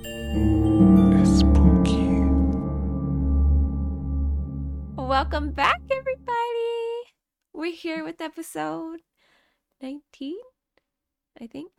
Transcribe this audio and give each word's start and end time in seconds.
Spooky. 0.00 1.92
Welcome 4.96 5.50
back, 5.52 5.80
everybody. 5.90 7.04
We're 7.52 7.74
here 7.74 8.02
with 8.02 8.20
episode 8.22 9.00
19, 9.82 10.36
I 11.40 11.46
think. 11.48 11.70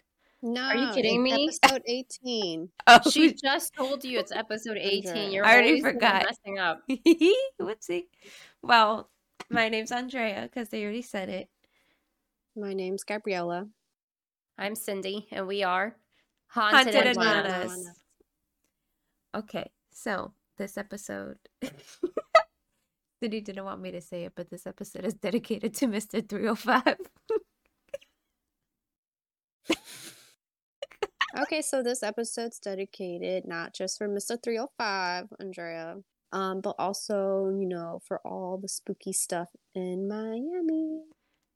No, 0.44 0.62
are 0.62 0.76
you 0.76 0.92
kidding 0.94 1.26
it's 1.26 1.36
me? 1.36 1.50
Episode 1.64 1.82
18. 1.88 2.70
Oh, 2.88 3.00
She 3.10 3.34
just 3.34 3.74
told 3.74 4.04
you 4.04 4.20
it's 4.20 4.32
episode 4.32 4.78
18. 4.78 5.32
You're 5.32 5.44
I 5.44 5.54
already 5.54 5.68
always 5.70 5.82
the 5.84 5.88
one 5.88 5.94
forgot. 5.96 6.26
messing 6.26 6.60
up. 6.60 6.82
whoopsie. 7.60 8.04
Well, 8.62 9.10
my 9.50 9.68
name's 9.70 9.92
Andrea 9.92 10.44
because 10.44 10.70
they 10.70 10.84
already 10.84 11.02
said 11.02 11.30
it. 11.30 11.50
My 12.56 12.74
name's 12.74 13.04
Gabriella. 13.04 13.68
I'm 14.60 14.76
Cindy, 14.76 15.28
and 15.32 15.48
we 15.48 15.64
are 15.64 15.96
Haunted, 16.50 16.94
Haunted, 16.94 16.96
and 16.96 17.08
Atlanta. 17.08 17.94
Nanas. 19.34 19.44
Okay, 19.44 19.72
so 19.92 20.34
this 20.58 20.78
episode. 20.78 21.38
Cindy 23.22 23.42
didn't 23.42 23.66
want 23.66 23.82
me 23.82 23.92
to 23.92 24.02
say 24.02 24.26
it, 24.26 24.34
but 24.36 24.50
this 24.50 24.66
episode 24.66 25.06
is 25.06 25.14
dedicated 25.14 25.74
to 25.76 25.88
Mr. 25.88 26.28
305. 26.28 26.96
Okay, 31.40 31.62
so 31.62 31.82
this 31.82 32.04
episode's 32.04 32.60
dedicated 32.60 33.48
not 33.48 33.74
just 33.74 33.98
for 33.98 34.10
Mr. 34.10 34.38
305, 34.44 35.28
Andrea, 35.40 35.96
um, 36.34 36.60
but 36.60 36.76
also, 36.78 37.48
you 37.58 37.66
know, 37.68 38.02
for 38.06 38.20
all 38.26 38.58
the 38.62 38.68
spooky 38.68 39.14
stuff 39.14 39.48
in 39.74 40.10
Miami. 40.10 41.04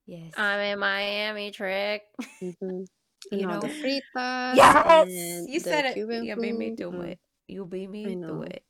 yes. 0.05 0.31
I'm 0.37 0.59
in 0.61 0.79
Miami, 0.79 1.51
Trick. 1.51 2.03
hmm 2.39 2.83
You 3.31 3.39
And 3.41 3.51
all 3.51 3.59
the 3.59 3.67
know- 3.67 3.73
fritas. 3.73 4.55
yes! 4.55 5.07
and 5.09 5.49
You 5.49 5.59
the 5.59 5.69
said 5.69 5.85
it. 5.85 5.93
Cuban 5.95 6.23
You 6.23 6.35
made 6.37 6.55
me 6.57 6.71
do 6.71 7.01
it. 7.01 7.19
You 7.47 7.65
made 7.65 7.89
me 7.89 8.15
know. 8.15 8.41
it. 8.41 8.63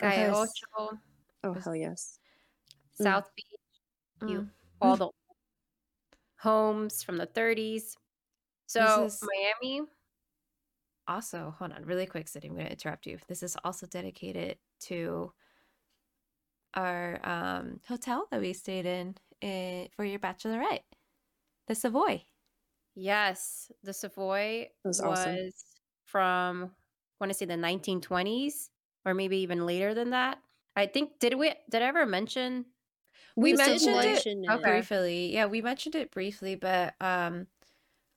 Calle 0.00 0.34
Ocho, 0.36 0.98
Oh, 1.44 1.54
hell 1.54 1.74
yes. 1.74 2.20
Mm. 3.00 3.04
South 3.04 3.30
Beach, 3.34 3.46
you 4.28 4.42
Mm. 4.42 4.50
all 4.80 4.96
the 4.96 5.10
homes 6.38 7.02
from 7.02 7.16
the 7.16 7.26
30s. 7.26 7.96
So, 8.66 9.04
is- 9.04 9.22
Miami, 9.22 9.86
Also, 11.08 11.50
hold 11.58 11.72
on, 11.72 11.84
really 11.84 12.06
quick, 12.06 12.28
Cindy. 12.28 12.46
I'm 12.48 12.54
going 12.54 12.66
to 12.66 12.72
interrupt 12.72 13.06
you. 13.06 13.18
This 13.26 13.42
is 13.42 13.56
also 13.64 13.86
dedicated 13.88 14.58
to 14.82 15.32
our 16.74 17.18
um, 17.26 17.80
hotel 17.88 18.28
that 18.30 18.40
we 18.40 18.52
stayed 18.52 18.86
in, 18.86 19.16
eh, 19.42 19.88
for 19.96 20.04
your 20.04 20.20
bachelorette, 20.20 20.84
the 21.66 21.74
Savoy. 21.74 22.24
yes, 22.94 23.72
the 23.82 23.92
Savoy 23.92 24.70
was 24.84 25.02
was, 25.02 25.18
awesome. 25.18 25.50
from, 26.04 26.70
want 27.20 27.30
to 27.30 27.34
say 27.38 27.46
the 27.46 27.56
1920s, 27.56 28.70
or 29.04 29.14
maybe 29.14 29.38
even 29.38 29.66
later 29.66 29.94
than 29.94 30.10
that. 30.10 30.38
I 30.76 30.86
think, 30.86 31.18
did 31.18 31.34
we, 31.34 31.52
did 31.70 31.82
I 31.82 31.86
ever 31.86 32.06
mention? 32.06 32.66
We 33.36 33.52
We 33.52 33.56
did 33.56 33.82
mentioned 33.82 33.96
it 34.04 34.24
it. 34.48 34.50
Okay. 34.50 34.62
briefly. 34.62 35.32
Yeah, 35.32 35.46
we 35.46 35.62
mentioned 35.62 35.94
it 35.94 36.10
briefly, 36.10 36.54
but 36.54 36.94
um, 37.00 37.46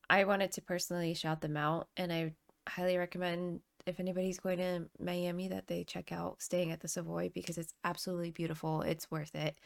I 0.10 0.24
wanted 0.26 0.52
to 0.54 0.62
personally 0.62 1.14
shout 1.14 1.42
them 1.42 1.58
out, 1.58 1.90
and 1.98 2.12
I 2.14 2.36
highly 2.70 2.98
recommend 2.98 3.62
if 3.86 4.00
anybody's 4.00 4.40
going 4.40 4.58
to 4.60 4.90
Miami 5.00 5.48
that 5.50 5.68
they 5.68 5.84
check 5.84 6.12
out 6.12 6.42
staying 6.42 6.72
at 6.72 6.82
the 6.82 6.88
Savoy 6.88 7.30
because 7.34 7.58
it's 7.58 7.74
absolutely 7.84 8.32
beautiful. 8.32 8.82
It's 8.82 9.12
worth 9.12 9.36
it. 9.36 9.60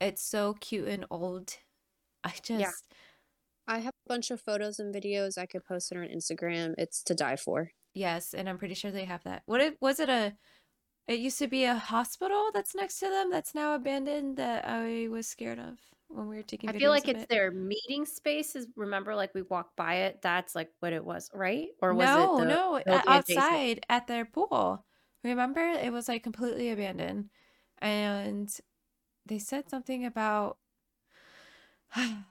It's 0.00 0.22
so 0.22 0.54
cute 0.54 0.88
and 0.88 1.06
old. 1.10 1.56
I 2.24 2.34
just 2.42 2.94
I 3.66 3.78
have 3.80 3.94
a 4.06 4.08
bunch 4.08 4.30
of 4.30 4.40
photos 4.40 4.78
and 4.78 4.94
videos 4.94 5.38
I 5.38 5.46
could 5.46 5.64
post 5.64 5.92
it 5.92 5.98
on 5.98 6.04
Instagram. 6.08 6.74
It's 6.78 7.02
to 7.04 7.14
die 7.14 7.36
for. 7.36 7.72
Yes, 7.94 8.34
and 8.34 8.48
I'm 8.48 8.58
pretty 8.58 8.74
sure 8.74 8.90
they 8.90 9.04
have 9.04 9.24
that. 9.24 9.42
What 9.46 9.60
it 9.60 9.76
was 9.80 10.00
it 10.00 10.08
a? 10.08 10.34
It 11.08 11.18
used 11.18 11.38
to 11.38 11.48
be 11.48 11.64
a 11.64 11.74
hospital 11.74 12.50
that's 12.54 12.74
next 12.74 13.00
to 13.00 13.08
them 13.08 13.30
that's 13.30 13.54
now 13.54 13.74
abandoned 13.74 14.36
that 14.36 14.66
I 14.66 15.08
was 15.08 15.26
scared 15.26 15.58
of 15.58 15.78
when 16.08 16.28
we 16.28 16.36
were 16.36 16.42
taking. 16.42 16.70
I 16.70 16.74
feel 16.74 16.90
like 16.90 17.08
it's 17.08 17.22
it. 17.22 17.28
their 17.28 17.50
meeting 17.50 18.06
spaces. 18.06 18.68
Remember, 18.76 19.14
like 19.14 19.34
we 19.34 19.42
walked 19.42 19.76
by 19.76 19.94
it. 19.94 20.20
That's 20.22 20.54
like 20.54 20.70
what 20.80 20.92
it 20.92 21.04
was, 21.04 21.28
right? 21.34 21.68
Or 21.80 21.92
was 21.94 22.08
no, 22.08 22.36
it 22.36 22.40
the 22.42 22.46
no, 22.46 22.76
a- 22.76 22.82
building 22.84 23.00
adjacent? 23.08 23.36
outside 23.36 23.86
at 23.88 24.06
their 24.06 24.24
pool. 24.24 24.84
Remember, 25.24 25.60
it 25.60 25.92
was 25.92 26.08
like 26.08 26.22
completely 26.22 26.70
abandoned, 26.70 27.30
and 27.78 28.54
they 29.26 29.38
said 29.38 29.68
something 29.70 30.04
about 30.04 30.58
how 31.88 32.24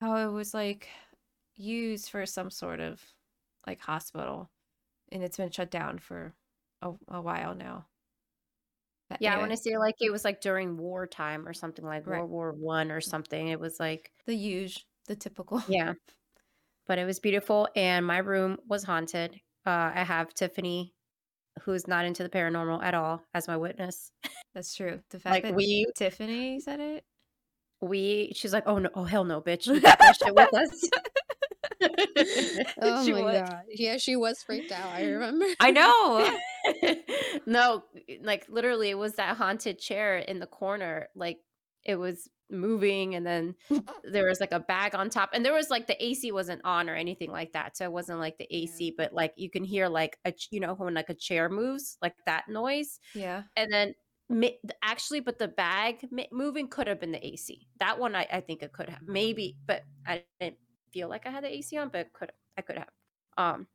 it 0.00 0.32
was 0.32 0.54
like 0.54 0.88
used 1.56 2.10
for 2.10 2.26
some 2.26 2.50
sort 2.50 2.80
of 2.80 3.02
like 3.66 3.80
hospital, 3.80 4.50
and 5.12 5.22
it's 5.22 5.36
been 5.36 5.50
shut 5.50 5.70
down 5.70 5.98
for 5.98 6.34
a, 6.82 6.92
a 7.08 7.20
while 7.20 7.54
now. 7.54 7.86
But 9.10 9.22
Yeah, 9.22 9.34
I 9.34 9.38
want 9.38 9.52
to 9.52 9.56
say 9.56 9.76
like 9.78 9.96
it 10.00 10.10
was 10.10 10.24
like 10.24 10.40
during 10.40 10.76
wartime 10.76 11.46
or 11.48 11.54
something 11.54 11.84
like 11.84 12.06
Right. 12.06 12.18
World 12.18 12.30
War 12.30 12.52
One 12.52 12.90
or 12.90 13.00
something. 13.00 13.48
It 13.48 13.58
was 13.60 13.80
like 13.80 14.10
the 14.26 14.34
huge, 14.34 14.84
the 15.06 15.16
typical. 15.16 15.62
yeah, 15.68 15.94
but 16.86 16.98
it 16.98 17.04
was 17.06 17.18
beautiful, 17.20 17.68
and 17.74 18.06
my 18.06 18.18
room 18.18 18.58
was 18.68 18.84
haunted. 18.84 19.40
Uh, 19.66 19.92
I 19.94 20.04
have 20.04 20.32
Tiffany, 20.34 20.94
who's 21.62 21.86
not 21.88 22.04
into 22.04 22.22
the 22.22 22.28
paranormal 22.28 22.82
at 22.82 22.94
all, 22.94 23.22
as 23.34 23.48
my 23.48 23.56
witness. 23.56 24.12
That's 24.54 24.74
true. 24.74 25.00
The 25.10 25.18
fact 25.20 25.32
Like 25.34 25.42
that 25.44 25.54
we 25.54 25.86
Tiffany 25.96 26.60
said 26.60 26.80
it. 26.80 27.04
we 27.80 28.32
she's 28.34 28.52
like, 28.52 28.64
oh 28.66 28.78
no, 28.78 28.90
oh 28.94 29.04
hell 29.04 29.24
no, 29.24 29.40
bitch, 29.40 29.66
you 29.66 29.80
got 29.80 29.98
that 29.98 30.16
shit 30.16 30.34
with 30.34 30.52
us. 30.54 30.90
Oh 32.80 33.04
She 33.04 33.12
my 33.12 33.22
was. 33.22 33.40
god. 33.40 33.62
Yeah, 33.68 33.96
she 33.98 34.16
was 34.16 34.42
freaked 34.42 34.72
out. 34.72 34.92
I 34.92 35.04
remember. 35.04 35.46
I 35.60 35.70
know. 35.70 36.38
no, 37.46 37.84
like 38.22 38.46
literally, 38.48 38.90
it 38.90 38.98
was 38.98 39.14
that 39.14 39.36
haunted 39.36 39.78
chair 39.78 40.18
in 40.18 40.38
the 40.38 40.46
corner. 40.46 41.08
Like 41.14 41.38
it 41.84 41.96
was 41.96 42.28
moving, 42.50 43.14
and 43.14 43.26
then 43.26 43.54
there 44.04 44.26
was 44.28 44.40
like 44.40 44.52
a 44.52 44.60
bag 44.60 44.94
on 44.94 45.10
top, 45.10 45.30
and 45.32 45.44
there 45.44 45.52
was 45.54 45.70
like 45.70 45.86
the 45.86 46.02
AC 46.04 46.32
wasn't 46.32 46.62
on 46.64 46.88
or 46.90 46.94
anything 46.94 47.30
like 47.30 47.52
that, 47.52 47.76
so 47.76 47.84
it 47.84 47.92
wasn't 47.92 48.18
like 48.18 48.38
the 48.38 48.46
AC, 48.54 48.94
but 48.96 49.12
like 49.12 49.32
you 49.36 49.50
can 49.50 49.64
hear 49.64 49.88
like 49.88 50.18
a 50.24 50.32
you 50.50 50.60
know 50.60 50.74
when 50.74 50.94
like 50.94 51.10
a 51.10 51.14
chair 51.14 51.48
moves, 51.48 51.96
like 52.02 52.14
that 52.26 52.48
noise, 52.48 52.98
Yeah. 53.14 53.44
and 53.56 53.72
then. 53.72 53.94
Actually, 54.82 55.20
but 55.20 55.38
the 55.38 55.48
bag 55.48 56.06
moving 56.32 56.68
could 56.68 56.86
have 56.86 57.00
been 57.00 57.12
the 57.12 57.26
AC. 57.26 57.66
That 57.80 57.98
one, 57.98 58.14
I, 58.14 58.26
I 58.30 58.40
think 58.42 58.62
it 58.62 58.72
could 58.72 58.90
have 58.90 59.00
maybe, 59.06 59.56
mm. 59.60 59.66
but 59.66 59.84
I 60.06 60.24
didn't 60.40 60.58
feel 60.92 61.08
like 61.08 61.26
I 61.26 61.30
had 61.30 61.44
the 61.44 61.54
AC 61.54 61.76
on, 61.76 61.88
but 61.88 62.12
could 62.12 62.32
I 62.56 62.62
could 62.62 62.78
have. 62.78 62.88
Um, 63.36 63.66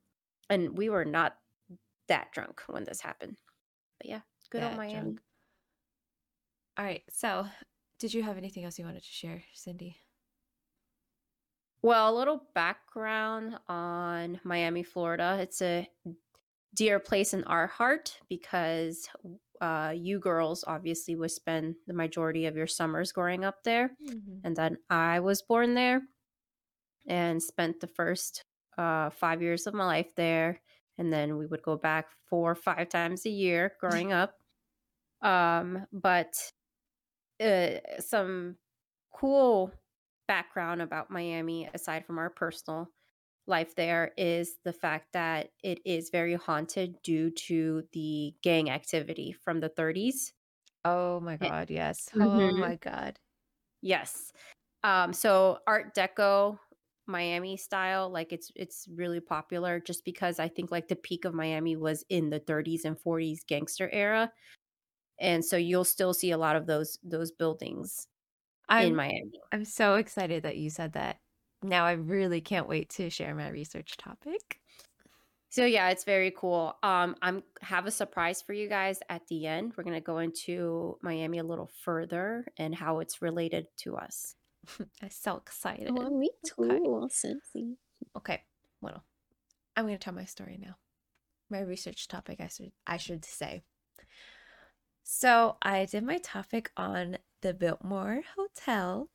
and 0.50 0.76
we 0.76 0.88
were 0.88 1.04
not 1.04 1.36
that 2.08 2.32
drunk 2.32 2.62
when 2.66 2.84
this 2.84 3.00
happened. 3.00 3.36
But 3.98 4.10
yeah, 4.10 4.20
good 4.50 4.62
that 4.62 4.70
old 4.70 4.76
Miami. 4.76 5.00
drunk. 5.00 5.20
All 6.78 6.84
right. 6.84 7.02
So, 7.10 7.46
did 7.98 8.12
you 8.12 8.22
have 8.22 8.36
anything 8.36 8.64
else 8.64 8.78
you 8.78 8.84
wanted 8.84 9.02
to 9.04 9.10
share, 9.10 9.42
Cindy? 9.54 9.96
Well, 11.82 12.14
a 12.14 12.16
little 12.16 12.42
background 12.54 13.58
on 13.68 14.40
Miami, 14.42 14.82
Florida. 14.82 15.38
It's 15.40 15.60
a 15.60 15.88
dear 16.74 16.98
place 16.98 17.34
in 17.34 17.44
our 17.44 17.66
heart 17.66 18.18
because 18.28 19.08
uh, 19.60 19.92
you 19.94 20.18
girls 20.18 20.64
obviously 20.66 21.14
would 21.14 21.30
spend 21.30 21.76
the 21.86 21.92
majority 21.92 22.46
of 22.46 22.56
your 22.56 22.66
summers 22.66 23.12
growing 23.12 23.44
up 23.44 23.62
there. 23.64 23.90
And 24.44 24.56
then 24.56 24.78
I 24.90 25.20
was 25.20 25.42
born 25.42 25.74
there 25.74 26.02
and 27.06 27.42
spent 27.42 27.80
the 27.80 27.86
first 27.86 28.44
uh, 28.78 29.10
five 29.10 29.42
years 29.42 29.66
of 29.66 29.74
my 29.74 29.86
life 29.86 30.14
there. 30.16 30.60
And 30.98 31.12
then 31.12 31.36
we 31.36 31.46
would 31.46 31.62
go 31.62 31.76
back 31.76 32.08
four 32.28 32.52
or 32.52 32.54
five 32.56 32.88
times 32.88 33.26
a 33.26 33.30
year 33.30 33.74
growing 33.80 34.12
up. 34.12 34.38
Um, 35.22 35.86
but 35.92 36.50
uh, 37.40 37.78
some 38.00 38.58
cool 39.12 39.72
background 40.28 40.82
about 40.82 41.10
Miami, 41.10 41.68
aside 41.74 42.06
from 42.06 42.18
our 42.18 42.30
personal 42.30 42.88
life 43.46 43.74
there, 43.76 44.12
is 44.16 44.58
the 44.64 44.72
fact 44.72 45.12
that 45.12 45.50
it 45.62 45.80
is 45.84 46.10
very 46.10 46.34
haunted 46.34 47.02
due 47.02 47.30
to 47.30 47.84
the 47.92 48.34
gang 48.42 48.70
activity 48.70 49.32
from 49.32 49.60
the 49.60 49.68
30s. 49.68 50.32
Oh 50.84 51.20
my 51.20 51.36
God. 51.36 51.68
Yes. 51.70 52.08
Oh 52.20 52.52
Mhm. 52.52 52.56
my 52.56 52.76
God. 52.76 53.20
Yes. 53.82 54.32
Um, 54.84 55.12
so 55.14 55.60
Art 55.66 55.94
Deco 55.96 56.58
Miami 57.06 57.56
style, 57.56 58.10
like 58.10 58.32
it's 58.32 58.50
it's 58.56 58.88
really 58.94 59.20
popular 59.20 59.80
just 59.80 60.04
because 60.04 60.38
I 60.38 60.48
think 60.48 60.70
like 60.70 60.88
the 60.88 60.96
peak 60.96 61.24
of 61.24 61.34
Miami 61.34 61.76
was 61.76 62.04
in 62.08 62.30
the 62.30 62.40
30s 62.40 62.84
and 62.84 62.98
40s 62.98 63.46
gangster 63.46 63.90
era. 63.92 64.32
And 65.20 65.44
so 65.44 65.56
you'll 65.56 65.84
still 65.84 66.14
see 66.14 66.30
a 66.32 66.38
lot 66.38 66.56
of 66.56 66.66
those 66.66 66.98
those 67.02 67.30
buildings 67.32 68.08
in 68.78 68.90
I'm, 68.90 68.94
Miami. 68.94 69.40
I'm 69.52 69.64
so 69.64 69.96
excited 69.96 70.42
that 70.44 70.56
you 70.56 70.70
said 70.70 70.94
that. 70.94 71.18
Now 71.62 71.86
I 71.86 71.92
really 71.92 72.40
can't 72.40 72.68
wait 72.68 72.90
to 72.90 73.10
share 73.10 73.34
my 73.34 73.48
research 73.48 73.96
topic. 73.96 74.60
So 75.50 75.64
yeah, 75.64 75.90
it's 75.90 76.04
very 76.04 76.32
cool. 76.32 76.76
Um, 76.82 77.16
I'm 77.22 77.44
have 77.62 77.86
a 77.86 77.90
surprise 77.90 78.42
for 78.42 78.52
you 78.52 78.68
guys 78.68 79.00
at 79.08 79.26
the 79.28 79.46
end. 79.46 79.74
We're 79.76 79.84
gonna 79.84 80.00
go 80.00 80.18
into 80.18 80.98
Miami 81.02 81.38
a 81.38 81.44
little 81.44 81.70
further 81.82 82.46
and 82.56 82.74
how 82.74 82.98
it's 82.98 83.22
related 83.22 83.66
to 83.78 83.96
us. 83.96 84.34
I'm 85.02 85.10
so 85.10 85.36
excited. 85.36 85.90
Oh, 85.90 86.10
me 86.10 86.30
too, 86.44 86.54
Okay. 86.64 86.78
Okay. 88.16 88.42
Well, 88.80 89.02
I'm 89.76 89.84
going 89.84 89.96
to 89.98 90.02
tell 90.02 90.14
my 90.14 90.24
story 90.24 90.58
now. 90.60 90.76
my 91.50 91.60
research 91.60 92.08
topic, 92.08 92.40
I 92.40 92.48
should 92.48 92.72
I 92.86 92.96
should 92.96 93.24
say. 93.24 93.62
So 95.02 95.56
I 95.62 95.84
did 95.84 96.02
my 96.04 96.18
topic 96.18 96.70
on 96.76 97.18
the 97.42 97.52
Biltmore 97.52 98.22
Hotel. 98.36 99.10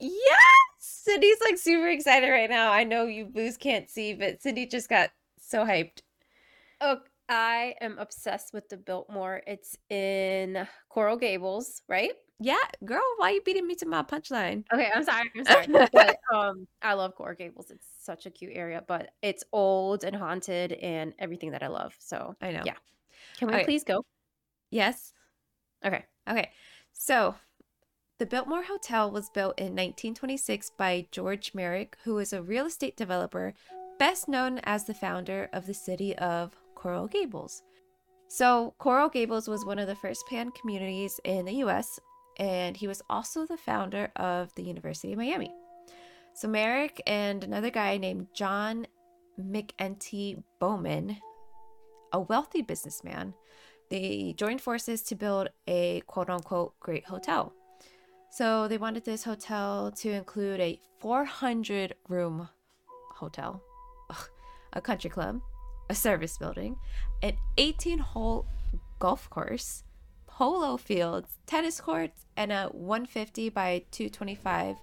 Yes! 0.00 0.36
Cindy's 0.78 1.40
like 1.40 1.58
super 1.58 1.88
excited 1.88 2.28
right 2.28 2.50
now. 2.50 2.72
I 2.72 2.84
know 2.84 3.06
you 3.06 3.26
boos 3.26 3.56
can't 3.56 3.88
see, 3.88 4.14
but 4.14 4.42
Cindy 4.42 4.66
just 4.66 4.88
got 4.88 5.10
so 5.40 5.64
hyped. 5.64 6.02
Oh, 6.80 6.98
I 7.28 7.74
am 7.80 7.98
obsessed 7.98 8.52
with 8.52 8.68
the 8.68 8.76
Biltmore. 8.76 9.42
It's 9.46 9.76
in 9.88 10.66
Coral 10.88 11.16
Gables, 11.16 11.82
right? 11.88 12.12
Yeah, 12.38 12.56
girl, 12.84 13.02
why 13.16 13.30
are 13.30 13.34
you 13.34 13.42
beating 13.42 13.66
me 13.66 13.74
to 13.76 13.86
my 13.86 14.02
punchline? 14.02 14.64
Okay, 14.72 14.90
I'm 14.94 15.04
sorry. 15.04 15.30
I'm 15.34 15.44
sorry. 15.44 15.66
but 15.92 16.16
um 16.32 16.66
I 16.82 16.92
love 16.94 17.14
Coral 17.14 17.34
Gables. 17.34 17.70
It's 17.70 17.86
such 18.00 18.26
a 18.26 18.30
cute 18.30 18.52
area, 18.54 18.82
but 18.86 19.10
it's 19.22 19.44
old 19.52 20.04
and 20.04 20.14
haunted 20.14 20.72
and 20.72 21.14
everything 21.18 21.52
that 21.52 21.62
I 21.62 21.68
love. 21.68 21.94
So 21.98 22.34
I 22.42 22.52
know. 22.52 22.62
Yeah. 22.64 22.74
Can 23.38 23.48
we 23.48 23.64
please 23.64 23.84
go? 23.84 24.04
Yes. 24.70 25.12
Okay. 25.84 26.04
Okay. 26.28 26.50
So 26.92 27.36
the 28.18 28.26
Biltmore 28.26 28.64
Hotel 28.64 29.10
was 29.10 29.30
built 29.30 29.58
in 29.58 29.74
1926 29.76 30.72
by 30.78 31.06
George 31.10 31.52
Merrick, 31.54 31.96
who 32.04 32.18
is 32.18 32.32
a 32.32 32.42
real 32.42 32.66
estate 32.66 32.96
developer, 32.96 33.54
best 33.98 34.28
known 34.28 34.58
as 34.64 34.84
the 34.84 34.94
founder 34.94 35.48
of 35.52 35.66
the 35.66 35.74
city 35.74 36.16
of 36.16 36.56
Coral 36.74 37.08
Gables. 37.08 37.62
So, 38.28 38.74
Coral 38.78 39.08
Gables 39.08 39.48
was 39.48 39.64
one 39.64 39.78
of 39.78 39.86
the 39.86 39.94
first 39.94 40.26
planned 40.26 40.54
communities 40.54 41.20
in 41.24 41.44
the 41.44 41.56
US, 41.56 42.00
and 42.36 42.76
he 42.76 42.86
was 42.86 43.02
also 43.08 43.46
the 43.46 43.56
founder 43.56 44.10
of 44.16 44.54
the 44.54 44.62
University 44.62 45.12
of 45.12 45.18
Miami. 45.18 45.52
So, 46.34 46.48
Merrick 46.48 47.02
and 47.06 47.42
another 47.42 47.70
guy 47.70 47.96
named 47.96 48.28
John 48.34 48.86
McEntee 49.40 50.42
Bowman, 50.60 51.18
a 52.12 52.20
wealthy 52.20 52.62
businessman, 52.62 53.34
they 53.90 54.34
joined 54.36 54.60
forces 54.60 55.02
to 55.02 55.14
build 55.14 55.48
a 55.66 56.00
quote 56.06 56.30
unquote 56.30 56.78
great 56.80 57.04
hotel. 57.04 57.52
So 58.30 58.68
they 58.68 58.78
wanted 58.78 59.04
this 59.04 59.24
hotel 59.24 59.92
to 59.92 60.10
include 60.10 60.60
a 60.60 60.80
400 60.98 61.94
room 62.08 62.48
hotel, 63.14 63.62
a 64.72 64.80
country 64.80 65.10
club, 65.10 65.40
a 65.88 65.94
service 65.94 66.36
building, 66.36 66.76
an 67.22 67.36
18 67.56 67.98
hole 67.98 68.46
golf 68.98 69.30
course, 69.30 69.84
polo 70.36 70.76
fields, 70.76 71.38
tennis 71.46 71.80
courts, 71.80 72.26
and 72.36 72.52
a 72.52 72.66
150 72.66 73.48
by 73.48 73.82
225 73.90 74.76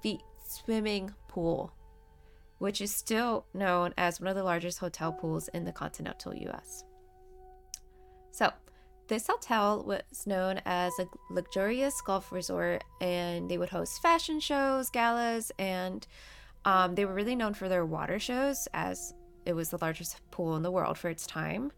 feet 0.00 0.22
swimming 0.42 1.12
pool, 1.28 1.70
which 2.60 2.80
is 2.80 2.94
still 2.94 3.44
known 3.52 3.92
as 3.98 4.20
one 4.20 4.28
of 4.28 4.34
the 4.34 4.42
largest 4.42 4.78
hotel 4.78 5.12
pools 5.12 5.48
in 5.48 5.66
the 5.66 5.72
continental 5.72 6.34
US. 6.34 6.82
So, 8.30 8.50
this 9.08 9.26
hotel 9.26 9.84
was 9.84 10.26
known 10.26 10.62
as 10.64 10.94
a 10.98 11.06
luxurious 11.30 12.00
golf 12.00 12.32
resort, 12.32 12.82
and 13.02 13.50
they 13.50 13.58
would 13.58 13.68
host 13.68 14.00
fashion 14.00 14.40
shows, 14.40 14.88
galas, 14.88 15.52
and 15.58 16.06
um, 16.64 16.94
they 16.94 17.04
were 17.04 17.12
really 17.12 17.36
known 17.36 17.52
for 17.52 17.68
their 17.68 17.84
water 17.84 18.18
shows, 18.18 18.66
as 18.72 19.12
it 19.44 19.52
was 19.52 19.68
the 19.68 19.78
largest 19.78 20.22
pool 20.30 20.56
in 20.56 20.62
the 20.62 20.70
world 20.70 20.96
for 20.96 21.10
its 21.10 21.26
time. 21.26 21.70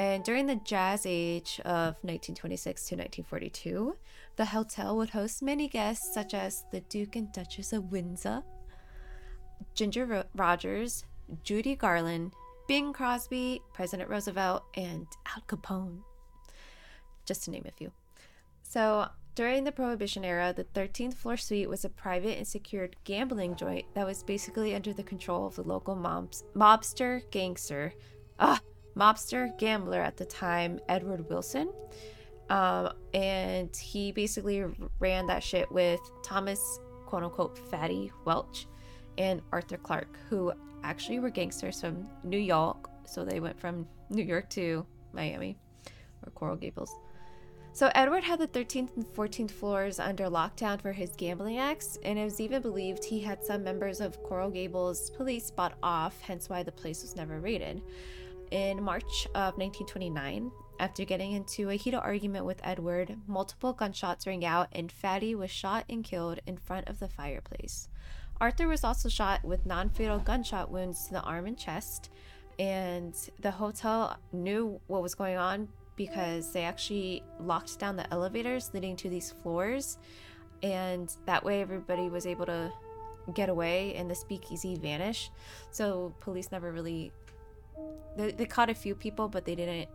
And 0.00 0.24
during 0.24 0.46
the 0.46 0.56
Jazz 0.56 1.04
Age 1.04 1.60
of 1.66 1.92
1926 2.00 2.84
to 2.84 2.94
1942, 2.94 3.98
the 4.36 4.46
hotel 4.46 4.96
would 4.96 5.10
host 5.10 5.42
many 5.42 5.68
guests 5.68 6.14
such 6.14 6.32
as 6.32 6.64
the 6.72 6.80
Duke 6.80 7.16
and 7.16 7.30
Duchess 7.34 7.74
of 7.74 7.92
Windsor, 7.92 8.42
Ginger 9.74 10.24
Rogers, 10.34 11.04
Judy 11.42 11.76
Garland, 11.76 12.32
Bing 12.66 12.94
Crosby, 12.94 13.60
President 13.74 14.08
Roosevelt, 14.08 14.62
and 14.74 15.06
Al 15.36 15.42
Capone, 15.46 15.98
just 17.26 17.44
to 17.44 17.50
name 17.50 17.66
a 17.68 17.70
few. 17.70 17.92
So, 18.62 19.06
during 19.34 19.64
the 19.64 19.72
Prohibition 19.72 20.24
era, 20.24 20.54
the 20.56 20.64
13th 20.64 21.12
floor 21.12 21.36
suite 21.36 21.68
was 21.68 21.84
a 21.84 21.90
private 21.90 22.38
and 22.38 22.48
secured 22.48 22.96
gambling 23.04 23.54
joint 23.54 23.84
that 23.92 24.06
was 24.06 24.22
basically 24.22 24.74
under 24.74 24.94
the 24.94 25.02
control 25.02 25.46
of 25.46 25.56
the 25.56 25.62
local 25.62 25.94
mobs- 25.94 26.44
mobster 26.54 27.30
gangster, 27.30 27.92
ah, 28.38 28.62
mobster 28.96 29.56
gambler 29.58 30.00
at 30.00 30.16
the 30.16 30.24
time, 30.24 30.80
Edward 30.88 31.28
Wilson. 31.28 31.72
Um, 32.48 32.90
and 33.14 33.74
he 33.76 34.10
basically 34.10 34.64
ran 34.98 35.26
that 35.28 35.42
shit 35.42 35.70
with 35.70 36.00
Thomas, 36.24 36.80
quote 37.06 37.22
unquote, 37.22 37.56
Fatty 37.56 38.10
Walsh 38.24 38.66
and 39.18 39.40
Arthur 39.52 39.76
Clark, 39.76 40.18
who 40.28 40.52
actually 40.82 41.20
were 41.20 41.30
gangsters 41.30 41.80
from 41.80 42.08
New 42.24 42.38
York. 42.38 42.90
So 43.06 43.24
they 43.24 43.40
went 43.40 43.58
from 43.58 43.86
New 44.08 44.24
York 44.24 44.50
to 44.50 44.84
Miami 45.12 45.56
or 46.24 46.30
Coral 46.32 46.56
Gables. 46.56 46.92
So 47.72 47.90
Edward 47.94 48.24
had 48.24 48.40
the 48.40 48.48
13th 48.48 48.96
and 48.96 49.06
14th 49.06 49.52
floors 49.52 50.00
under 50.00 50.24
lockdown 50.24 50.80
for 50.80 50.92
his 50.92 51.10
gambling 51.16 51.58
acts, 51.58 51.98
and 52.02 52.18
it 52.18 52.24
was 52.24 52.40
even 52.40 52.62
believed 52.62 53.04
he 53.04 53.20
had 53.20 53.44
some 53.44 53.62
members 53.62 54.00
of 54.00 54.20
Coral 54.24 54.50
Gables 54.50 55.10
police 55.10 55.52
bought 55.52 55.74
off, 55.80 56.20
hence 56.20 56.48
why 56.48 56.64
the 56.64 56.72
place 56.72 57.02
was 57.02 57.14
never 57.14 57.38
raided. 57.38 57.80
In 58.50 58.82
March 58.82 59.26
of 59.26 59.56
1929, 59.58 60.50
after 60.80 61.04
getting 61.04 61.32
into 61.32 61.70
a 61.70 61.76
heated 61.76 61.98
argument 61.98 62.44
with 62.44 62.60
Edward, 62.64 63.16
multiple 63.28 63.72
gunshots 63.72 64.26
rang 64.26 64.44
out, 64.44 64.66
and 64.72 64.90
Fatty 64.90 65.36
was 65.36 65.52
shot 65.52 65.84
and 65.88 66.02
killed 66.02 66.40
in 66.46 66.56
front 66.56 66.88
of 66.88 66.98
the 66.98 67.08
fireplace. 67.08 67.88
Arthur 68.40 68.66
was 68.66 68.82
also 68.82 69.08
shot 69.08 69.44
with 69.44 69.66
non 69.66 69.88
fatal 69.90 70.18
gunshot 70.18 70.68
wounds 70.68 71.06
to 71.06 71.12
the 71.12 71.20
arm 71.20 71.46
and 71.46 71.56
chest, 71.56 72.10
and 72.58 73.14
the 73.38 73.52
hotel 73.52 74.16
knew 74.32 74.80
what 74.88 75.02
was 75.02 75.14
going 75.14 75.36
on 75.36 75.68
because 75.94 76.52
they 76.52 76.64
actually 76.64 77.22
locked 77.38 77.78
down 77.78 77.94
the 77.94 78.12
elevators 78.12 78.70
leading 78.74 78.96
to 78.96 79.08
these 79.08 79.30
floors, 79.30 79.98
and 80.64 81.14
that 81.26 81.44
way 81.44 81.60
everybody 81.60 82.08
was 82.08 82.26
able 82.26 82.46
to 82.46 82.72
get 83.34 83.48
away 83.48 83.94
and 83.94 84.10
the 84.10 84.14
speakeasy 84.14 84.76
vanished. 84.76 85.30
So 85.70 86.14
police 86.20 86.50
never 86.50 86.72
really 86.72 87.12
they, 88.16 88.32
they 88.32 88.46
caught 88.46 88.70
a 88.70 88.74
few 88.74 88.94
people, 88.94 89.28
but 89.28 89.44
they 89.44 89.54
didn't 89.54 89.88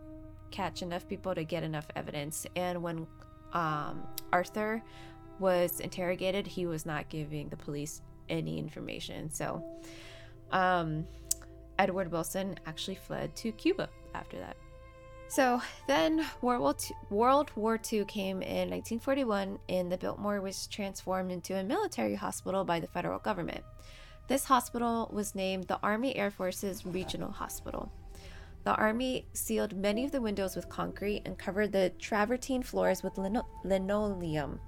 catch 0.50 0.82
enough 0.82 1.08
people 1.08 1.34
to 1.34 1.44
get 1.44 1.62
enough 1.62 1.86
evidence. 1.96 2.46
And 2.56 2.82
when 2.82 3.06
um, 3.52 4.06
Arthur 4.32 4.82
was 5.38 5.80
interrogated, 5.80 6.46
he 6.46 6.66
was 6.66 6.86
not 6.86 7.08
giving 7.08 7.48
the 7.48 7.56
police 7.56 8.02
any 8.28 8.58
information. 8.58 9.30
So 9.30 9.62
um, 10.50 11.06
Edward 11.78 12.10
Wilson 12.10 12.56
actually 12.66 12.96
fled 12.96 13.34
to 13.36 13.52
Cuba 13.52 13.88
after 14.14 14.38
that. 14.38 14.56
So 15.28 15.60
then 15.88 16.24
World 16.40 16.62
War, 16.62 16.74
II, 16.80 16.96
World 17.10 17.50
War 17.56 17.80
II 17.92 18.04
came 18.04 18.42
in 18.42 18.70
1941, 18.70 19.58
and 19.68 19.90
the 19.90 19.98
Biltmore 19.98 20.40
was 20.40 20.68
transformed 20.68 21.32
into 21.32 21.56
a 21.56 21.64
military 21.64 22.14
hospital 22.14 22.64
by 22.64 22.78
the 22.78 22.86
federal 22.86 23.18
government. 23.18 23.64
This 24.28 24.44
hospital 24.44 25.08
was 25.12 25.36
named 25.36 25.68
the 25.68 25.78
Army 25.82 26.16
Air 26.16 26.32
Forces 26.32 26.84
Regional 26.84 27.30
Hospital. 27.30 27.92
The 28.64 28.74
Army 28.74 29.24
sealed 29.32 29.76
many 29.76 30.04
of 30.04 30.10
the 30.10 30.20
windows 30.20 30.56
with 30.56 30.68
concrete 30.68 31.22
and 31.24 31.38
covered 31.38 31.70
the 31.70 31.92
travertine 32.00 32.64
floors 32.64 33.04
with 33.04 33.16
lino- 33.18 33.46
linoleum. 33.64 34.58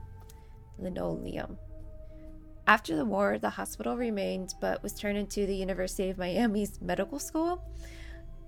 Linoleum. 0.78 1.58
After 2.68 2.94
the 2.94 3.04
war, 3.04 3.38
the 3.38 3.50
hospital 3.50 3.96
remained 3.96 4.54
but 4.60 4.80
was 4.82 4.92
turned 4.92 5.18
into 5.18 5.44
the 5.44 5.56
University 5.56 6.10
of 6.10 6.18
Miami's 6.18 6.80
medical 6.80 7.18
school, 7.18 7.60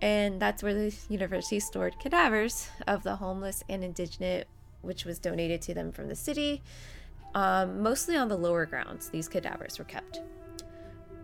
and 0.00 0.40
that's 0.40 0.62
where 0.62 0.74
the 0.74 0.94
university 1.08 1.58
stored 1.58 1.98
cadavers 1.98 2.68
of 2.86 3.02
the 3.02 3.16
homeless 3.16 3.64
and 3.68 3.82
indigent, 3.82 4.46
which 4.82 5.04
was 5.04 5.18
donated 5.18 5.60
to 5.62 5.74
them 5.74 5.90
from 5.90 6.06
the 6.06 6.14
city. 6.14 6.62
Um, 7.34 7.82
mostly 7.82 8.16
on 8.16 8.28
the 8.28 8.36
lower 8.36 8.66
grounds, 8.66 9.08
these 9.08 9.26
cadavers 9.26 9.76
were 9.78 9.84
kept. 9.84 10.20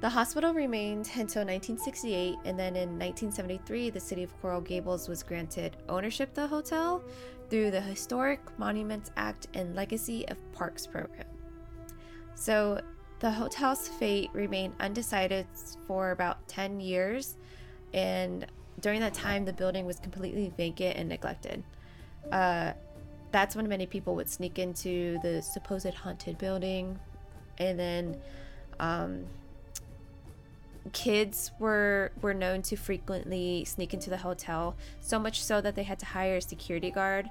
The 0.06 0.10
hospital 0.10 0.54
remained 0.54 1.10
until 1.14 1.42
1968, 1.42 2.36
and 2.44 2.56
then 2.56 2.76
in 2.76 2.90
1973, 2.90 3.90
the 3.90 3.98
city 3.98 4.22
of 4.22 4.40
Coral 4.40 4.60
Gables 4.60 5.08
was 5.08 5.24
granted 5.24 5.78
ownership 5.88 6.28
of 6.28 6.34
the 6.36 6.46
hotel 6.46 7.02
through 7.50 7.72
the 7.72 7.80
Historic 7.80 8.38
Monuments 8.56 9.10
Act 9.16 9.48
and 9.54 9.74
Legacy 9.74 10.24
of 10.28 10.38
Parks 10.52 10.86
program. 10.86 11.26
So 12.36 12.80
the 13.18 13.32
hotel's 13.32 13.88
fate 13.88 14.30
remained 14.32 14.74
undecided 14.78 15.44
for 15.88 16.12
about 16.12 16.46
10 16.46 16.78
years, 16.78 17.36
and 17.92 18.46
during 18.78 19.00
that 19.00 19.12
time, 19.12 19.44
the 19.44 19.52
building 19.52 19.86
was 19.86 19.98
completely 19.98 20.52
vacant 20.56 20.98
and 20.98 21.08
neglected. 21.08 21.64
Uh, 22.30 22.74
that's 23.32 23.56
when 23.56 23.66
many 23.66 23.86
people 23.86 24.14
would 24.14 24.30
sneak 24.30 24.60
into 24.60 25.18
the 25.24 25.42
supposed 25.42 25.94
haunted 25.94 26.38
building, 26.38 26.96
and 27.58 27.76
then 27.76 28.16
um, 28.78 29.26
kids 30.92 31.50
were 31.58 32.12
were 32.20 32.34
known 32.34 32.62
to 32.62 32.76
frequently 32.76 33.64
sneak 33.64 33.94
into 33.94 34.10
the 34.10 34.18
hotel 34.18 34.76
so 35.00 35.18
much 35.18 35.42
so 35.42 35.60
that 35.60 35.74
they 35.74 35.82
had 35.82 35.98
to 35.98 36.06
hire 36.06 36.36
a 36.36 36.42
security 36.42 36.90
guard. 36.90 37.28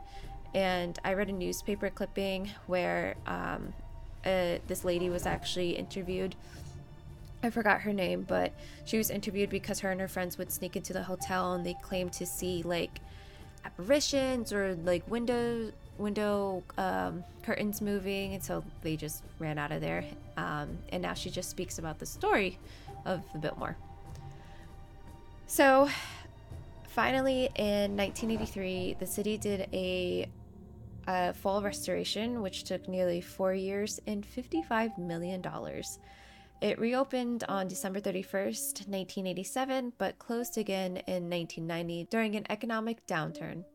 And 0.53 0.97
i 1.03 1.13
read 1.13 1.29
a 1.29 1.33
newspaper 1.33 1.89
clipping 1.89 2.49
where 2.67 3.15
um, 3.27 3.73
uh, 4.25 4.57
this 4.67 4.85
lady 4.85 5.09
was 5.09 5.25
actually 5.25 5.71
interviewed. 5.71 6.35
I 7.43 7.49
forgot 7.49 7.81
her 7.81 7.93
name, 7.93 8.25
but 8.27 8.53
she 8.85 8.97
was 8.97 9.09
interviewed 9.11 9.49
because 9.49 9.81
her 9.81 9.91
and 9.91 10.01
her 10.01 10.07
friends 10.07 10.37
would 10.37 10.51
sneak 10.51 10.75
into 10.75 10.93
the 10.93 11.03
hotel 11.03 11.53
and 11.53 11.65
they 11.65 11.75
claimed 11.81 12.13
to 12.13 12.25
see 12.25 12.63
like 12.63 12.99
apparitions 13.65 14.53
or 14.53 14.75
like 14.75 15.09
window 15.09 15.71
window 15.97 16.63
um, 16.77 17.23
curtains 17.43 17.81
moving, 17.81 18.33
and 18.33 18.43
so 18.43 18.63
they 18.81 18.95
just 18.95 19.23
ran 19.39 19.57
out 19.57 19.71
of 19.71 19.81
there. 19.81 20.03
Um, 20.37 20.77
and 20.89 21.01
now 21.01 21.13
she 21.13 21.29
just 21.29 21.49
speaks 21.49 21.79
about 21.79 21.99
the 21.99 22.05
story 22.05 22.57
of 23.05 23.21
the 23.33 23.39
Biltmore. 23.39 23.77
So, 25.47 25.89
finally, 26.87 27.49
in 27.55 27.95
1983, 27.95 28.97
the 28.99 29.05
city 29.05 29.37
did 29.37 29.69
a, 29.73 30.29
a 31.07 31.33
full 31.33 31.61
restoration, 31.61 32.41
which 32.41 32.63
took 32.63 32.87
nearly 32.87 33.21
four 33.21 33.53
years 33.53 33.99
and 34.07 34.25
$55 34.25 34.97
million. 34.97 35.43
It 36.61 36.79
reopened 36.79 37.43
on 37.47 37.67
December 37.67 37.99
31st, 37.99 38.87
1987, 38.87 39.93
but 39.97 40.17
closed 40.17 40.57
again 40.57 40.97
in 41.05 41.29
1990 41.29 42.07
during 42.09 42.35
an 42.35 42.45
economic 42.49 43.05
downturn. 43.05 43.65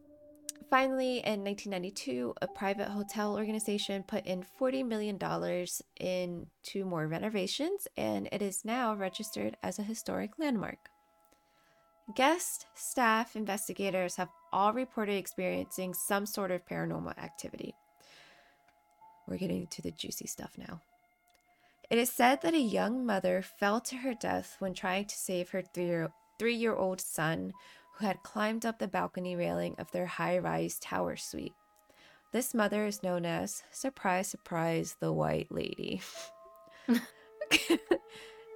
Finally, 0.71 1.19
in 1.19 1.43
1992, 1.43 2.33
a 2.41 2.47
private 2.47 2.87
hotel 2.87 3.35
organization 3.35 4.05
put 4.05 4.25
in 4.25 4.47
$40 4.61 4.87
million 4.87 5.19
into 5.97 6.85
more 6.85 7.09
renovations, 7.09 7.89
and 7.97 8.29
it 8.31 8.41
is 8.41 8.65
now 8.65 8.95
registered 8.95 9.57
as 9.65 9.81
a 9.81 9.83
historic 9.83 10.39
landmark. 10.39 10.79
Guest, 12.15 12.67
staff, 12.75 13.35
investigators 13.35 14.15
have 14.15 14.29
all 14.53 14.73
reported 14.73 15.17
experiencing 15.17 15.93
some 15.93 16.25
sort 16.25 16.53
of 16.53 16.65
paranormal 16.65 17.19
activity. 17.19 17.75
We're 19.27 19.39
getting 19.39 19.67
to 19.67 19.83
the 19.83 19.91
juicy 19.91 20.29
stuff 20.29 20.53
now. 20.57 20.81
It 21.91 21.99
is 21.99 22.11
said 22.13 22.43
that 22.43 22.55
a 22.55 22.61
young 22.61 23.05
mother 23.05 23.43
fell 23.43 23.81
to 23.81 23.97
her 23.97 24.15
death 24.15 24.55
when 24.61 24.75
trying 24.75 25.07
to 25.07 25.17
save 25.17 25.51
her 25.51 25.63
three 26.39 26.55
year 26.55 26.75
old 26.77 27.01
son, 27.01 27.53
who 28.01 28.07
had 28.07 28.23
climbed 28.23 28.65
up 28.65 28.79
the 28.79 28.89
balcony 28.89 29.37
railing 29.37 29.75
of 29.79 29.91
their 29.93 30.07
high 30.07 30.39
rise 30.39 30.79
tower 30.79 31.17
suite. 31.17 31.53
This 32.33 32.55
mother 32.55 32.87
is 32.87 33.03
known 33.03 33.27
as, 33.27 33.63
surprise, 33.71 34.29
surprise, 34.29 34.97
the 35.01 35.13
White 35.13 35.49
Lady. 35.51 36.01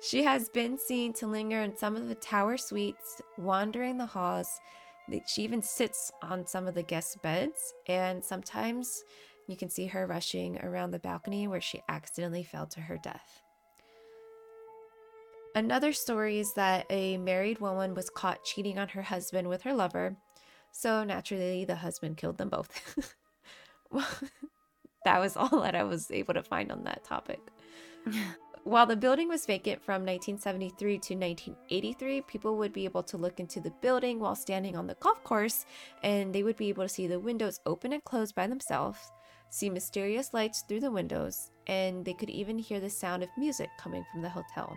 she 0.03 0.23
has 0.23 0.49
been 0.49 0.79
seen 0.79 1.13
to 1.15 1.27
linger 1.27 1.61
in 1.61 1.77
some 1.77 1.95
of 1.95 2.09
the 2.09 2.15
tower 2.15 2.57
suites, 2.57 3.21
wandering 3.37 3.99
the 3.99 4.07
halls. 4.07 4.61
She 5.27 5.43
even 5.43 5.61
sits 5.61 6.11
on 6.23 6.47
some 6.47 6.67
of 6.67 6.75
the 6.75 6.83
guest 6.83 7.21
beds, 7.21 7.75
and 7.87 8.25
sometimes 8.25 9.05
you 9.47 9.57
can 9.57 9.69
see 9.69 9.87
her 9.87 10.07
rushing 10.07 10.59
around 10.65 10.93
the 10.93 10.99
balcony 10.99 11.49
where 11.49 11.61
she 11.61 11.83
accidentally 11.89 12.45
fell 12.45 12.67
to 12.69 12.81
her 12.81 12.97
death. 12.97 13.44
Another 15.55 15.93
story 15.93 16.41
is 16.41 16.53
that 16.55 16.87
a 16.91 17.17
married 17.19 17.61
woman 17.61 17.95
was 17.95 18.11
caught 18.11 18.45
cheating 18.45 18.79
on 18.79 18.89
her 18.89 19.03
husband 19.03 19.49
with 19.49 19.63
her 19.63 19.73
lover, 19.73 20.17
so 20.73 21.05
naturally 21.05 21.65
the 21.65 21.77
husband 21.77 22.17
killed 22.17 22.39
them 22.39 22.49
both. 22.49 23.07
that 25.05 25.21
was 25.21 25.37
all 25.37 25.61
that 25.61 25.77
I 25.77 25.85
was 25.85 26.11
able 26.11 26.35
to 26.35 26.43
find 26.43 26.73
on 26.73 26.83
that 26.85 27.05
topic. 27.05 27.41
While 28.65 28.87
the 28.87 28.97
building 28.97 29.29
was 29.29 29.45
vacant 29.45 29.83
from 29.83 30.07
1973 30.07 30.93
to 30.99 31.15
1983, 31.15 32.23
people 32.23 32.57
would 32.57 32.73
be 32.73 32.87
able 32.87 33.03
to 33.05 33.19
look 33.19 33.39
into 33.39 33.61
the 33.61 33.75
building 33.83 34.19
while 34.19 34.35
standing 34.35 34.75
on 34.75 34.87
the 34.87 34.95
golf 34.95 35.23
course, 35.23 35.67
and 36.03 36.35
they 36.35 36.43
would 36.43 36.57
be 36.57 36.71
able 36.71 36.85
to 36.85 36.89
see 36.89 37.07
the 37.07 37.21
windows 37.21 37.61
open 37.67 37.93
and 37.93 38.03
close 38.05 38.33
by 38.33 38.47
themselves 38.47 39.13
see 39.55 39.71
mysterious 39.71 40.35
lights 40.35 40.63
through 40.63 40.81
the 40.81 40.91
windows, 40.91 41.53
and 41.69 42.05
they 42.05 42.13
could 42.13 42.31
even 42.31 42.59
hear 42.59 42.81
the 42.81 42.91
sound 42.91 43.23
of 43.23 43.29
music 43.39 43.71
coming 43.79 44.05
from 44.11 44.21
the 44.21 44.29
hotel. 44.29 44.77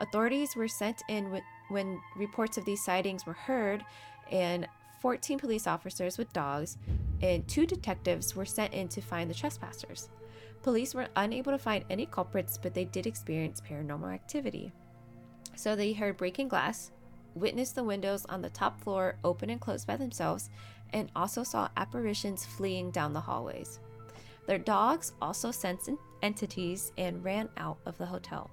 Authorities 0.00 0.54
were 0.54 0.68
sent 0.68 1.02
in 1.08 1.40
when 1.68 2.00
reports 2.16 2.58
of 2.58 2.64
these 2.64 2.84
sightings 2.84 3.24
were 3.26 3.32
heard, 3.32 3.84
and 4.30 4.68
14 5.00 5.38
police 5.38 5.66
officers 5.66 6.18
with 6.18 6.32
dogs 6.32 6.78
and 7.22 7.46
two 7.48 7.66
detectives 7.66 8.36
were 8.36 8.44
sent 8.44 8.74
in 8.74 8.88
to 8.88 9.00
find 9.00 9.30
the 9.30 9.34
trespassers. 9.34 10.08
Police 10.62 10.94
were 10.94 11.08
unable 11.16 11.52
to 11.52 11.58
find 11.58 11.84
any 11.88 12.06
culprits, 12.06 12.58
but 12.58 12.74
they 12.74 12.84
did 12.84 13.06
experience 13.06 13.60
paranormal 13.60 14.12
activity. 14.12 14.72
So 15.54 15.76
they 15.76 15.92
heard 15.92 16.16
breaking 16.16 16.48
glass, 16.48 16.90
witnessed 17.34 17.74
the 17.74 17.84
windows 17.84 18.26
on 18.26 18.42
the 18.42 18.50
top 18.50 18.80
floor 18.80 19.16
open 19.24 19.48
and 19.48 19.60
close 19.60 19.84
by 19.84 19.96
themselves, 19.96 20.50
and 20.92 21.10
also 21.14 21.42
saw 21.42 21.68
apparitions 21.76 22.44
fleeing 22.44 22.90
down 22.90 23.12
the 23.12 23.20
hallways. 23.20 23.78
Their 24.46 24.58
dogs 24.58 25.12
also 25.20 25.50
sensed 25.50 25.90
entities 26.22 26.92
and 26.98 27.24
ran 27.24 27.48
out 27.56 27.78
of 27.86 27.96
the 27.98 28.06
hotel. 28.06 28.50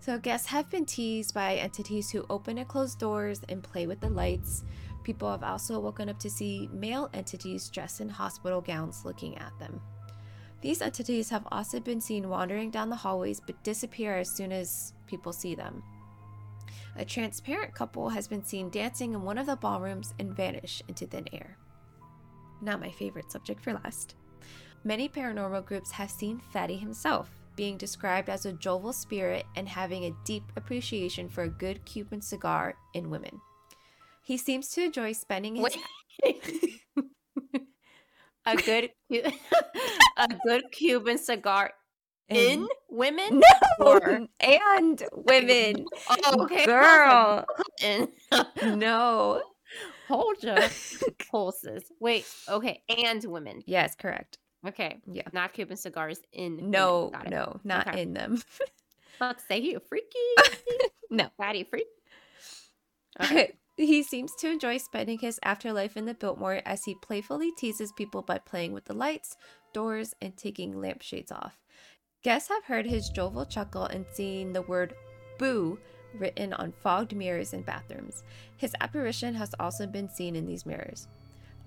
So, 0.00 0.18
guests 0.18 0.46
have 0.48 0.70
been 0.70 0.86
teased 0.86 1.34
by 1.34 1.56
entities 1.56 2.10
who 2.10 2.24
open 2.30 2.58
and 2.58 2.68
close 2.68 2.94
doors 2.94 3.40
and 3.48 3.62
play 3.62 3.86
with 3.86 4.00
the 4.00 4.08
lights. 4.08 4.64
People 5.02 5.30
have 5.30 5.42
also 5.42 5.80
woken 5.80 6.08
up 6.08 6.18
to 6.20 6.30
see 6.30 6.68
male 6.72 7.10
entities 7.12 7.68
dressed 7.68 8.00
in 8.00 8.08
hospital 8.08 8.60
gowns 8.60 9.04
looking 9.04 9.36
at 9.38 9.52
them. 9.58 9.80
These 10.60 10.82
entities 10.82 11.30
have 11.30 11.46
also 11.50 11.80
been 11.80 12.00
seen 12.00 12.28
wandering 12.28 12.70
down 12.70 12.90
the 12.90 12.96
hallways 12.96 13.40
but 13.40 13.62
disappear 13.62 14.16
as 14.16 14.30
soon 14.30 14.52
as 14.52 14.92
people 15.06 15.32
see 15.32 15.54
them. 15.54 15.82
A 16.96 17.04
transparent 17.04 17.74
couple 17.74 18.08
has 18.08 18.26
been 18.26 18.44
seen 18.44 18.70
dancing 18.70 19.14
in 19.14 19.22
one 19.22 19.38
of 19.38 19.46
the 19.46 19.56
ballrooms 19.56 20.14
and 20.18 20.34
vanish 20.34 20.82
into 20.88 21.06
thin 21.06 21.28
air. 21.32 21.56
Not 22.60 22.80
my 22.80 22.90
favorite 22.90 23.30
subject 23.30 23.62
for 23.62 23.72
last. 23.72 24.16
Many 24.82 25.08
paranormal 25.08 25.64
groups 25.64 25.92
have 25.92 26.10
seen 26.10 26.40
Fatty 26.52 26.76
himself, 26.76 27.37
being 27.58 27.76
described 27.76 28.30
as 28.30 28.46
a 28.46 28.52
jovial 28.52 28.92
spirit 28.92 29.44
and 29.56 29.68
having 29.68 30.04
a 30.04 30.14
deep 30.24 30.44
appreciation 30.54 31.28
for 31.28 31.42
a 31.42 31.48
good 31.48 31.84
Cuban 31.84 32.22
cigar 32.22 32.76
in 32.94 33.10
women. 33.10 33.40
He 34.22 34.36
seems 34.36 34.68
to 34.68 34.84
enjoy 34.84 35.10
spending 35.10 35.56
his 35.56 35.76
a 38.46 38.56
good 38.56 38.90
a 40.16 40.28
good 40.44 40.70
Cuban 40.70 41.18
cigar 41.18 41.72
in, 42.28 42.36
in 42.36 42.68
women? 42.88 43.40
No, 43.40 43.86
or... 43.86 44.20
and 44.38 45.02
women. 45.12 45.84
Oh, 46.10 46.44
okay, 46.44 46.64
girl. 46.64 47.44
no, 48.62 49.42
Hold 50.06 50.42
your 50.44 50.58
pulses. 51.28 51.90
Wait, 51.98 52.24
okay, 52.48 52.82
and 52.88 53.24
women. 53.24 53.62
Yes, 53.66 53.96
correct. 53.96 54.38
Okay, 54.66 54.98
yeah, 55.06 55.22
not 55.32 55.52
Cuban 55.52 55.76
cigars 55.76 56.20
in. 56.32 56.70
No, 56.70 57.12
no, 57.28 57.60
not 57.64 57.88
okay. 57.88 58.02
in 58.02 58.12
them. 58.12 58.42
Let's 59.20 59.46
say 59.46 59.58
you 59.58 59.80
freaky. 59.88 60.08
no, 61.10 61.28
fatty 61.36 61.64
freak. 61.64 61.86
Okay. 63.20 63.52
He 63.80 64.02
seems 64.02 64.34
to 64.40 64.50
enjoy 64.50 64.78
spending 64.78 65.20
his 65.20 65.38
afterlife 65.44 65.96
in 65.96 66.04
the 66.04 66.12
Biltmore 66.12 66.62
as 66.66 66.82
he 66.84 66.96
playfully 66.96 67.52
teases 67.52 67.92
people 67.92 68.22
by 68.22 68.38
playing 68.38 68.72
with 68.72 68.86
the 68.86 68.92
lights, 68.92 69.36
doors, 69.72 70.14
and 70.20 70.36
taking 70.36 70.80
lampshades 70.80 71.30
off. 71.30 71.60
Guests 72.24 72.48
have 72.48 72.64
heard 72.64 72.86
his 72.86 73.08
jovial 73.08 73.46
chuckle 73.46 73.84
and 73.84 74.04
seen 74.12 74.52
the 74.52 74.62
word 74.62 74.94
boo 75.38 75.78
written 76.14 76.52
on 76.54 76.72
fogged 76.72 77.14
mirrors 77.14 77.52
in 77.52 77.62
bathrooms. 77.62 78.24
His 78.56 78.74
apparition 78.80 79.34
has 79.34 79.54
also 79.60 79.86
been 79.86 80.08
seen 80.08 80.34
in 80.34 80.44
these 80.44 80.66
mirrors. 80.66 81.06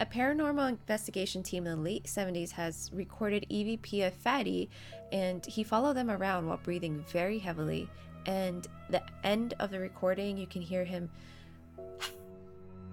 A 0.02 0.06
paranormal 0.08 0.68
investigation 0.68 1.44
team 1.44 1.68
in 1.68 1.78
the 1.78 1.84
late 1.84 2.06
70s 2.06 2.50
has 2.54 2.90
recorded 2.92 3.46
EVP 3.52 4.08
of 4.08 4.16
Fatty, 4.16 4.68
and 5.12 5.46
he 5.46 5.64
followed 5.64 5.96
them 5.96 6.10
around 6.10 6.48
while 6.48 6.58
breathing 6.58 7.06
very 7.10 7.38
heavily. 7.38 7.88
And 8.26 8.68
the 8.90 9.04
end 9.24 9.54
of 9.60 9.70
the 9.70 9.80
recording, 9.80 10.40
you 10.40 10.48
can 10.48 10.64
hear 10.64 10.84
him 10.84 11.08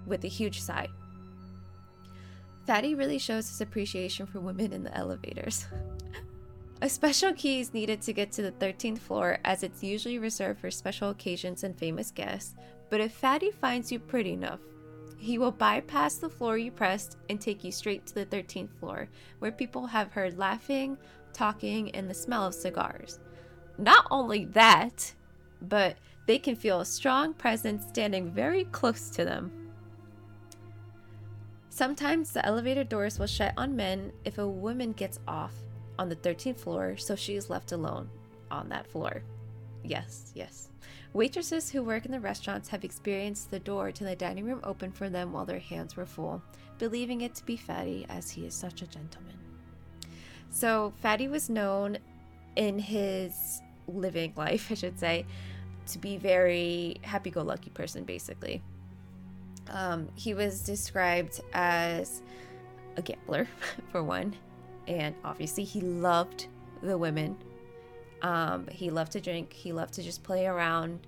with 0.05 0.23
a 0.23 0.27
huge 0.27 0.61
sigh. 0.61 0.87
Fatty 2.67 2.93
really 2.93 3.17
shows 3.17 3.49
his 3.49 3.59
appreciation 3.59 4.27
for 4.27 4.39
women 4.39 4.71
in 4.71 4.83
the 4.83 4.95
elevators. 4.95 5.65
A 6.83 6.87
special 6.87 7.33
key 7.33 7.59
is 7.59 7.73
needed 7.73 8.01
to 8.03 8.13
get 8.13 8.31
to 8.33 8.43
the 8.43 8.51
13th 8.53 8.99
floor 8.99 9.39
as 9.43 9.63
it's 9.63 9.83
usually 9.83 10.19
reserved 10.19 10.59
for 10.59 10.69
special 10.71 11.09
occasions 11.09 11.63
and 11.63 11.77
famous 11.77 12.11
guests, 12.11 12.55
but 12.89 13.01
if 13.01 13.11
Fatty 13.11 13.51
finds 13.51 13.91
you 13.91 13.99
pretty 13.99 14.31
enough, 14.31 14.61
he 15.19 15.37
will 15.37 15.51
bypass 15.51 16.15
the 16.15 16.29
floor 16.29 16.57
you 16.57 16.71
pressed 16.71 17.17
and 17.29 17.39
take 17.39 17.63
you 17.63 17.71
straight 17.71 18.05
to 18.07 18.15
the 18.15 18.25
13th 18.25 18.73
floor, 18.79 19.09
where 19.39 19.51
people 19.51 19.85
have 19.85 20.13
heard 20.13 20.37
laughing, 20.37 20.97
talking, 21.33 21.91
and 21.91 22.09
the 22.09 22.13
smell 22.13 22.47
of 22.47 22.53
cigars. 22.53 23.19
Not 23.77 24.07
only 24.09 24.45
that, 24.45 25.13
but 25.61 25.97
they 26.25 26.39
can 26.39 26.55
feel 26.55 26.79
a 26.79 26.85
strong 26.85 27.33
presence 27.33 27.85
standing 27.87 28.31
very 28.31 28.63
close 28.65 29.09
to 29.11 29.25
them. 29.25 29.51
Sometimes 31.69 32.31
the 32.31 32.45
elevator 32.45 32.83
doors 32.83 33.19
will 33.19 33.27
shut 33.27 33.53
on 33.57 33.75
men 33.75 34.13
if 34.23 34.37
a 34.37 34.47
woman 34.47 34.93
gets 34.93 35.19
off 35.27 35.53
on 35.97 36.07
the 36.07 36.15
13th 36.15 36.59
floor, 36.59 36.95
so 36.97 37.15
she 37.15 37.35
is 37.35 37.49
left 37.49 37.73
alone 37.73 38.09
on 38.49 38.69
that 38.69 38.87
floor. 38.87 39.21
Yes, 39.83 40.31
yes. 40.33 40.69
Waitresses 41.13 41.71
who 41.71 41.81
work 41.81 42.05
in 42.05 42.11
the 42.11 42.19
restaurants 42.19 42.69
have 42.69 42.83
experienced 42.83 43.49
the 43.49 43.59
door 43.59 43.91
to 43.91 44.03
the 44.03 44.15
dining 44.15 44.45
room 44.45 44.59
open 44.63 44.91
for 44.91 45.09
them 45.09 45.33
while 45.33 45.45
their 45.45 45.59
hands 45.59 45.95
were 45.95 46.05
full, 46.05 46.41
believing 46.77 47.21
it 47.21 47.33
to 47.35 47.45
be 47.45 47.57
Fatty 47.57 48.05
as 48.09 48.29
he 48.29 48.45
is 48.45 48.53
such 48.53 48.83
a 48.83 48.87
gentleman. 48.87 49.35
So, 50.51 50.93
Fatty 51.01 51.27
was 51.27 51.49
known 51.49 51.97
in 52.55 52.77
his 52.77 53.61
living 53.87 54.33
life, 54.35 54.67
I 54.71 54.75
should 54.75 54.99
say, 54.99 55.25
to 55.87 55.97
be 55.97 56.17
very 56.17 56.97
happy-go-lucky 57.01 57.71
person, 57.71 58.03
basically. 58.03 58.61
Um, 59.71 60.09
he 60.15 60.35
was 60.35 60.61
described 60.61 61.41
as 61.53 62.21
a 62.97 63.01
gambler, 63.01 63.47
for 63.91 64.03
one, 64.03 64.35
and 64.87 65.15
obviously 65.23 65.63
he 65.63 65.81
loved 65.81 66.47
the 66.83 66.97
women. 66.97 67.35
Um, 68.21 68.67
he 68.67 68.89
loved 68.89 69.13
to 69.13 69.21
drink. 69.21 69.53
He 69.53 69.71
loved 69.71 69.93
to 69.93 70.03
just 70.03 70.23
play 70.23 70.45
around, 70.45 71.07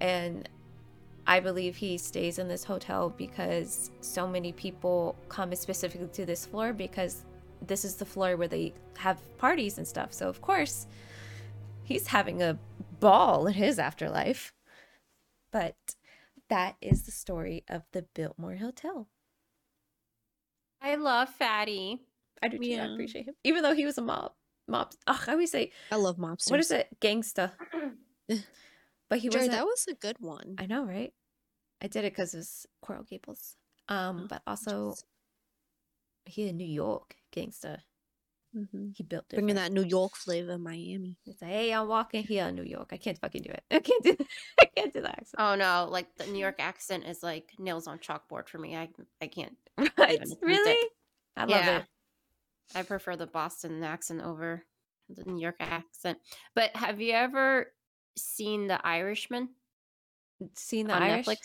and 0.00 0.48
I 1.26 1.40
believe 1.40 1.76
he 1.76 1.98
stays 1.98 2.38
in 2.38 2.48
this 2.48 2.64
hotel 2.64 3.10
because 3.10 3.90
so 4.00 4.26
many 4.26 4.52
people 4.52 5.16
come 5.28 5.54
specifically 5.54 6.08
to 6.08 6.24
this 6.24 6.46
floor 6.46 6.72
because 6.72 7.24
this 7.66 7.84
is 7.84 7.96
the 7.96 8.04
floor 8.04 8.36
where 8.36 8.48
they 8.48 8.72
have 8.96 9.20
parties 9.38 9.78
and 9.78 9.86
stuff. 9.86 10.12
So, 10.12 10.28
of 10.28 10.40
course, 10.40 10.86
he's 11.84 12.06
having 12.06 12.42
a 12.42 12.58
ball 13.00 13.46
in 13.46 13.54
his 13.54 13.78
afterlife. 13.78 14.52
But 15.50 15.76
that 16.48 16.76
is 16.80 17.02
the 17.02 17.12
story 17.12 17.64
of 17.68 17.82
the 17.92 18.06
Biltmore 18.14 18.56
Hotel. 18.56 19.08
I 20.80 20.94
love 20.94 21.28
Fatty. 21.28 22.00
I 22.42 22.48
do 22.48 22.58
too. 22.58 22.74
I 22.74 22.86
appreciate 22.86 23.26
him. 23.26 23.34
Even 23.44 23.62
though 23.62 23.74
he 23.74 23.84
was 23.84 23.98
a 23.98 24.02
mob. 24.02 24.32
Mob. 24.68 24.92
Ugh, 25.06 25.20
I 25.26 25.32
always 25.32 25.50
say, 25.50 25.72
I 25.90 25.96
love 25.96 26.16
mobsters. 26.18 26.50
what 26.50 26.60
is 26.60 26.70
it? 26.70 26.88
Gangsta. 27.00 27.52
But 29.10 29.20
he 29.20 29.30
Joy, 29.30 29.38
was 29.38 29.48
that 29.48 29.64
was 29.64 29.86
a 29.88 29.94
good 29.94 30.16
one. 30.20 30.56
I 30.58 30.66
know, 30.66 30.84
right? 30.84 31.12
I 31.80 31.86
did 31.86 32.04
it 32.04 32.12
because 32.12 32.34
it 32.34 32.38
was 32.38 32.66
Coral 32.82 33.04
Gables. 33.04 33.56
Um, 33.88 34.20
Oh, 34.24 34.26
but 34.28 34.42
also 34.46 34.90
Just 34.90 35.06
he 36.26 36.48
in 36.48 36.58
New 36.58 36.66
York 36.66 37.16
gangster. 37.30 37.78
mhm. 38.54 38.94
He 38.94 39.02
built 39.02 39.24
it. 39.30 39.36
bringing 39.36 39.56
that 39.56 39.72
New 39.72 39.84
York 39.84 40.14
flavor 40.14 40.52
in 40.52 40.62
Miami. 40.62 41.16
It's 41.26 41.40
like, 41.40 41.50
hey, 41.50 41.72
I'm 41.72 41.88
walking 41.88 42.22
here 42.22 42.48
in 42.48 42.54
New 42.56 42.64
York. 42.64 42.90
I 42.92 42.98
can't 42.98 43.18
fucking 43.18 43.42
do 43.42 43.50
it. 43.50 43.64
I 43.70 43.78
can't 43.78 44.04
do. 44.04 44.16
I 44.60 44.64
can't 44.76 44.92
do 44.92 45.00
that 45.00 45.18
accent. 45.20 45.36
Oh 45.38 45.54
no, 45.54 45.88
like 45.90 46.14
the 46.16 46.26
New 46.26 46.38
York 46.38 46.56
accent 46.58 47.04
is 47.06 47.22
like 47.22 47.52
nails 47.58 47.86
on 47.86 47.98
chalkboard 47.98 48.48
for 48.48 48.58
me. 48.58 48.76
I 48.76 48.90
I 49.22 49.28
can't. 49.28 49.56
right? 49.96 50.20
Really? 50.42 50.88
I 51.36 51.44
love 51.44 51.64
Yeah. 51.64 51.78
it. 51.78 51.84
I 52.74 52.82
prefer 52.82 53.16
the 53.16 53.26
Boston 53.26 53.82
accent 53.82 54.22
over 54.22 54.64
the 55.08 55.24
New 55.24 55.40
York 55.40 55.56
accent. 55.60 56.18
But 56.54 56.74
have 56.76 57.00
you 57.00 57.12
ever 57.12 57.72
seen 58.16 58.66
The 58.66 58.84
Irishman 58.86 59.50
Seen 60.54 60.86
the 60.86 60.94
on 60.94 61.02
Irish? 61.02 61.26
Netflix? 61.26 61.36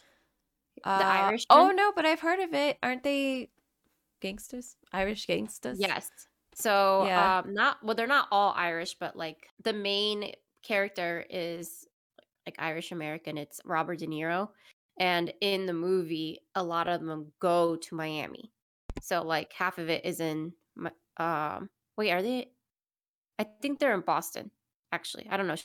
Uh, 0.83 0.97
the 0.97 1.07
Irishman? 1.07 1.57
Oh 1.57 1.71
no, 1.71 1.91
but 1.95 2.05
I've 2.05 2.19
heard 2.19 2.39
of 2.39 2.53
it. 2.53 2.77
Aren't 2.83 3.03
they 3.03 3.49
gangsters? 4.21 4.75
Irish 4.91 5.25
gangsters? 5.27 5.79
Yes. 5.79 6.09
So 6.55 7.05
Yeah. 7.05 7.39
um 7.39 7.53
not 7.53 7.83
well 7.83 7.95
they're 7.95 8.07
not 8.07 8.27
all 8.31 8.53
Irish, 8.55 8.95
but 8.99 9.15
like 9.15 9.47
the 9.63 9.73
main 9.73 10.33
character 10.61 11.25
is 11.29 11.87
like 12.45 12.55
Irish 12.59 12.91
American. 12.91 13.37
It's 13.37 13.59
Robert 13.65 13.99
De 13.99 14.07
Niro. 14.07 14.49
And 14.99 15.33
in 15.41 15.65
the 15.65 15.73
movie, 15.73 16.39
a 16.53 16.63
lot 16.63 16.87
of 16.87 17.03
them 17.03 17.31
go 17.39 17.75
to 17.75 17.95
Miami. 17.95 18.51
So 19.01 19.23
like 19.23 19.51
half 19.53 19.79
of 19.79 19.89
it 19.89 20.05
is 20.05 20.19
in 20.19 20.53
um 21.17 21.69
wait, 21.97 22.11
are 22.11 22.21
they 22.21 22.53
I 23.39 23.43
think 23.61 23.79
they're 23.79 23.93
in 23.93 24.01
Boston, 24.01 24.51
actually. 24.91 25.27
I 25.29 25.37
don't 25.37 25.47
know. 25.47 25.55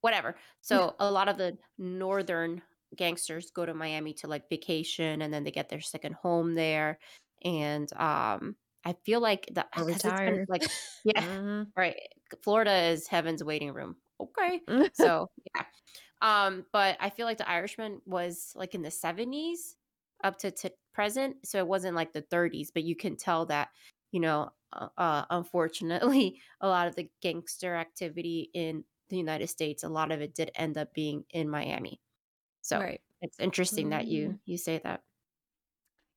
Whatever. 0.00 0.36
So 0.60 0.96
a 1.00 1.10
lot 1.10 1.28
of 1.28 1.38
the 1.38 1.58
northern 1.78 2.62
gangsters 2.96 3.50
go 3.50 3.66
to 3.66 3.74
Miami 3.74 4.14
to 4.14 4.28
like 4.28 4.48
vacation 4.48 5.22
and 5.22 5.32
then 5.34 5.44
they 5.44 5.50
get 5.50 5.68
their 5.68 5.80
second 5.80 6.14
home 6.14 6.54
there. 6.54 6.98
And 7.44 7.92
um 7.94 8.56
I 8.84 8.94
feel 9.04 9.20
like 9.20 9.46
the 9.52 9.66
Or 9.76 9.84
'cause 9.90 10.04
it's 10.04 10.20
been, 10.20 10.40
like 10.48 10.68
yeah, 11.04 11.12
Mhm. 11.16 11.72
right. 11.76 11.96
Florida 12.42 12.72
is 12.90 13.06
heaven's 13.08 13.44
waiting 13.44 13.72
room. 13.72 13.96
Okay. 14.20 14.60
Mm-hmm. 14.68 14.88
So 14.92 15.28
yeah. 15.54 15.64
Um, 16.20 16.66
but 16.72 16.96
I 17.00 17.10
feel 17.10 17.26
like 17.26 17.38
the 17.38 17.48
Irishman 17.48 18.00
was 18.06 18.52
like 18.56 18.74
in 18.74 18.82
the 18.82 18.90
70s 18.90 19.76
up 20.24 20.38
to, 20.38 20.50
to 20.50 20.72
present. 20.94 21.46
So 21.46 21.58
it 21.58 21.68
wasn't 21.68 21.96
like 21.96 22.12
the 22.12 22.22
30s, 22.22 22.70
but 22.72 22.84
you 22.84 22.96
can 22.96 23.16
tell 23.16 23.46
that, 23.46 23.70
you 24.12 24.20
know, 24.20 24.50
uh, 24.72 25.24
unfortunately, 25.30 26.40
a 26.60 26.68
lot 26.68 26.88
of 26.88 26.94
the 26.94 27.10
gangster 27.22 27.74
activity 27.74 28.50
in 28.54 28.84
the 29.08 29.16
United 29.16 29.48
States, 29.48 29.84
a 29.84 29.88
lot 29.88 30.12
of 30.12 30.20
it 30.20 30.34
did 30.34 30.50
end 30.54 30.76
up 30.76 30.92
being 30.94 31.24
in 31.30 31.48
Miami. 31.48 32.00
So 32.60 32.78
right. 32.78 33.00
it's 33.22 33.38
interesting 33.40 33.90
that 33.90 34.04
Mm. 34.04 34.08
you 34.10 34.40
you 34.44 34.58
say 34.58 34.78
that. 34.84 35.02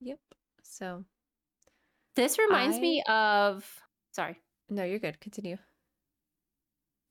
Yep. 0.02 0.20
So 0.64 1.06
This 2.16 2.38
reminds 2.38 2.80
me 2.80 3.02
of 3.08 3.64
sorry. 4.12 4.42
no, 4.70 4.84
you're 4.84 5.00
good. 5.00 5.20
Continue. 5.22 5.58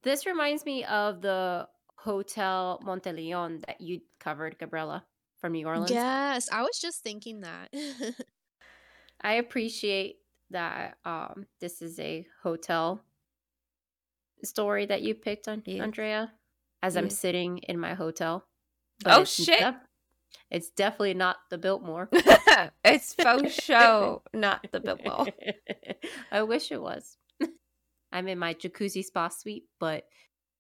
This 0.02 0.26
reminds 0.26 0.64
me 0.64 0.84
of 0.84 1.20
the 1.22 1.68
Hotel 1.96 2.80
Monteleone 2.84 3.64
that 3.66 3.80
you 3.80 4.00
covered, 4.18 4.58
Gabriella, 4.58 5.04
from 5.38 5.52
New 5.52 5.66
Orleans. 5.66 5.90
Yes, 5.90 6.48
I 6.50 6.62
was 6.62 6.78
just 6.80 7.02
thinking 7.02 7.40
that. 7.42 7.68
I 9.20 9.34
appreciate 9.34 10.16
that 10.50 10.96
um 11.04 11.46
this 11.60 11.80
is 11.82 11.98
a 12.00 12.26
hotel 12.42 13.00
story 14.42 14.86
that 14.86 15.02
you 15.02 15.14
picked 15.14 15.48
on 15.48 15.62
Yes. 15.66 15.82
Andrea 15.82 16.32
as 16.82 16.96
I'm 16.96 17.10
sitting 17.10 17.58
in 17.58 17.78
my 17.78 17.94
hotel. 17.94 18.46
Oh, 19.04 19.22
it's 19.22 19.32
shit. 19.42 19.58
def- 19.60 19.74
it's 20.50 20.70
definitely 20.70 21.14
not 21.14 21.36
the 21.50 21.58
Biltmore. 21.58 22.08
it's 22.84 23.14
faux 23.14 23.52
show, 23.62 24.22
not 24.32 24.66
the 24.72 24.80
Biltmore. 24.80 25.26
I 26.32 26.42
wish 26.42 26.72
it 26.72 26.80
was. 26.80 27.16
I'm 28.12 28.26
in 28.28 28.38
my 28.38 28.54
jacuzzi 28.54 29.04
spa 29.04 29.28
suite, 29.28 29.64
but 29.78 30.04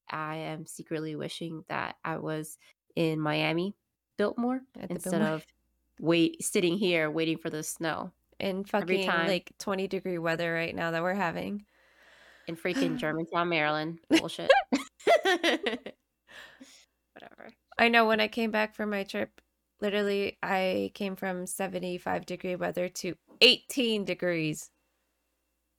I 0.08 0.36
am 0.36 0.66
secretly 0.66 1.16
wishing 1.16 1.64
that 1.68 1.96
I 2.04 2.18
was 2.18 2.58
in 2.94 3.18
Miami, 3.20 3.74
Biltmore, 4.18 4.60
instead 4.88 5.10
Biltmore. 5.12 5.28
of 5.34 5.46
wait 5.98 6.42
sitting 6.44 6.76
here 6.78 7.10
waiting 7.10 7.38
for 7.38 7.50
the 7.50 7.62
snow 7.62 8.12
in 8.40 8.64
fucking 8.64 9.06
like 9.06 9.52
20 9.58 9.88
degree 9.88 10.18
weather 10.18 10.52
right 10.52 10.74
now 10.74 10.90
that 10.90 11.02
we're 11.02 11.14
having. 11.14 11.64
in 12.46 12.56
freaking 12.64 12.96
Germantown, 12.96 13.48
Maryland. 13.48 13.98
Bullshit. 14.08 14.50
Whatever. 17.14 17.50
I 17.78 17.88
know 17.88 18.06
when 18.06 18.20
I 18.20 18.28
came 18.28 18.50
back 18.50 18.74
from 18.74 18.90
my 18.90 19.04
trip, 19.04 19.40
literally 19.80 20.38
I 20.42 20.90
came 20.94 21.16
from 21.16 21.46
75 21.46 22.26
degree 22.26 22.56
weather 22.56 22.88
to 22.88 23.14
18 23.40 24.04
degrees. 24.04 24.70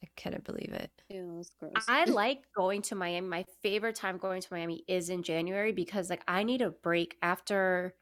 I 0.04 0.08
couldn't 0.20 0.44
believe 0.44 0.74
it. 0.74 0.90
Ew, 1.10 1.34
that's 1.38 1.52
gross. 1.60 1.74
I 1.88 2.06
like 2.10 2.40
going 2.56 2.82
to 2.84 2.96
Miami. 2.96 3.28
My 3.28 3.46
favorite 3.62 3.96
time 3.96 4.18
going 4.18 4.42
to 4.42 4.48
Miami 4.52 4.84
is 4.88 5.10
in 5.10 5.22
January 5.22 5.72
because 5.72 6.10
like 6.10 6.24
I 6.28 6.44
need 6.44 6.62
a 6.62 6.72
break 6.72 7.18
after 7.22 7.94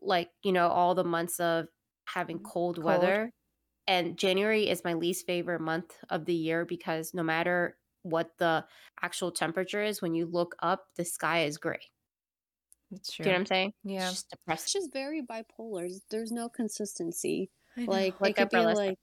like, 0.00 0.30
you 0.42 0.52
know, 0.52 0.68
all 0.68 0.94
the 0.94 1.04
months 1.04 1.38
of 1.38 1.66
having 2.06 2.40
cold, 2.40 2.76
Cold. 2.76 2.84
weather. 2.84 3.32
And 3.86 4.16
January 4.18 4.68
is 4.68 4.84
my 4.84 4.94
least 4.94 5.26
favorite 5.26 5.60
month 5.60 5.96
of 6.10 6.24
the 6.24 6.34
year 6.34 6.64
because 6.64 7.14
no 7.14 7.22
matter 7.22 7.76
what 8.02 8.32
the 8.38 8.64
actual 9.02 9.30
temperature 9.32 9.82
is, 9.82 10.00
when 10.02 10.14
you 10.14 10.26
look 10.26 10.54
up, 10.60 10.86
the 10.96 11.04
sky 11.04 11.44
is 11.44 11.58
gray. 11.58 11.80
It's 12.90 13.12
Do 13.18 13.24
true. 13.24 13.24
you 13.24 13.32
know 13.32 13.36
what 13.36 13.40
I'm 13.40 13.46
saying? 13.46 13.72
Yeah. 13.84 14.10
It's 14.10 14.10
just 14.10 14.28
it's 14.48 14.70
depressing. 14.70 14.80
just 14.80 14.92
very 14.92 15.22
bipolar. 15.22 15.88
There's 16.10 16.32
no 16.32 16.48
consistency. 16.48 17.50
Like, 17.86 18.20
Like 18.20 18.36
it 18.36 18.36
could 18.36 18.50
be 18.50 18.62
Umbrella 18.62 18.76
said. 18.76 18.94
like 18.94 18.98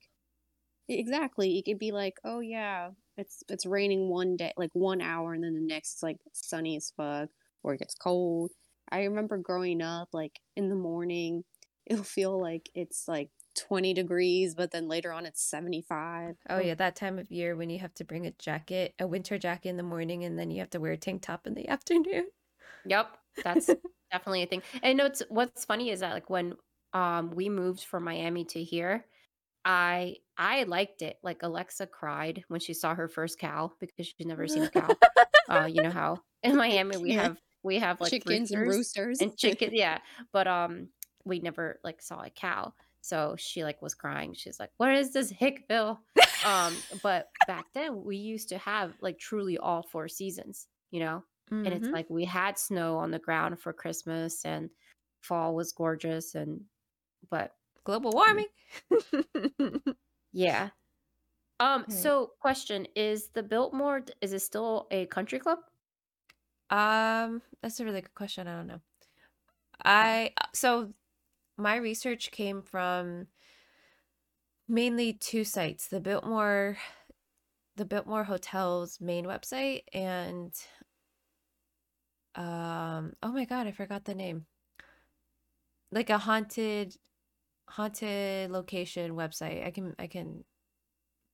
exactly. 0.87 1.57
It 1.57 1.65
could 1.65 1.79
be 1.79 1.91
like, 1.91 2.15
oh 2.23 2.39
yeah, 2.39 2.91
it's 3.17 3.43
it's 3.49 3.65
raining 3.65 4.09
one 4.09 4.37
day, 4.37 4.53
like 4.57 4.71
one 4.73 5.01
hour, 5.01 5.33
and 5.33 5.43
then 5.43 5.55
the 5.55 5.61
next 5.61 5.95
it's 5.95 6.03
like 6.03 6.17
sunny 6.33 6.75
as 6.77 6.91
fuck, 6.95 7.29
or 7.63 7.73
it 7.73 7.79
gets 7.79 7.95
cold. 7.95 8.51
I 8.91 9.03
remember 9.03 9.37
growing 9.37 9.81
up, 9.81 10.09
like 10.13 10.39
in 10.55 10.69
the 10.69 10.75
morning, 10.75 11.43
it'll 11.85 12.03
feel 12.03 12.39
like 12.39 12.69
it's 12.75 13.07
like 13.07 13.29
20 13.55 13.93
degrees, 13.93 14.55
but 14.55 14.71
then 14.71 14.87
later 14.87 15.11
on 15.11 15.25
it's 15.25 15.41
75. 15.41 16.37
Oh 16.49 16.59
yeah, 16.59 16.75
that 16.75 16.95
time 16.95 17.19
of 17.19 17.31
year 17.31 17.55
when 17.55 17.69
you 17.69 17.79
have 17.79 17.93
to 17.95 18.03
bring 18.05 18.25
a 18.27 18.31
jacket, 18.31 18.93
a 18.99 19.07
winter 19.07 19.37
jacket 19.37 19.69
in 19.69 19.77
the 19.77 19.83
morning, 19.83 20.23
and 20.23 20.37
then 20.39 20.51
you 20.51 20.59
have 20.59 20.69
to 20.71 20.79
wear 20.79 20.93
a 20.93 20.97
tank 20.97 21.21
top 21.23 21.47
in 21.47 21.53
the 21.55 21.67
afternoon. 21.69 22.29
Yep, 22.85 23.17
that's 23.43 23.75
definitely 24.11 24.43
a 24.43 24.47
thing. 24.47 24.63
And 24.81 24.97
no, 24.97 25.05
it's 25.05 25.21
what's 25.29 25.65
funny 25.65 25.89
is 25.89 25.99
that 26.01 26.13
like 26.13 26.29
when 26.29 26.55
um 26.93 27.31
we 27.31 27.49
moved 27.49 27.83
from 27.83 28.03
Miami 28.03 28.45
to 28.45 28.63
here, 28.63 29.05
I 29.65 30.17
I 30.37 30.63
liked 30.63 31.01
it. 31.01 31.19
Like 31.23 31.43
Alexa 31.43 31.87
cried 31.87 32.45
when 32.49 32.59
she 32.59 32.73
saw 32.73 32.95
her 32.95 33.07
first 33.09 33.39
cow 33.39 33.73
because 33.79 34.07
she's 34.07 34.27
never 34.27 34.47
seen 34.47 34.63
a 34.65 34.69
cow. 34.69 34.99
uh, 35.49 35.65
you 35.71 35.81
know 35.81 35.91
how 35.91 36.23
in 36.43 36.57
Miami 36.57 36.97
we 36.97 37.11
Yeah. 37.11 37.13
have 37.13 37.39
we 37.63 37.79
have 37.79 38.01
like 38.01 38.15
Chickens 38.25 38.51
and 38.51 38.65
roosters 38.65 38.65
roosters 38.65 39.19
and 39.19 39.37
chicken, 39.37 39.71
yeah. 39.73 39.99
But 40.33 40.47
um, 40.47 40.89
we 41.25 41.39
never 41.41 41.79
like 41.83 42.01
saw 42.01 42.21
a 42.23 42.29
cow, 42.29 42.73
so 43.01 43.35
she 43.37 43.63
like 43.63 43.81
was 43.81 43.95
crying. 43.95 44.33
She's 44.33 44.59
like, 44.59 44.71
"What 44.77 44.93
is 44.95 45.13
this 45.13 45.31
Hickville?" 45.31 45.99
um, 46.43 46.85
but 47.01 47.29
back 47.47 47.67
then 47.73 48.03
we 48.03 48.17
used 48.17 48.49
to 48.49 48.57
have 48.57 48.95
like 49.01 49.19
truly 49.19 49.57
all 49.57 49.83
four 49.83 50.07
seasons, 50.07 50.67
you 50.91 50.99
know 51.01 51.23
and 51.63 51.75
it's 51.75 51.89
Mhm. 51.89 51.93
like 51.93 52.09
we 52.09 52.25
had 52.25 52.57
snow 52.57 52.97
on 52.97 53.11
the 53.11 53.19
ground 53.19 53.59
for 53.61 53.71
Christmas 53.71 54.43
and 54.45 54.71
fall 55.21 55.53
was 55.55 55.71
gorgeous 55.71 56.33
and 56.35 56.65
but 57.29 57.55
global 57.85 58.13
warming. 58.13 58.47
yeah. 60.33 60.69
Um 61.59 61.85
Right. 61.85 61.91
so 61.91 62.33
question 62.41 62.87
is 62.95 63.29
the 63.29 63.43
Biltmore 63.43 64.05
is 64.21 64.33
it 64.33 64.41
still 64.41 64.87
a 64.91 65.07
country 65.07 65.39
club? 65.39 65.59
Um, 66.69 67.41
that's 67.61 67.79
a 67.79 67.85
really 67.85 68.01
good 68.01 68.13
question. 68.15 68.47
I 68.47 68.55
don't 68.55 68.67
know. 68.67 68.81
I 69.83 70.33
so 70.53 70.93
my 71.61 71.75
research 71.75 72.31
came 72.31 72.61
from 72.61 73.27
mainly 74.67 75.13
two 75.13 75.43
sites, 75.43 75.87
the 75.87 75.99
Biltmore 75.99 76.77
the 77.77 77.85
Biltmore 77.85 78.25
Hotel's 78.25 78.99
main 78.99 79.25
website 79.25 79.83
and 79.93 80.53
um 82.35 83.13
oh 83.23 83.31
my 83.31 83.45
god, 83.45 83.67
I 83.67 83.71
forgot 83.71 84.05
the 84.05 84.15
name. 84.15 84.45
Like 85.91 86.09
a 86.09 86.17
haunted 86.17 86.95
haunted 87.69 88.51
location 88.51 89.13
website. 89.13 89.65
I 89.65 89.71
can 89.71 89.95
I 89.99 90.07
can 90.07 90.43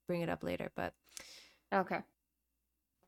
bring 0.08 0.22
it 0.22 0.30
up 0.30 0.44
later, 0.44 0.72
but 0.76 0.94
Okay. 1.74 2.00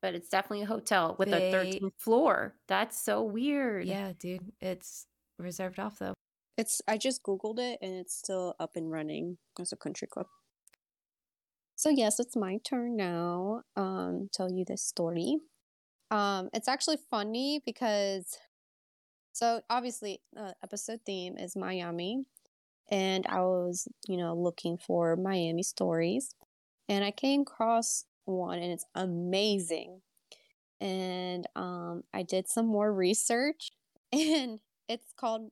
But 0.01 0.15
it's 0.15 0.29
definitely 0.29 0.63
a 0.63 0.67
hotel 0.67 1.15
with 1.19 1.29
a 1.29 1.51
13th 1.51 1.91
floor. 1.97 2.55
That's 2.67 2.97
so 2.97 3.21
weird. 3.21 3.86
yeah, 3.86 4.13
dude, 4.17 4.53
it's 4.62 5.08
reserved 5.38 5.79
off 5.79 5.99
though. 5.99 6.13
It's 6.60 6.82
I 6.89 6.98
just 6.98 7.24
googled 7.24 7.58
it 7.58 7.80
and 7.82 7.95
it's 7.95 8.13
still 8.13 8.54
up 8.60 8.76
and 8.76 8.91
running 8.91 9.38
as 9.58 9.72
a 9.72 9.78
country 9.78 10.10
club. 10.10 10.28
So 11.78 11.89
yes, 11.89 12.19
it's 12.19 12.36
my 12.36 12.58
turn 12.65 12.98
now. 12.98 13.62
Um, 13.78 14.28
tell 14.34 14.52
you 14.52 14.65
this 14.65 14.84
story. 14.84 15.38
Um, 16.12 16.50
it's 16.54 16.67
actually 16.67 16.98
funny 17.10 17.62
because 17.65 18.38
so 19.32 19.62
obviously 19.69 20.19
uh, 20.36 20.52
episode 20.62 21.00
theme 21.06 21.38
is 21.38 21.56
Miami, 21.56 22.26
and 22.89 23.26
I 23.28 23.39
was 23.39 23.88
you 24.10 24.17
know 24.17 24.36
looking 24.36 24.78
for 24.78 25.15
Miami 25.15 25.63
stories, 25.63 26.36
and 26.89 27.06
I 27.06 27.12
came 27.12 27.43
across 27.43 28.04
one 28.26 28.60
and 28.60 28.74
it's 28.74 28.86
amazing. 28.95 30.02
And 30.82 31.48
um, 31.56 32.04
I 32.13 32.24
did 32.24 32.50
some 32.50 32.65
more 32.65 32.91
research, 32.91 33.72
and 34.12 34.60
it's 34.89 35.13
called. 35.17 35.52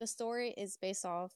The 0.00 0.06
story 0.06 0.54
is 0.56 0.76
based 0.80 1.04
off 1.04 1.32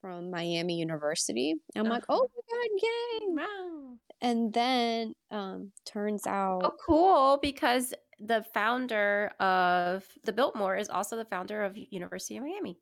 from 0.00 0.30
Miami 0.30 0.78
University. 0.78 1.54
I'm 1.74 1.84
like, 1.88 2.04
Uh-huh. 2.08 2.20
oh 2.20 2.28
my 2.34 2.42
god, 2.52 2.70
yay! 2.82 3.26
Wow. 3.34 3.96
And 4.20 4.52
then 4.52 5.14
um, 5.30 5.72
turns 5.84 6.26
out, 6.26 6.60
Oh, 6.64 6.72
cool. 6.86 7.38
Because 7.42 7.92
the 8.20 8.44
founder 8.54 9.32
of 9.40 10.04
the 10.24 10.32
Biltmore 10.32 10.76
is 10.76 10.88
also 10.88 11.16
the 11.16 11.24
founder 11.24 11.64
of 11.64 11.76
University 11.90 12.36
of 12.36 12.44
Miami. 12.44 12.78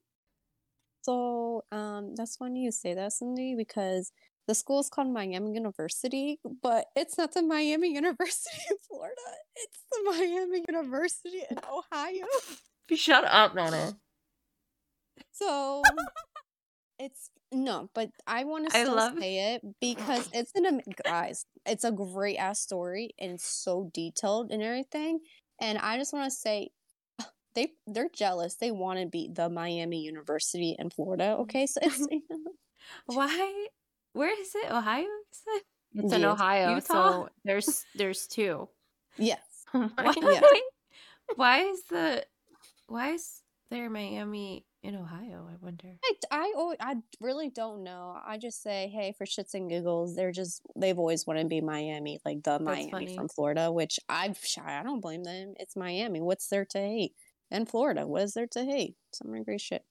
so 1.03 1.65
um, 1.73 2.15
that's 2.15 2.37
funny 2.37 2.61
you 2.63 2.71
say 2.71 2.95
that, 2.95 3.13
Cindy, 3.13 3.55
because 3.57 4.13
the 4.47 4.55
school 4.55 4.81
is 4.81 4.89
called 4.91 5.09
Miami 5.13 5.53
University, 5.55 6.39
but 6.63 6.87
it's 6.95 7.17
not 7.19 7.33
the 7.33 7.43
Miami 7.43 7.93
University 8.03 8.61
in 8.71 8.77
Florida. 8.87 9.21
It's 9.57 9.81
the 9.91 10.03
Miami 10.11 10.65
University 10.69 11.43
in 11.51 11.59
Ohio. 11.59 12.27
Shut 12.95 13.25
up, 13.25 13.55
Nana. 13.55 13.97
So 15.33 15.83
it's 16.99 17.31
no, 17.53 17.91
but 17.95 18.11
I 18.27 18.45
want 18.45 18.71
to 18.71 18.77
I 18.77 18.83
still 18.83 18.97
love 18.97 19.19
say 19.19 19.55
it 19.55 19.63
because 19.81 20.29
it's 20.33 20.53
an 20.55 20.67
am- 20.67 20.81
guys. 21.05 21.47
It's 21.67 21.85
a 21.85 21.93
great 21.93 22.37
ass 22.37 22.61
story 22.61 23.11
and 23.19 23.33
it's 23.33 23.47
so 23.47 23.91
detailed 23.93 24.51
and 24.51 24.63
everything. 24.63 25.21
And 25.61 25.79
I 25.79 25.99
just 25.99 26.13
want 26.13 26.27
to 26.27 26.37
say, 26.37 26.71
uh, 27.21 27.25
they 27.55 27.73
they're 27.87 28.11
jealous. 28.13 28.57
They 28.57 28.71
want 28.71 29.01
to 29.01 29.07
be 29.07 29.31
the 29.33 29.49
Miami 29.49 30.03
University 30.03 30.77
in 30.79 30.91
Florida. 30.91 31.37
Mm. 31.37 31.41
Okay, 31.43 31.67
so 31.67 31.81
it's 31.83 32.07
Why? 33.07 33.67
Where 34.13 34.41
is 34.41 34.55
it? 34.55 34.71
Ohio? 34.71 35.03
you 35.03 35.25
said? 35.33 35.63
It's 35.97 36.13
in 36.13 36.25
Ohio. 36.25 36.75
Utah? 36.77 36.83
So 36.87 37.29
there's 37.45 37.85
there's 37.95 38.27
two. 38.27 38.69
yes. 39.17 39.41
Why? 39.73 40.15
Yeah. 40.23 40.41
Why 41.37 41.59
is 41.61 41.83
the 41.91 42.25
why 42.87 43.11
is 43.11 43.43
there 43.71 43.89
Miami 43.91 44.65
in 44.85 44.95
Ohio? 44.95 45.49
I 45.51 45.57
wonder. 45.61 45.89
I 46.31 46.53
I, 46.61 46.75
I 46.81 46.95
really 47.21 47.49
don't 47.49 47.83
know. 47.83 48.17
I 48.25 48.39
just 48.39 48.63
say, 48.63 48.91
hey, 48.95 49.15
for 49.17 49.25
shits 49.25 49.55
and 49.55 49.69
giggles, 49.69 50.15
they're 50.15 50.31
just 50.33 50.63
they've 50.77 50.99
always 50.99 51.27
wanted 51.27 51.45
to 51.45 51.49
be 51.49 51.61
Miami, 51.61 52.21
like 52.25 52.43
the 52.43 52.59
Miami 52.59 52.91
funny. 52.91 53.17
from 53.17 53.29
Florida, 53.29 53.73
which 53.73 53.99
I've 54.09 54.39
I 54.63 54.83
don't 54.83 55.01
blame 55.01 55.25
them. 55.25 55.55
It's 55.59 55.75
Miami. 55.75 56.21
What's 56.21 56.49
there 56.49 56.67
to 56.67 56.79
hate? 56.79 57.15
And 57.51 57.69
Florida, 57.69 58.07
what 58.07 58.23
is 58.23 58.35
there 58.35 58.47
to 58.49 58.65
hate? 58.65 58.97
Some 59.13 59.43
great 59.43 59.61
shit. 59.61 59.85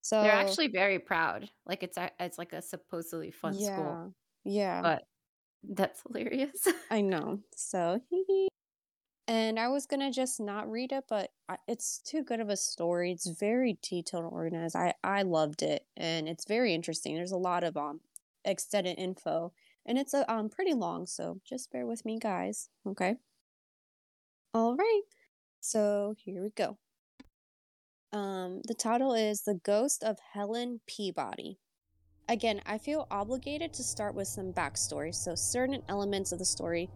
So 0.00 0.22
They're 0.22 0.32
actually 0.32 0.68
very 0.68 0.98
proud. 0.98 1.50
Like 1.66 1.82
it's 1.82 1.98
it's 2.18 2.38
like 2.38 2.52
a 2.52 2.62
supposedly 2.62 3.30
fun 3.30 3.54
yeah, 3.58 3.76
school. 3.76 4.14
yeah, 4.44 4.80
But 4.80 5.02
that's 5.68 6.02
hilarious. 6.06 6.66
I 6.90 7.00
know. 7.00 7.40
So, 7.54 8.00
and 9.30 9.60
I 9.60 9.68
was 9.68 9.86
gonna 9.86 10.10
just 10.10 10.40
not 10.40 10.68
read 10.68 10.90
it, 10.90 11.04
but 11.08 11.30
it's 11.68 12.00
too 12.00 12.24
good 12.24 12.40
of 12.40 12.48
a 12.48 12.56
story. 12.56 13.12
It's 13.12 13.28
very 13.28 13.78
detailed 13.80 14.24
and 14.24 14.32
organized. 14.32 14.74
I 14.74 14.94
I 15.04 15.22
loved 15.22 15.62
it, 15.62 15.86
and 15.96 16.28
it's 16.28 16.44
very 16.46 16.74
interesting. 16.74 17.14
There's 17.14 17.30
a 17.30 17.36
lot 17.36 17.62
of 17.62 17.76
um 17.76 18.00
extended 18.44 18.98
info, 18.98 19.52
and 19.86 19.98
it's 19.98 20.14
a 20.14 20.30
um 20.30 20.48
pretty 20.48 20.74
long. 20.74 21.06
So 21.06 21.40
just 21.44 21.70
bear 21.70 21.86
with 21.86 22.04
me, 22.04 22.18
guys. 22.18 22.70
Okay. 22.84 23.18
All 24.52 24.74
right. 24.74 25.02
So 25.60 26.16
here 26.18 26.42
we 26.42 26.50
go. 26.50 26.76
Um, 28.12 28.62
the 28.66 28.74
title 28.74 29.12
is 29.14 29.42
"The 29.42 29.60
Ghost 29.62 30.02
of 30.02 30.18
Helen 30.32 30.80
Peabody." 30.88 31.60
Again, 32.28 32.62
I 32.66 32.78
feel 32.78 33.06
obligated 33.12 33.72
to 33.74 33.84
start 33.84 34.16
with 34.16 34.26
some 34.26 34.52
backstory, 34.52 35.14
so 35.14 35.36
certain 35.36 35.84
elements 35.88 36.32
of 36.32 36.40
the 36.40 36.44
story 36.44 36.90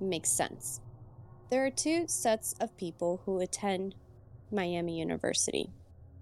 make 0.00 0.26
sense. 0.26 0.80
There 1.50 1.64
are 1.64 1.70
two 1.70 2.06
sets 2.08 2.54
of 2.60 2.76
people 2.76 3.20
who 3.24 3.38
attend 3.40 3.94
Miami 4.50 4.98
University. 4.98 5.70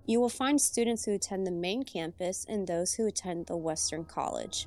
You 0.04 0.20
will 0.20 0.28
find 0.28 0.60
students 0.60 1.04
who 1.04 1.12
attend 1.12 1.46
the 1.46 1.52
main 1.52 1.84
campus 1.84 2.44
and 2.48 2.66
those 2.66 2.94
who 2.94 3.06
attend 3.06 3.46
the 3.46 3.56
Western 3.56 4.04
College. 4.04 4.66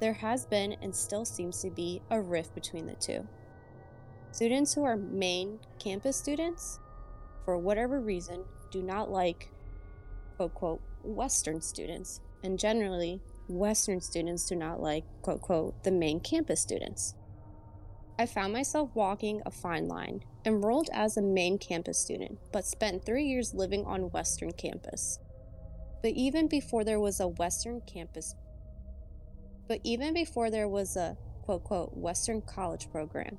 There 0.00 0.12
has 0.12 0.44
been 0.44 0.76
and 0.82 0.94
still 0.94 1.24
seems 1.24 1.62
to 1.62 1.70
be 1.70 2.02
a 2.10 2.20
rift 2.20 2.54
between 2.54 2.86
the 2.86 2.94
two. 2.94 3.26
Students 4.32 4.74
who 4.74 4.84
are 4.84 4.96
main 4.96 5.58
campus 5.78 6.16
students, 6.16 6.80
for 7.44 7.56
whatever 7.56 8.00
reason, 8.00 8.44
do 8.70 8.82
not 8.82 9.10
like 9.10 9.50
quote 10.36 10.54
quote 10.54 10.82
Western 11.02 11.62
students, 11.62 12.20
and 12.42 12.58
generally, 12.58 13.22
Western 13.48 14.00
students 14.00 14.46
do 14.46 14.56
not 14.56 14.82
like 14.82 15.04
quote 15.22 15.40
quote 15.40 15.82
the 15.82 15.90
main 15.90 16.20
campus 16.20 16.60
students. 16.60 17.14
I 18.16 18.26
found 18.26 18.52
myself 18.52 18.90
walking 18.94 19.42
a 19.44 19.50
fine 19.50 19.88
line, 19.88 20.22
enrolled 20.44 20.88
as 20.92 21.16
a 21.16 21.22
main 21.22 21.58
campus 21.58 21.98
student, 21.98 22.38
but 22.52 22.64
spent 22.64 23.04
three 23.04 23.24
years 23.24 23.54
living 23.54 23.84
on 23.86 24.10
Western 24.10 24.52
campus. 24.52 25.18
But 26.00 26.12
even 26.12 26.46
before 26.46 26.84
there 26.84 27.00
was 27.00 27.18
a 27.18 27.26
Western 27.26 27.80
campus, 27.80 28.36
but 29.66 29.80
even 29.82 30.14
before 30.14 30.50
there 30.50 30.68
was 30.68 30.96
a 30.96 31.16
quote 31.42 31.64
quote 31.64 31.96
Western 31.96 32.40
college 32.40 32.88
program, 32.92 33.36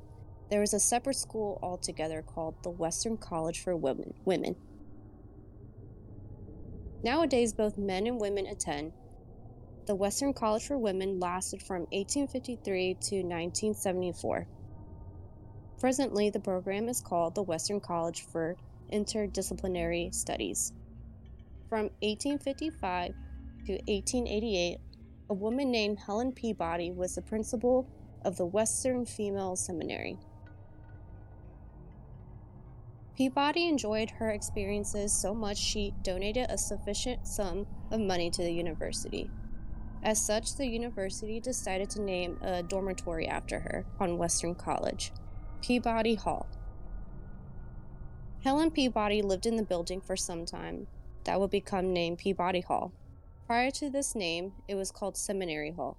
there 0.50 0.60
was 0.60 0.74
a 0.74 0.80
separate 0.80 1.16
school 1.16 1.58
altogether 1.64 2.22
called 2.22 2.56
the 2.64 2.70
Western 2.70 3.18
College 3.18 3.62
for 3.62 3.76
Women. 3.78 4.14
Women. 4.26 4.56
Nowadays, 7.04 7.54
both 7.54 7.78
men 7.78 8.08
and 8.08 8.20
women 8.20 8.46
attend. 8.48 8.92
The 9.86 9.96
Western 9.96 10.34
College 10.34 10.66
for 10.66 10.78
Women 10.78 11.20
lasted 11.20 11.62
from 11.62 11.82
1853 11.92 12.96
to 12.96 13.16
1974. 13.18 14.48
Presently, 15.80 16.30
the 16.30 16.40
program 16.40 16.88
is 16.88 17.02
called 17.02 17.36
the 17.36 17.44
Western 17.44 17.80
College 17.80 18.26
for 18.32 18.56
Interdisciplinary 18.92 20.14
Studies. 20.14 20.72
From 21.70 21.90
1855 22.02 23.14
to 23.66 23.74
1888, 23.74 24.78
a 25.30 25.34
woman 25.34 25.72
named 25.72 26.00
Helen 26.00 26.32
Peabody 26.32 26.92
was 26.92 27.16
the 27.16 27.22
principal 27.22 27.88
of 28.24 28.38
the 28.38 28.46
Western 28.46 29.06
Female 29.06 29.56
Seminary. 29.56 30.18
Peabody 33.16 33.68
enjoyed 33.68 34.12
her 34.12 34.32
experiences 34.32 35.14
so 35.14 35.34
much 35.34 35.58
she 35.58 35.94
donated 36.04 36.48
a 36.50 36.58
sufficient 36.58 37.26
sum 37.26 37.66
of 37.92 38.00
money 38.00 38.30
to 38.30 38.44
the 38.44 38.52
university. 38.52 39.30
As 40.04 40.24
such, 40.24 40.56
the 40.56 40.68
university 40.68 41.40
decided 41.40 41.90
to 41.92 42.02
name 42.02 42.38
a 42.42 42.62
dormitory 42.62 43.28
after 43.28 43.60
her 43.60 43.86
on 44.00 44.18
Western 44.18 44.54
College, 44.54 45.12
Peabody 45.66 46.14
Hall. 46.14 46.46
Helen 48.44 48.70
Peabody 48.70 49.24
lived 49.24 49.48
in 49.48 49.56
the 49.56 49.64
building 49.64 50.00
for 50.00 50.16
some 50.16 50.46
time 50.46 50.86
that 51.24 51.40
would 51.40 51.50
become 51.50 51.92
named 51.92 52.20
Peabody 52.20 52.62
Hall. 52.62 52.92
Prior 53.48 53.72
to 53.72 53.90
this 53.90 54.14
name, 54.14 54.54
it 54.68 54.76
was 54.76 54.92
called 54.92 55.18
Seminary 55.18 55.72
Hall. 55.72 55.98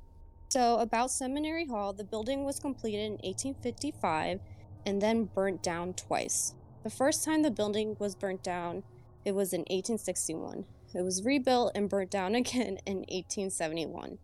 So, 0.51 0.79
about 0.79 1.11
Seminary 1.11 1.67
Hall, 1.67 1.93
the 1.93 2.05
building 2.05 2.45
was 2.45 2.61
completed 2.61 3.07
in 3.07 3.13
1855 3.15 4.39
and 4.87 5.03
then 5.03 5.25
burnt 5.25 5.65
down 5.65 5.95
twice. 5.95 6.55
The 6.85 6.91
first 6.91 7.25
time 7.25 7.43
the 7.43 7.51
building 7.51 7.97
was 7.99 8.15
burnt 8.15 8.45
down, 8.45 8.85
it 9.25 9.35
was 9.35 9.53
in 9.53 9.63
1861. 9.63 10.65
It 10.95 11.03
was 11.03 11.25
rebuilt 11.25 11.73
and 11.75 11.89
burnt 11.89 12.13
down 12.13 12.35
again 12.37 12.79
in 12.87 12.99
1871. 12.99 14.19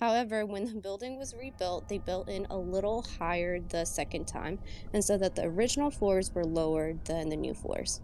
However, 0.00 0.46
when 0.46 0.64
the 0.64 0.80
building 0.80 1.18
was 1.18 1.34
rebuilt, 1.34 1.88
they 1.88 1.98
built 1.98 2.30
in 2.30 2.46
a 2.48 2.56
little 2.56 3.02
higher 3.18 3.60
the 3.60 3.84
second 3.84 4.26
time, 4.26 4.58
and 4.94 5.04
so 5.04 5.18
that 5.18 5.34
the 5.34 5.44
original 5.44 5.90
floors 5.90 6.34
were 6.34 6.44
lower 6.44 6.94
than 7.04 7.28
the 7.28 7.36
new 7.36 7.52
floors. 7.52 8.00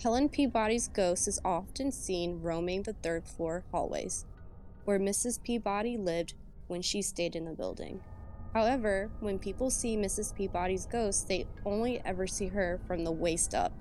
Helen 0.00 0.28
Peabody's 0.28 0.86
ghost 0.86 1.26
is 1.26 1.40
often 1.44 1.90
seen 1.90 2.40
roaming 2.40 2.84
the 2.84 2.92
third 2.92 3.26
floor 3.26 3.64
hallways, 3.72 4.24
where 4.84 5.00
Mrs. 5.00 5.42
Peabody 5.42 5.96
lived 5.96 6.34
when 6.68 6.80
she 6.80 7.02
stayed 7.02 7.34
in 7.34 7.44
the 7.44 7.52
building. 7.52 8.00
However, 8.54 9.10
when 9.18 9.38
people 9.38 9.68
see 9.68 9.96
Mrs. 9.96 10.34
Peabody's 10.34 10.86
ghost, 10.86 11.26
they 11.26 11.46
only 11.66 12.00
ever 12.04 12.26
see 12.26 12.46
her 12.46 12.80
from 12.86 13.04
the 13.04 13.12
waist 13.12 13.54
up 13.54 13.72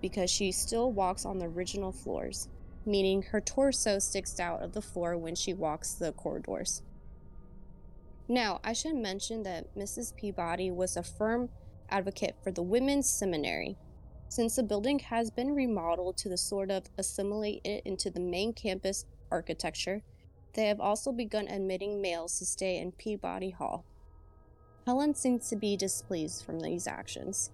because 0.00 0.30
she 0.30 0.50
still 0.50 0.92
walks 0.92 1.24
on 1.24 1.38
the 1.38 1.46
original 1.46 1.92
floors, 1.92 2.48
meaning 2.84 3.22
her 3.22 3.40
torso 3.40 3.98
sticks 3.98 4.38
out 4.40 4.62
of 4.62 4.72
the 4.72 4.82
floor 4.82 5.16
when 5.16 5.34
she 5.34 5.54
walks 5.54 5.94
the 5.94 6.12
corridors. 6.12 6.82
Now, 8.28 8.60
I 8.64 8.72
should 8.72 8.96
mention 8.96 9.42
that 9.42 9.74
Mrs. 9.76 10.14
Peabody 10.16 10.70
was 10.70 10.96
a 10.96 11.02
firm 11.02 11.50
advocate 11.90 12.36
for 12.42 12.50
the 12.50 12.62
women's 12.62 13.08
seminary. 13.08 13.76
Since 14.28 14.56
the 14.56 14.62
building 14.62 14.98
has 15.00 15.30
been 15.30 15.54
remodeled 15.54 16.16
to 16.18 16.28
the 16.28 16.38
sort 16.38 16.70
of 16.70 16.84
assimilate 16.96 17.60
it 17.64 17.82
into 17.84 18.10
the 18.10 18.20
main 18.20 18.54
campus 18.54 19.04
architecture, 19.30 20.02
they 20.54 20.66
have 20.66 20.80
also 20.80 21.12
begun 21.12 21.48
admitting 21.48 22.00
males 22.00 22.38
to 22.38 22.46
stay 22.46 22.78
in 22.78 22.92
Peabody 22.92 23.50
Hall. 23.50 23.84
Helen 24.86 25.14
seems 25.14 25.48
to 25.48 25.56
be 25.56 25.76
displeased 25.76 26.44
from 26.44 26.60
these 26.60 26.86
actions. 26.86 27.50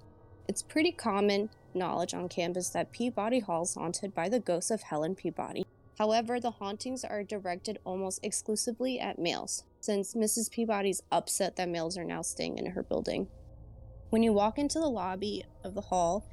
It's 0.49 0.63
pretty 0.63 0.93
common 0.93 1.51
knowledge 1.75 2.15
on 2.15 2.31
campus 2.31 2.71
that 2.71 2.91
Peabody 2.91 3.41
Hall 3.41 3.65
is 3.65 3.75
haunted 3.75 4.15
by 4.15 4.31
the 4.31 4.41
ghost 4.41 4.71
of 4.71 4.81
Helen 4.81 5.15
Peabody. 5.15 5.67
However, 5.99 6.41
the 6.41 6.53
hauntings 6.53 7.05
are 7.05 7.23
directed 7.23 7.79
almost 7.85 8.21
exclusively 8.23 8.99
at 8.99 9.19
males, 9.19 9.65
since 9.81 10.15
Mrs. 10.15 10.51
Peabody's 10.51 11.03
upset 11.13 11.57
that 11.57 11.69
males 11.69 11.99
are 11.99 12.05
now 12.05 12.23
staying 12.23 12.57
in 12.57 12.65
her 12.65 12.83
building. 12.83 13.29
When 14.09 14.23
you 14.23 14.33
walk 14.33 14.59
into 14.59 14.79
the 14.79 14.89
lobby 14.89 15.45
of 15.65 15.75
the 15.75 15.83
hall, 15.83 16.27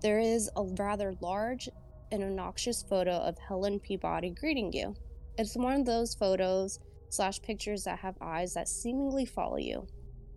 there 0.00 0.18
is 0.18 0.48
a 0.56 0.64
rather 0.64 1.14
large 1.20 1.68
and 2.10 2.22
obnoxious 2.22 2.82
photo 2.82 3.16
of 3.18 3.36
Helen 3.36 3.80
Peabody 3.80 4.30
greeting 4.30 4.72
you. 4.72 4.94
It's 5.36 5.56
one 5.56 5.80
of 5.80 5.84
those 5.84 6.14
photos 6.14 6.80
slash 7.10 7.42
pictures 7.42 7.84
that 7.84 7.98
have 7.98 8.16
eyes 8.22 8.54
that 8.54 8.66
seemingly 8.66 9.26
follow 9.26 9.58
you. 9.58 9.86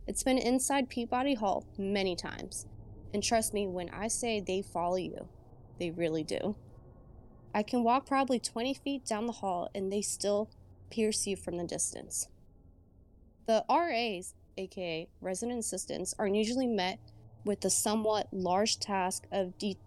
It's 0.05 0.23
been 0.23 0.37
inside 0.37 0.89
Peabody 0.89 1.35
Hall 1.35 1.65
many 1.77 2.17
times, 2.17 2.65
and 3.13 3.23
trust 3.23 3.53
me 3.53 3.67
when 3.67 3.89
I 3.89 4.07
say 4.07 4.39
they 4.39 4.61
follow 4.61 4.97
you, 4.97 5.27
they 5.79 5.91
really 5.91 6.23
do. 6.23 6.55
I 7.53 7.63
can 7.63 7.83
walk 7.83 8.05
probably 8.05 8.39
20 8.39 8.73
feet 8.73 9.05
down 9.05 9.25
the 9.25 9.33
hall 9.33 9.69
and 9.75 9.91
they 9.91 10.01
still 10.01 10.49
pierce 10.89 11.27
you 11.27 11.35
from 11.35 11.57
the 11.57 11.65
distance. 11.65 12.27
The 13.47 13.65
RAs, 13.69 14.33
aka 14.57 15.07
resident 15.19 15.59
assistants, 15.59 16.13
are 16.17 16.27
usually 16.27 16.67
met 16.67 16.99
with 17.43 17.61
the 17.61 17.69
somewhat 17.69 18.27
large 18.31 18.79
task 18.79 19.25
of 19.31 19.57
de- 19.57 19.77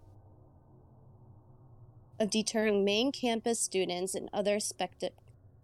of 2.19 2.29
deterring 2.29 2.85
main 2.85 3.11
campus 3.11 3.59
students 3.59 4.13
and 4.15 4.29
other 4.31 4.59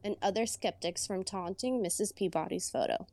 and 0.04 0.16
other 0.22 0.46
skeptics 0.46 1.06
from 1.06 1.24
taunting 1.24 1.84
Mrs. 1.84 2.16
Peabody's 2.16 2.70
photo. 2.70 3.06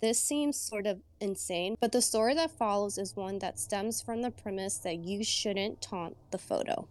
This 0.00 0.18
seems 0.20 0.60
sort 0.60 0.86
of 0.86 1.00
insane, 1.20 1.76
but 1.80 1.92
the 1.92 2.02
story 2.02 2.34
that 2.34 2.50
follows 2.50 2.98
is 2.98 3.16
one 3.16 3.38
that 3.38 3.58
stems 3.58 4.02
from 4.02 4.22
the 4.22 4.30
premise 4.30 4.76
that 4.78 4.98
you 4.98 5.24
shouldn't 5.24 5.80
taunt 5.80 6.16
the 6.30 6.38
photo. 6.38 6.86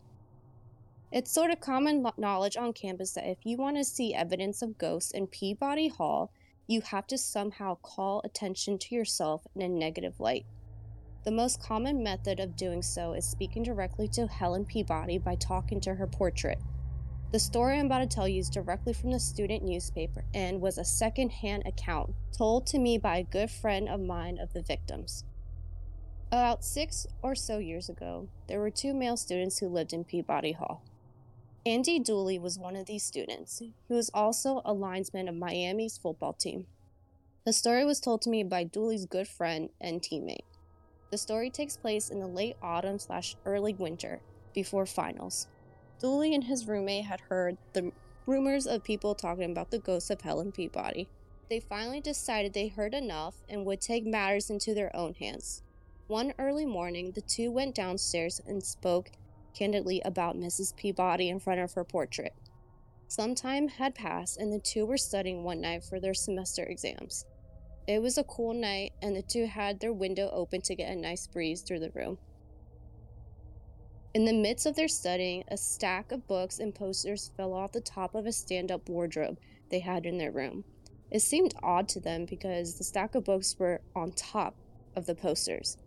It's 1.12 1.32
sort 1.32 1.52
of 1.52 1.60
common 1.60 2.04
knowledge 2.18 2.58
on 2.58 2.74
campus 2.74 3.12
that 3.12 3.30
if 3.30 3.38
you 3.44 3.58
want 3.58 3.78
to 3.78 3.84
see 3.84 4.16
evidence 4.16 4.64
of 4.64 4.80
ghosts 4.80 5.12
in 5.12 5.28
Peabody 5.28 5.88
Hall, 5.88 6.32
you 6.66 6.82
have 6.82 7.06
to 7.08 7.18
somehow 7.20 7.76
call 7.76 8.22
attention 8.24 8.80
to 8.80 8.96
yourself 8.96 9.46
in 9.54 9.62
a 9.62 9.70
negative 9.70 10.20
light. 10.20 10.46
The 11.24 11.32
most 11.32 11.62
common 11.62 12.02
method 12.02 12.40
of 12.40 12.56
doing 12.56 12.82
so 12.82 13.14
is 13.14 13.26
speaking 13.26 13.64
directly 13.64 14.08
to 14.10 14.28
Helen 14.28 14.66
Peabody 14.66 15.20
by 15.20 15.36
talking 15.36 15.80
to 15.82 15.94
her 15.94 16.08
portrait. 16.08 16.58
The 17.34 17.40
story 17.40 17.80
I'm 17.80 17.88
about 17.88 17.98
to 17.98 18.06
tell 18.06 18.28
you 18.28 18.40
is 18.40 18.48
directly 18.48 18.94
from 18.94 19.10
the 19.10 19.20
student 19.20 19.64
newspaper 19.64 20.24
and 20.36 20.62
was 20.62 20.78
a 20.78 20.86
secondhand 20.86 21.64
account 21.66 22.14
told 22.32 22.68
to 22.68 22.78
me 22.78 23.00
by 23.00 23.18
a 23.18 23.24
good 23.24 23.50
friend 23.50 23.90
of 23.90 24.00
mine 24.00 24.38
of 24.38 24.54
the 24.54 24.62
victims. 24.62 25.24
About 26.32 26.64
six 26.64 27.08
or 27.24 27.34
so 27.34 27.58
years 27.58 27.90
ago, 27.90 28.28
there 28.48 28.60
were 28.60 28.70
two 28.70 28.94
male 28.94 29.18
students 29.18 29.58
who 29.58 29.68
lived 29.68 29.94
in 29.94 30.04
Peabody 30.04 30.52
Hall. 30.52 30.84
Andy 31.66 31.98
Dooley 31.98 32.38
was 32.38 32.60
one 32.60 32.76
of 32.76 32.86
these 32.86 33.04
students. 33.04 33.58
He 33.58 33.74
was 33.90 34.12
also 34.14 34.62
a 34.64 34.72
linesman 34.72 35.28
of 35.28 35.34
Miami's 35.34 35.98
football 35.98 36.34
team. 36.34 36.68
The 37.46 37.54
story 37.54 37.84
was 37.84 38.00
told 38.00 38.22
to 38.22 38.30
me 38.30 38.44
by 38.44 38.64
Dooley's 38.64 39.08
good 39.08 39.28
friend 39.28 39.72
and 39.82 40.04
teammate. 40.04 40.46
The 41.10 41.18
story 41.18 41.50
takes 41.50 41.78
place 41.78 42.10
in 42.10 42.20
the 42.20 42.28
late 42.28 42.58
autumn 42.62 43.00
slash 43.00 43.36
early 43.44 43.74
winter, 43.74 44.22
before 44.54 44.86
finals. 44.86 45.48
Dooley 46.00 46.34
and 46.34 46.44
his 46.44 46.68
roommate 46.68 47.06
had 47.06 47.22
heard 47.22 47.58
the 47.74 47.92
rumors 48.26 48.68
of 48.68 48.84
people 48.84 49.16
talking 49.16 49.52
about 49.52 49.72
the 49.72 49.80
ghost 49.80 50.10
of 50.12 50.22
Helen 50.22 50.52
Peabody. 50.52 51.08
They 51.50 51.60
finally 51.60 52.02
decided 52.02 52.54
they 52.54 52.68
heard 52.68 52.94
enough 52.94 53.36
and 53.48 53.66
would 53.66 53.82
take 53.82 54.06
matters 54.06 54.50
into 54.50 54.74
their 54.74 54.96
own 54.96 55.14
hands. 55.14 55.62
One 56.08 56.34
early 56.38 56.66
morning, 56.66 57.12
the 57.12 57.22
two 57.22 57.52
went 57.52 57.76
downstairs 57.76 58.42
and 58.46 58.64
spoke 58.64 59.12
candidly 59.54 60.02
about 60.04 60.38
Mrs. 60.38 60.76
Peabody 60.76 61.30
in 61.30 61.40
front 61.40 61.60
of 61.60 61.74
her 61.74 61.84
portrait. 61.84 62.34
Some 63.08 63.36
time 63.36 63.68
had 63.68 63.94
passed, 63.94 64.38
and 64.38 64.52
the 64.52 64.60
two 64.60 64.86
were 64.86 64.98
studying 64.98 65.44
one 65.44 65.62
night 65.62 65.84
for 65.84 66.00
their 66.00 66.14
semester 66.14 66.64
exams. 66.64 67.26
It 67.88 68.02
was 68.02 68.18
a 68.18 68.24
cool 68.24 68.54
night, 68.54 68.94
and 69.02 69.16
the 69.16 69.22
two 69.22 69.46
had 69.46 69.80
their 69.80 69.94
window 69.94 70.30
open 70.32 70.62
to 70.62 70.76
get 70.76 70.92
a 70.92 70.96
nice 70.96 71.28
breeze 71.28 71.62
through 71.62 71.80
the 71.80 71.92
room. 71.92 72.18
In 74.14 74.26
the 74.26 74.34
midst 74.34 74.68
of 74.68 74.76
their 74.76 74.88
studying, 74.88 75.44
a 75.48 75.58
stack 75.58 76.12
of 76.12 76.28
books 76.28 76.60
and 76.60 76.76
posters 76.76 77.32
fell 77.36 77.52
off 77.52 77.72
the 77.72 77.82
top 77.82 78.14
of 78.14 78.28
a 78.28 78.32
stand 78.32 78.72
up 78.72 78.88
wardrobe 78.88 79.40
they 79.70 79.80
had 79.80 80.06
in 80.06 80.20
their 80.20 80.32
room. 80.32 80.66
It 81.10 81.22
seemed 81.22 81.56
odd 81.64 81.90
to 81.90 82.00
them 82.00 82.26
because 82.26 82.78
the 82.78 82.84
stack 82.84 83.16
of 83.16 83.24
books 83.24 83.56
were 83.58 83.82
on 83.96 84.12
top 84.12 84.56
of 84.96 85.08
the 85.08 85.16
posters. 85.16 85.78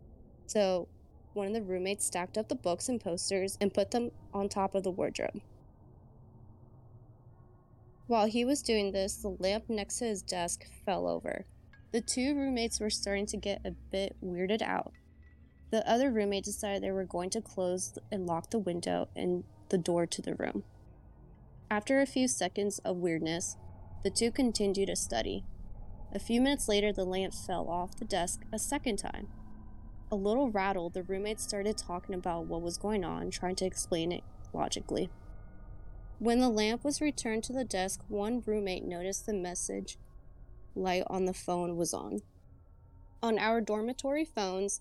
So, 0.46 0.88
one 1.34 1.46
of 1.46 1.52
the 1.52 1.62
roommates 1.62 2.04
stacked 2.04 2.36
up 2.36 2.48
the 2.48 2.56
books 2.56 2.88
and 2.88 3.00
posters 3.00 3.56
and 3.60 3.72
put 3.72 3.92
them 3.92 4.10
on 4.34 4.48
top 4.48 4.74
of 4.74 4.82
the 4.82 4.90
wardrobe. 4.90 5.40
While 8.08 8.26
he 8.26 8.44
was 8.44 8.62
doing 8.62 8.90
this, 8.90 9.16
the 9.16 9.36
lamp 9.38 9.68
next 9.68 9.98
to 9.98 10.04
his 10.06 10.22
desk 10.22 10.64
fell 10.84 11.06
over. 11.06 11.44
The 11.92 12.00
two 12.00 12.34
roommates 12.34 12.80
were 12.80 12.90
starting 12.90 13.26
to 13.26 13.36
get 13.36 13.60
a 13.64 13.70
bit 13.70 14.16
weirded 14.20 14.62
out. 14.62 14.92
The 15.70 15.88
other 15.88 16.10
roommate 16.10 16.44
decided 16.44 16.82
they 16.82 16.92
were 16.92 17.04
going 17.04 17.30
to 17.30 17.40
close 17.40 17.98
and 18.10 18.26
lock 18.26 18.50
the 18.50 18.58
window 18.58 19.08
and 19.16 19.44
the 19.68 19.78
door 19.78 20.06
to 20.06 20.22
the 20.22 20.34
room. 20.34 20.62
After 21.70 22.00
a 22.00 22.06
few 22.06 22.28
seconds 22.28 22.78
of 22.80 22.98
weirdness, 22.98 23.56
the 24.04 24.10
two 24.10 24.30
continued 24.30 24.86
to 24.86 24.96
study. 24.96 25.44
A 26.12 26.20
few 26.20 26.40
minutes 26.40 26.68
later, 26.68 26.92
the 26.92 27.04
lamp 27.04 27.34
fell 27.34 27.68
off 27.68 27.96
the 27.96 28.04
desk 28.04 28.42
a 28.52 28.58
second 28.58 28.98
time. 28.98 29.26
A 30.10 30.14
little 30.14 30.50
rattled, 30.50 30.94
the 30.94 31.02
roommates 31.02 31.42
started 31.42 31.76
talking 31.76 32.14
about 32.14 32.46
what 32.46 32.62
was 32.62 32.78
going 32.78 33.04
on, 33.04 33.30
trying 33.30 33.56
to 33.56 33.66
explain 33.66 34.12
it 34.12 34.22
logically. 34.52 35.10
When 36.20 36.38
the 36.38 36.48
lamp 36.48 36.84
was 36.84 37.00
returned 37.00 37.42
to 37.44 37.52
the 37.52 37.64
desk, 37.64 38.00
one 38.06 38.42
roommate 38.46 38.84
noticed 38.84 39.26
the 39.26 39.34
message 39.34 39.98
light 40.76 41.02
on 41.08 41.24
the 41.24 41.34
phone 41.34 41.76
was 41.76 41.92
on. 41.92 42.20
On 43.22 43.38
our 43.38 43.60
dormitory 43.60 44.24
phones, 44.24 44.80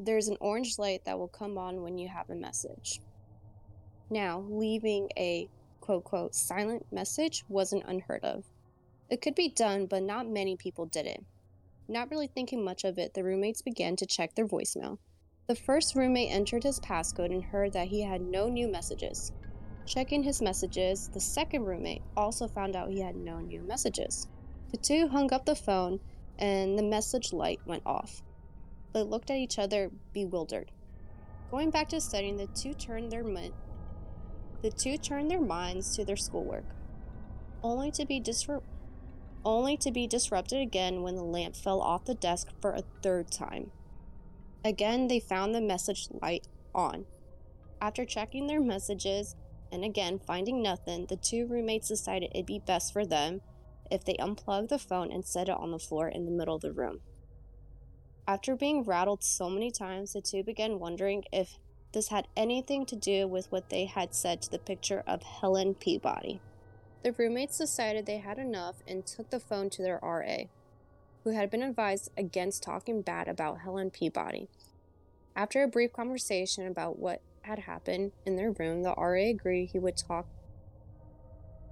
there's 0.00 0.28
an 0.28 0.38
orange 0.40 0.78
light 0.78 1.04
that 1.04 1.18
will 1.18 1.28
come 1.28 1.58
on 1.58 1.82
when 1.82 1.98
you 1.98 2.08
have 2.08 2.30
a 2.30 2.34
message. 2.34 3.00
Now, 4.08 4.44
leaving 4.48 5.10
a 5.16 5.48
quote 5.80 6.04
quote 6.04 6.34
silent 6.34 6.86
message 6.90 7.44
wasn't 7.48 7.84
unheard 7.86 8.24
of. 8.24 8.44
It 9.10 9.20
could 9.20 9.34
be 9.34 9.48
done, 9.48 9.86
but 9.86 10.02
not 10.02 10.28
many 10.28 10.56
people 10.56 10.86
did 10.86 11.06
it. 11.06 11.22
Not 11.86 12.10
really 12.10 12.28
thinking 12.28 12.64
much 12.64 12.84
of 12.84 12.98
it, 12.98 13.12
the 13.12 13.24
roommates 13.24 13.62
began 13.62 13.96
to 13.96 14.06
check 14.06 14.34
their 14.34 14.46
voicemail. 14.46 14.98
The 15.48 15.54
first 15.54 15.94
roommate 15.94 16.30
entered 16.30 16.62
his 16.62 16.80
passcode 16.80 17.32
and 17.32 17.42
heard 17.42 17.72
that 17.72 17.88
he 17.88 18.02
had 18.02 18.22
no 18.22 18.48
new 18.48 18.68
messages. 18.68 19.32
Checking 19.84 20.22
his 20.22 20.40
messages, 20.40 21.08
the 21.08 21.20
second 21.20 21.64
roommate 21.64 22.02
also 22.16 22.46
found 22.46 22.76
out 22.76 22.90
he 22.90 23.00
had 23.00 23.16
no 23.16 23.40
new 23.40 23.60
messages. 23.62 24.28
The 24.70 24.76
two 24.76 25.08
hung 25.08 25.32
up 25.32 25.44
the 25.44 25.56
phone 25.56 25.98
and 26.38 26.78
the 26.78 26.82
message 26.82 27.32
light 27.32 27.60
went 27.66 27.82
off. 27.84 28.22
They 28.92 29.02
looked 29.02 29.30
at 29.30 29.36
each 29.36 29.58
other, 29.58 29.90
bewildered. 30.12 30.70
Going 31.50 31.70
back 31.70 31.88
to 31.90 32.00
studying, 32.00 32.36
the 32.36 32.46
two 32.46 32.74
turned 32.74 33.10
their 33.10 33.24
the 34.62 34.70
two 34.70 34.98
turned 34.98 35.30
their 35.30 35.40
minds 35.40 35.96
to 35.96 36.04
their 36.04 36.16
schoolwork, 36.16 36.64
only 37.62 37.90
to 37.92 38.04
be 38.04 38.20
disrupt 38.20 38.66
only 39.42 39.74
to 39.78 39.90
be 39.90 40.06
disrupted 40.06 40.60
again 40.60 41.02
when 41.02 41.16
the 41.16 41.24
lamp 41.24 41.56
fell 41.56 41.80
off 41.80 42.04
the 42.04 42.14
desk 42.14 42.48
for 42.60 42.72
a 42.72 42.82
third 43.02 43.30
time. 43.30 43.70
Again, 44.62 45.08
they 45.08 45.18
found 45.18 45.54
the 45.54 45.62
message 45.62 46.08
light 46.20 46.46
on. 46.74 47.06
After 47.80 48.04
checking 48.04 48.46
their 48.46 48.60
messages, 48.60 49.34
and 49.72 49.82
again, 49.82 50.18
finding 50.18 50.62
nothing, 50.62 51.06
the 51.06 51.16
two 51.16 51.46
roommates 51.46 51.88
decided 51.88 52.30
it'd 52.34 52.44
be 52.44 52.58
best 52.58 52.92
for 52.92 53.06
them 53.06 53.40
if 53.90 54.04
they 54.04 54.16
unplugged 54.16 54.68
the 54.68 54.78
phone 54.78 55.10
and 55.10 55.24
set 55.24 55.48
it 55.48 55.56
on 55.56 55.70
the 55.70 55.78
floor 55.78 56.08
in 56.08 56.26
the 56.26 56.30
middle 56.30 56.56
of 56.56 56.60
the 56.60 56.72
room. 56.72 57.00
After 58.30 58.54
being 58.54 58.84
rattled 58.84 59.24
so 59.24 59.50
many 59.50 59.72
times, 59.72 60.12
the 60.12 60.20
two 60.20 60.44
began 60.44 60.78
wondering 60.78 61.24
if 61.32 61.58
this 61.90 62.10
had 62.10 62.28
anything 62.36 62.86
to 62.86 62.94
do 62.94 63.26
with 63.26 63.50
what 63.50 63.70
they 63.70 63.86
had 63.86 64.14
said 64.14 64.40
to 64.42 64.50
the 64.52 64.60
picture 64.60 65.02
of 65.04 65.24
Helen 65.24 65.74
Peabody. 65.74 66.40
The 67.02 67.10
roommates 67.10 67.58
decided 67.58 68.06
they 68.06 68.18
had 68.18 68.38
enough 68.38 68.84
and 68.86 69.04
took 69.04 69.30
the 69.30 69.40
phone 69.40 69.68
to 69.70 69.82
their 69.82 69.98
RA, 70.00 70.44
who 71.24 71.30
had 71.30 71.50
been 71.50 71.64
advised 71.64 72.12
against 72.16 72.62
talking 72.62 73.02
bad 73.02 73.26
about 73.26 73.62
Helen 73.62 73.90
Peabody. 73.90 74.48
After 75.34 75.64
a 75.64 75.68
brief 75.68 75.92
conversation 75.92 76.68
about 76.68 77.00
what 77.00 77.22
had 77.42 77.58
happened 77.58 78.12
in 78.24 78.36
their 78.36 78.52
room, 78.52 78.84
the 78.84 78.94
RA 78.94 79.28
agreed 79.28 79.70
he 79.72 79.80
would 79.80 79.96
talk. 79.96 80.28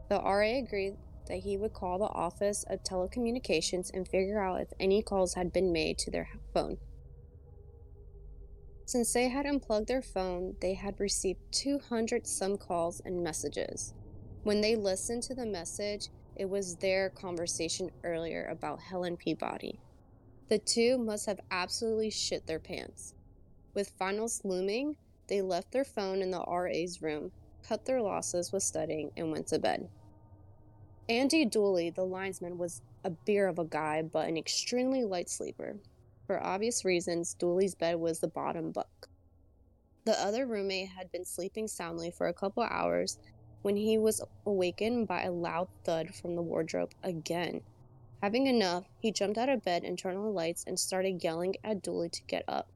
The 0.08 0.20
RA 0.20 0.58
agreed 0.58 0.96
that 1.28 1.40
he 1.40 1.56
would 1.56 1.72
call 1.72 1.98
the 1.98 2.04
Office 2.04 2.64
of 2.68 2.82
Telecommunications 2.82 3.90
and 3.94 4.08
figure 4.08 4.42
out 4.42 4.60
if 4.60 4.72
any 4.80 5.02
calls 5.02 5.34
had 5.34 5.52
been 5.52 5.72
made 5.72 5.98
to 5.98 6.10
their 6.10 6.28
phone. 6.52 6.78
Since 8.84 9.12
they 9.12 9.28
had 9.28 9.44
unplugged 9.44 9.88
their 9.88 10.02
phone, 10.02 10.56
they 10.60 10.74
had 10.74 10.98
received 10.98 11.40
200 11.52 12.26
some 12.26 12.56
calls 12.56 13.00
and 13.04 13.22
messages. 13.22 13.92
When 14.44 14.62
they 14.62 14.76
listened 14.76 15.22
to 15.24 15.34
the 15.34 15.44
message, 15.44 16.08
it 16.36 16.48
was 16.48 16.76
their 16.76 17.10
conversation 17.10 17.90
earlier 18.02 18.46
about 18.46 18.80
Helen 18.80 19.16
Peabody. 19.16 19.78
The 20.48 20.58
two 20.58 20.96
must 20.96 21.26
have 21.26 21.40
absolutely 21.50 22.08
shit 22.08 22.46
their 22.46 22.58
pants. 22.58 23.12
With 23.74 23.92
finals 23.98 24.40
looming, 24.44 24.96
they 25.26 25.42
left 25.42 25.72
their 25.72 25.84
phone 25.84 26.22
in 26.22 26.30
the 26.30 26.42
RA's 26.48 27.02
room, 27.02 27.32
cut 27.62 27.84
their 27.84 28.00
losses 28.00 28.52
with 28.52 28.62
studying, 28.62 29.10
and 29.16 29.30
went 29.30 29.48
to 29.48 29.58
bed. 29.58 29.90
Andy 31.08 31.46
Dooley, 31.46 31.88
the 31.88 32.04
linesman, 32.04 32.58
was 32.58 32.82
a 33.02 33.08
beer 33.08 33.48
of 33.48 33.58
a 33.58 33.64
guy, 33.64 34.02
but 34.02 34.28
an 34.28 34.36
extremely 34.36 35.04
light 35.04 35.30
sleeper. 35.30 35.76
For 36.26 36.42
obvious 36.44 36.84
reasons, 36.84 37.32
Dooley's 37.32 37.74
bed 37.74 37.96
was 37.96 38.20
the 38.20 38.28
bottom 38.28 38.72
bunk. 38.72 39.08
The 40.04 40.20
other 40.20 40.44
roommate 40.44 40.88
had 40.88 41.10
been 41.10 41.24
sleeping 41.24 41.66
soundly 41.66 42.10
for 42.10 42.28
a 42.28 42.34
couple 42.34 42.62
hours 42.62 43.18
when 43.62 43.76
he 43.76 43.96
was 43.96 44.22
awakened 44.44 45.08
by 45.08 45.22
a 45.22 45.32
loud 45.32 45.68
thud 45.84 46.14
from 46.14 46.34
the 46.34 46.42
wardrobe 46.42 46.92
again. 47.02 47.62
Having 48.22 48.46
enough, 48.46 48.84
he 48.98 49.10
jumped 49.10 49.38
out 49.38 49.48
of 49.48 49.64
bed 49.64 49.84
and 49.84 49.98
turned 49.98 50.18
on 50.18 50.24
the 50.24 50.30
lights 50.30 50.64
and 50.66 50.78
started 50.78 51.24
yelling 51.24 51.56
at 51.64 51.82
Dooley 51.82 52.10
to 52.10 52.22
get 52.24 52.44
up. 52.46 52.68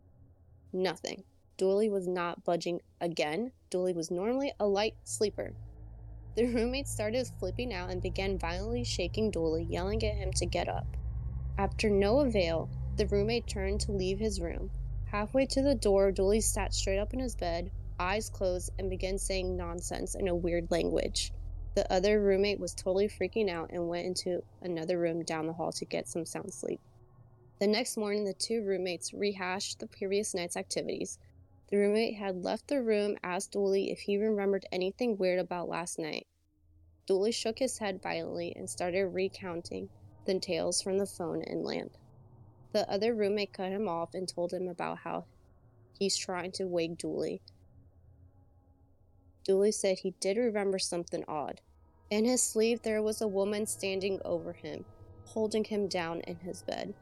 Nothing. 0.72 1.24
Dooley 1.58 1.90
was 1.90 2.08
not 2.08 2.44
budging 2.44 2.80
again. 2.98 3.52
Dooley 3.68 3.92
was 3.92 4.10
normally 4.10 4.52
a 4.58 4.66
light 4.66 4.94
sleeper. 5.04 5.52
The 6.34 6.46
roommate 6.46 6.88
started 6.88 7.26
flipping 7.38 7.74
out 7.74 7.90
and 7.90 8.00
began 8.00 8.38
violently 8.38 8.84
shaking 8.84 9.30
Dooley, 9.30 9.64
yelling 9.64 10.02
at 10.02 10.16
him 10.16 10.32
to 10.32 10.46
get 10.46 10.68
up. 10.68 10.86
After 11.58 11.90
no 11.90 12.20
avail, 12.20 12.70
the 12.96 13.06
roommate 13.06 13.46
turned 13.46 13.80
to 13.82 13.92
leave 13.92 14.18
his 14.18 14.40
room. 14.40 14.70
Halfway 15.04 15.44
to 15.46 15.60
the 15.60 15.74
door, 15.74 16.10
Dooley 16.10 16.40
sat 16.40 16.72
straight 16.72 16.98
up 16.98 17.12
in 17.12 17.20
his 17.20 17.36
bed, 17.36 17.70
eyes 17.98 18.30
closed, 18.30 18.70
and 18.78 18.88
began 18.88 19.18
saying 19.18 19.56
nonsense 19.56 20.14
in 20.14 20.28
a 20.28 20.34
weird 20.34 20.70
language. 20.70 21.32
The 21.74 21.90
other 21.92 22.20
roommate 22.20 22.60
was 22.60 22.74
totally 22.74 23.08
freaking 23.08 23.50
out 23.50 23.70
and 23.70 23.88
went 23.88 24.06
into 24.06 24.42
another 24.62 24.98
room 24.98 25.22
down 25.24 25.46
the 25.46 25.52
hall 25.52 25.72
to 25.72 25.84
get 25.84 26.08
some 26.08 26.24
sound 26.24 26.52
sleep. 26.52 26.80
The 27.60 27.66
next 27.66 27.96
morning, 27.96 28.24
the 28.24 28.32
two 28.32 28.62
roommates 28.62 29.12
rehashed 29.12 29.78
the 29.78 29.86
previous 29.86 30.34
night's 30.34 30.56
activities. 30.56 31.18
The 31.72 31.78
roommate 31.78 32.16
had 32.16 32.44
left 32.44 32.68
the 32.68 32.82
room, 32.82 33.16
asked 33.22 33.52
Dooley 33.52 33.90
if 33.90 34.00
he 34.00 34.18
remembered 34.18 34.66
anything 34.70 35.16
weird 35.16 35.38
about 35.38 35.70
last 35.70 35.98
night. 35.98 36.26
Dooley 37.06 37.32
shook 37.32 37.58
his 37.58 37.78
head 37.78 38.02
violently 38.02 38.52
and 38.54 38.68
started 38.68 39.06
recounting 39.06 39.88
the 40.26 40.38
tales 40.38 40.82
from 40.82 40.98
the 40.98 41.06
phone 41.06 41.40
and 41.40 41.64
lamp. 41.64 41.96
The 42.72 42.86
other 42.90 43.14
roommate 43.14 43.54
cut 43.54 43.72
him 43.72 43.88
off 43.88 44.12
and 44.12 44.28
told 44.28 44.52
him 44.52 44.68
about 44.68 44.98
how 44.98 45.24
he's 45.98 46.14
trying 46.14 46.52
to 46.52 46.66
wake 46.66 46.98
Dooley. 46.98 47.40
Dooley 49.42 49.72
said 49.72 50.00
he 50.00 50.10
did 50.20 50.36
remember 50.36 50.78
something 50.78 51.24
odd. 51.26 51.62
In 52.10 52.26
his 52.26 52.42
sleep, 52.42 52.82
there 52.82 53.02
was 53.02 53.22
a 53.22 53.26
woman 53.26 53.64
standing 53.64 54.20
over 54.26 54.52
him, 54.52 54.84
holding 55.24 55.64
him 55.64 55.88
down 55.88 56.20
in 56.20 56.36
his 56.36 56.60
bed. 56.60 56.92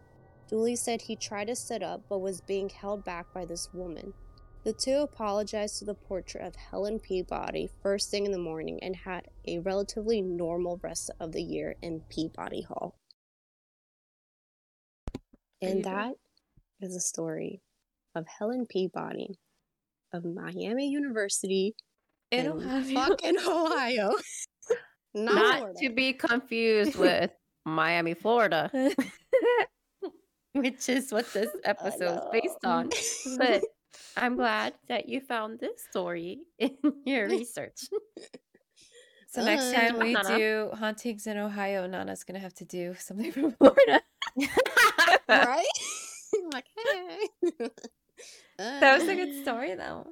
Dooley 0.49 0.77
said 0.77 1.03
he 1.03 1.17
tried 1.17 1.49
to 1.49 1.57
sit 1.57 1.83
up 1.83 2.03
but 2.09 2.21
was 2.21 2.41
being 2.41 2.69
held 2.69 3.05
back 3.05 3.35
by 3.35 3.45
this 3.45 3.75
woman. 3.75 4.15
The 4.63 4.73
two 4.75 4.97
apologized 4.97 5.79
to 5.79 5.87
the 5.87 5.95
portrait 5.95 6.45
of 6.45 6.55
Helen 6.55 6.99
Peabody 6.99 7.71
first 7.83 8.11
thing 8.11 8.27
in 8.27 8.33
the 8.33 8.39
morning 8.39 8.79
and 8.83 8.95
had 8.95 9.29
a 9.47 9.59
relatively 9.59 10.21
normal 10.21 10.79
rest 10.83 11.11
of 11.19 11.33
the 11.33 11.43
year 11.43 11.77
in 11.81 12.03
Peabody 12.11 12.63
Hall. 12.63 12.95
And 15.63 15.85
that 15.85 16.15
is 16.81 16.93
the 16.95 17.01
story 17.01 17.63
of 18.15 18.27
Helen 18.39 18.67
Peabody 18.67 19.39
of 20.13 20.25
Miami 20.25 20.89
University 20.91 21.75
In 22.31 22.47
in 22.47 22.53
Ohio. 22.53 22.95
fucking 22.95 23.37
Ohio. 23.47 24.15
Not, 25.15 25.35
Not 25.35 25.77
to 25.77 25.91
be 25.91 26.13
confused 26.13 26.97
with 26.97 27.31
Miami, 27.65 28.15
Florida, 28.15 28.71
which 30.53 30.89
is 30.89 31.11
what 31.13 31.33
this 31.33 31.51
episode 31.65 32.21
is 32.35 32.41
based 32.43 32.65
on. 32.65 32.91
But 33.39 33.63
I'm 34.17 34.37
glad 34.37 34.75
that 34.89 35.09
you 35.09 35.21
found 35.21 35.61
this 35.61 35.83
story 35.91 36.41
in 36.59 36.77
your 37.05 37.29
research. 37.29 37.79
So 39.29 39.45
next 39.45 39.73
time 39.73 39.99
we 40.01 40.13
Nana. 40.15 40.37
do 40.37 40.71
hauntings 40.75 41.27
in 41.27 41.39
Ohio, 41.39 41.87
Nana's 41.87 42.25
gonna 42.25 42.41
have 42.41 42.55
to 42.55 42.65
do 42.65 42.95
something 42.99 43.31
from 43.33 43.53
Florida. 43.53 44.03
right? 45.29 45.67
like, 46.53 46.67
hey. 46.77 47.69
That 48.59 48.99
was 48.99 49.09
a 49.09 49.15
good 49.15 49.43
story 49.43 49.75
though. 49.77 50.07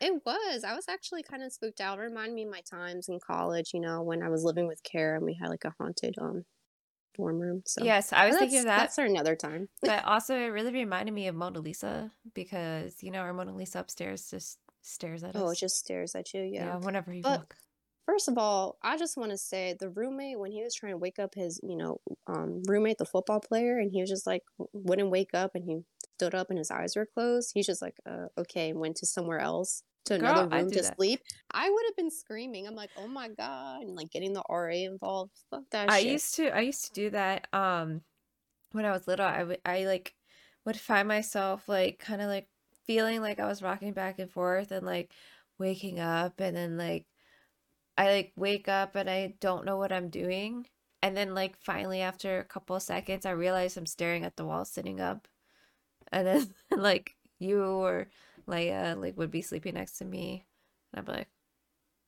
It 0.00 0.22
was. 0.26 0.64
I 0.64 0.74
was 0.74 0.88
actually 0.88 1.22
kind 1.22 1.42
of 1.42 1.52
spooked 1.52 1.80
out. 1.80 1.98
It 1.98 2.02
reminded 2.02 2.34
me 2.34 2.44
of 2.44 2.50
my 2.50 2.62
times 2.68 3.08
in 3.08 3.18
college, 3.24 3.70
you 3.72 3.80
know, 3.80 4.02
when 4.02 4.22
I 4.22 4.28
was 4.28 4.44
living 4.44 4.66
with 4.66 4.82
Kara 4.82 5.16
and 5.16 5.24
we 5.24 5.34
had 5.40 5.48
like 5.48 5.64
a 5.64 5.74
haunted 5.78 6.14
um 6.20 6.44
dorm 7.16 7.38
room. 7.40 7.62
So 7.66 7.84
Yes, 7.84 8.12
I 8.12 8.26
was 8.26 8.36
thinking 8.36 8.58
of 8.60 8.64
that's- 8.64 8.78
that. 8.80 8.82
That's 8.84 8.96
for 8.96 9.04
another 9.04 9.36
time. 9.36 9.68
but 9.82 10.04
also 10.04 10.34
it 10.36 10.46
really 10.48 10.72
reminded 10.72 11.12
me 11.14 11.28
of 11.28 11.34
Mona 11.34 11.60
Lisa 11.60 12.10
because 12.34 13.02
you 13.02 13.10
know 13.10 13.20
our 13.20 13.32
Mona 13.32 13.54
Lisa 13.54 13.78
upstairs 13.80 14.30
just 14.30 14.58
stares 14.82 15.24
at 15.24 15.34
us. 15.36 15.42
Oh, 15.42 15.50
it 15.50 15.58
just 15.58 15.76
stares 15.76 16.14
at 16.14 16.34
you. 16.34 16.42
yeah. 16.42 16.66
Yeah. 16.66 16.76
whenever 16.76 17.12
you 17.12 17.22
But- 17.22 17.38
walk. 17.40 17.54
First 18.06 18.28
of 18.28 18.36
all, 18.36 18.76
I 18.82 18.98
just 18.98 19.16
want 19.16 19.30
to 19.30 19.38
say 19.38 19.74
the 19.80 19.88
roommate 19.88 20.38
when 20.38 20.52
he 20.52 20.62
was 20.62 20.74
trying 20.74 20.92
to 20.92 20.98
wake 20.98 21.18
up 21.18 21.34
his, 21.34 21.58
you 21.62 21.74
know, 21.74 22.02
um, 22.26 22.60
roommate, 22.68 22.98
the 22.98 23.06
football 23.06 23.40
player, 23.40 23.78
and 23.78 23.90
he 23.90 24.02
was 24.02 24.10
just 24.10 24.26
like 24.26 24.42
wouldn't 24.74 25.08
wake 25.08 25.30
up, 25.32 25.54
and 25.54 25.64
he 25.64 25.78
stood 26.18 26.34
up 26.34 26.50
and 26.50 26.58
his 26.58 26.70
eyes 26.70 26.96
were 26.96 27.06
closed. 27.06 27.52
He's 27.54 27.64
just 27.66 27.80
like, 27.80 27.96
uh, 28.04 28.26
okay, 28.36 28.68
and 28.70 28.78
went 28.78 28.96
to 28.96 29.06
somewhere 29.06 29.38
else 29.38 29.82
to 30.06 30.14
Girl, 30.18 30.34
another 30.34 30.46
room 30.48 30.70
to 30.70 30.82
that. 30.82 30.96
sleep. 30.96 31.20
I 31.50 31.68
would 31.70 31.84
have 31.86 31.96
been 31.96 32.10
screaming. 32.10 32.66
I'm 32.66 32.74
like, 32.74 32.90
oh 32.96 33.08
my 33.08 33.28
god, 33.28 33.82
and 33.82 33.96
like 33.96 34.10
getting 34.10 34.32
the 34.32 34.42
RA 34.48 34.74
involved. 34.74 35.32
Fuck 35.50 35.64
that 35.70 35.90
I 35.90 35.98
shit. 35.98 36.12
used 36.12 36.34
to 36.36 36.54
I 36.54 36.60
used 36.60 36.86
to 36.86 36.92
do 36.92 37.10
that 37.10 37.48
um 37.52 38.02
when 38.72 38.84
I 38.84 38.92
was 38.92 39.06
little. 39.08 39.26
I 39.26 39.42
would 39.44 39.60
I 39.64 39.84
like 39.86 40.14
would 40.64 40.78
find 40.78 41.08
myself 41.08 41.68
like 41.68 41.98
kind 41.98 42.22
of 42.22 42.28
like 42.28 42.48
feeling 42.86 43.20
like 43.20 43.40
I 43.40 43.46
was 43.46 43.62
rocking 43.62 43.92
back 43.92 44.18
and 44.18 44.30
forth 44.30 44.72
and 44.72 44.84
like 44.86 45.12
waking 45.58 46.00
up 46.00 46.40
and 46.40 46.56
then 46.56 46.76
like 46.76 47.06
I 47.98 48.12
like 48.12 48.32
wake 48.36 48.68
up 48.68 48.96
and 48.96 49.08
I 49.10 49.34
don't 49.40 49.64
know 49.64 49.76
what 49.78 49.92
I'm 49.92 50.10
doing. 50.10 50.66
And 51.02 51.16
then 51.16 51.34
like 51.34 51.56
finally 51.60 52.00
after 52.00 52.38
a 52.40 52.44
couple 52.44 52.76
of 52.76 52.82
seconds 52.82 53.26
I 53.26 53.30
realize 53.32 53.76
I'm 53.76 53.86
staring 53.86 54.24
at 54.24 54.36
the 54.36 54.44
wall 54.46 54.64
sitting 54.64 55.00
up. 55.00 55.28
And 56.12 56.26
then 56.26 56.54
like 56.70 57.16
you 57.38 57.62
or 57.64 58.08
Leia 58.46 59.00
like 59.00 59.16
would 59.16 59.30
be 59.30 59.42
sleeping 59.42 59.74
next 59.74 59.98
to 59.98 60.04
me. 60.04 60.46
And 60.92 61.00
I'd 61.00 61.06
be 61.06 61.12
like, 61.18 61.28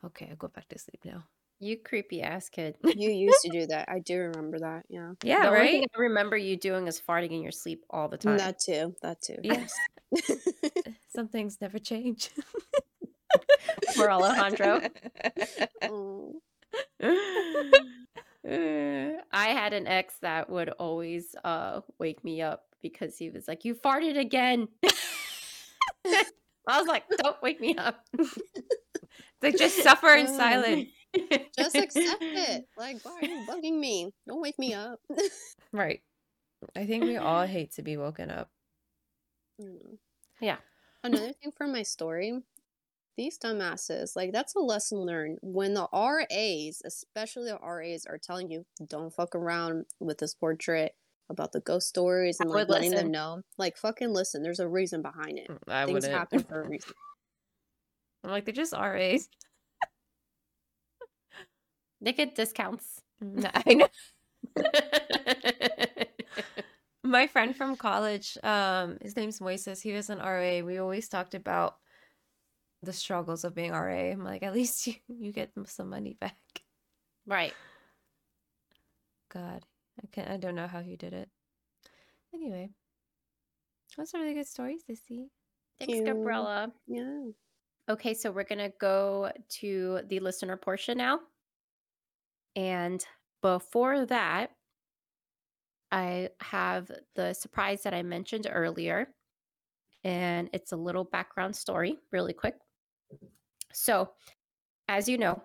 okay, 0.04 0.28
I'll 0.30 0.36
go 0.36 0.48
back 0.48 0.68
to 0.68 0.78
sleep 0.78 1.00
now. 1.04 1.24
You 1.58 1.78
creepy 1.78 2.20
ass 2.22 2.50
kid. 2.50 2.76
you 2.84 3.10
used 3.10 3.40
to 3.42 3.48
do 3.48 3.66
that. 3.68 3.88
I 3.88 4.00
do 4.00 4.18
remember 4.18 4.58
that. 4.58 4.84
Yeah. 4.88 5.12
Yeah, 5.22 5.42
the 5.42 5.46
only 5.48 5.58
right? 5.58 5.70
thing 5.70 5.86
I 5.96 6.00
remember 6.00 6.36
you 6.36 6.56
doing 6.56 6.86
is 6.86 7.00
farting 7.00 7.32
in 7.32 7.42
your 7.42 7.52
sleep 7.52 7.84
all 7.88 8.08
the 8.08 8.18
time. 8.18 8.36
That 8.38 8.58
too. 8.58 8.94
That 9.02 9.22
too. 9.22 9.36
Yes. 9.42 9.72
Some 11.14 11.28
things 11.28 11.58
never 11.60 11.78
change. 11.78 12.30
For 13.94 14.10
Alejandro. 14.10 14.82
I 19.32 19.48
had 19.48 19.72
an 19.72 19.86
ex 19.86 20.18
that 20.20 20.48
would 20.50 20.68
always 20.70 21.34
uh 21.42 21.80
wake 21.98 22.22
me 22.22 22.42
up 22.42 22.66
because 22.82 23.16
he 23.18 23.30
was 23.30 23.48
like, 23.48 23.64
"You 23.64 23.74
farted 23.74 24.18
again." 24.18 24.68
I 26.68 26.78
was 26.78 26.86
like, 26.88 27.04
"Don't 27.22 27.40
wake 27.42 27.60
me 27.60 27.76
up." 27.76 28.04
they 29.40 29.52
just 29.52 29.82
suffer 29.82 30.08
in 30.14 30.26
Oh. 30.28 30.36
silence. 30.36 30.88
Just 31.58 31.74
accept 31.76 32.20
it. 32.20 32.66
Like, 32.76 33.02
why 33.02 33.12
are 33.22 33.24
you 33.24 33.46
bugging 33.48 33.78
me? 33.80 34.12
Don't 34.28 34.42
wake 34.42 34.58
me 34.58 34.74
up. 34.74 35.00
Right. 35.72 36.02
I 36.76 36.84
think 36.84 37.04
we 37.04 37.16
all 37.16 37.46
hate 37.46 37.72
to 37.76 37.82
be 37.82 37.96
woken 37.96 38.28
up. 38.30 38.50
Mm. 39.58 39.96
Yeah. 40.42 40.58
Another 41.02 41.32
thing 41.32 41.52
from 41.56 41.72
my 41.72 41.84
story, 41.84 42.42
these 43.16 43.38
dumbasses, 43.38 44.14
like 44.14 44.32
that's 44.32 44.54
a 44.56 44.58
lesson 44.58 44.98
learned. 44.98 45.38
When 45.40 45.72
the 45.72 45.88
RAs, 45.90 46.82
especially 46.84 47.50
the 47.50 47.58
RAs, 47.62 48.04
are 48.04 48.18
telling 48.18 48.50
you 48.50 48.66
don't 48.86 49.14
fuck 49.14 49.34
around 49.34 49.86
with 49.98 50.18
this 50.18 50.34
portrait 50.34 50.94
about 51.28 51.52
the 51.52 51.60
ghost 51.60 51.88
stories 51.88 52.38
and 52.40 52.50
like 52.50 52.68
letting 52.68 52.90
listen. 52.90 53.06
them 53.06 53.12
know, 53.12 53.42
like 53.58 53.76
fucking 53.76 54.10
listen. 54.12 54.42
There's 54.42 54.60
a 54.60 54.68
reason 54.68 55.02
behind 55.02 55.38
it. 55.38 55.48
Mm, 55.48 55.58
I 55.68 55.84
Things 55.84 55.94
wouldn't. 55.94 56.12
happen 56.12 56.38
for 56.44 56.62
a 56.62 56.68
reason. 56.68 56.92
I'm 58.24 58.30
like, 58.30 58.44
they're 58.44 58.54
just 58.54 58.72
RAs. 58.72 59.28
Eh? 59.82 59.86
They 62.02 62.12
get 62.12 62.34
discounts. 62.34 63.00
No, 63.20 63.48
mm, 63.48 63.62
I 63.66 63.74
know. 63.74 63.88
My 67.02 67.26
friend 67.26 67.56
from 67.56 67.76
college, 67.76 68.36
um, 68.42 68.98
his 69.00 69.16
name's 69.16 69.38
Moises. 69.38 69.80
He 69.80 69.92
was 69.92 70.10
an 70.10 70.18
RA. 70.18 70.60
We 70.60 70.78
always 70.78 71.08
talked 71.08 71.34
about 71.34 71.76
the 72.82 72.92
struggles 72.92 73.44
of 73.44 73.54
being 73.54 73.72
RA. 73.72 74.10
I'm 74.10 74.24
like, 74.24 74.42
at 74.42 74.52
least 74.52 74.86
you, 74.86 74.94
you 75.08 75.32
get 75.32 75.50
some 75.66 75.88
money 75.88 76.16
back. 76.20 76.36
right. 77.26 77.54
God, 79.32 79.64
I 80.02 80.06
can 80.12 80.28
I 80.28 80.36
don't 80.36 80.54
know 80.54 80.66
how 80.66 80.80
he 80.80 80.96
did 80.96 81.12
it. 81.12 81.28
Anyway, 82.34 82.70
that's 83.96 84.14
a 84.14 84.18
really 84.18 84.34
good 84.34 84.46
story, 84.46 84.78
Sissy. 84.88 85.28
Thanks, 85.78 85.94
you. 85.94 86.04
Gabriella. 86.04 86.72
Yeah. 86.86 87.26
Okay, 87.88 88.14
so 88.14 88.30
we're 88.30 88.44
going 88.44 88.58
to 88.58 88.72
go 88.80 89.30
to 89.60 90.00
the 90.08 90.18
listener 90.20 90.56
portion 90.56 90.98
now. 90.98 91.20
And 92.56 93.04
before 93.42 94.06
that, 94.06 94.50
I 95.92 96.30
have 96.40 96.90
the 97.14 97.32
surprise 97.32 97.82
that 97.84 97.94
I 97.94 98.02
mentioned 98.02 98.48
earlier. 98.50 99.08
And 100.02 100.50
it's 100.52 100.72
a 100.72 100.76
little 100.76 101.04
background 101.04 101.54
story, 101.54 101.98
really 102.12 102.32
quick. 102.32 102.56
So, 103.72 104.10
as 104.88 105.08
you 105.08 105.18
know, 105.18 105.42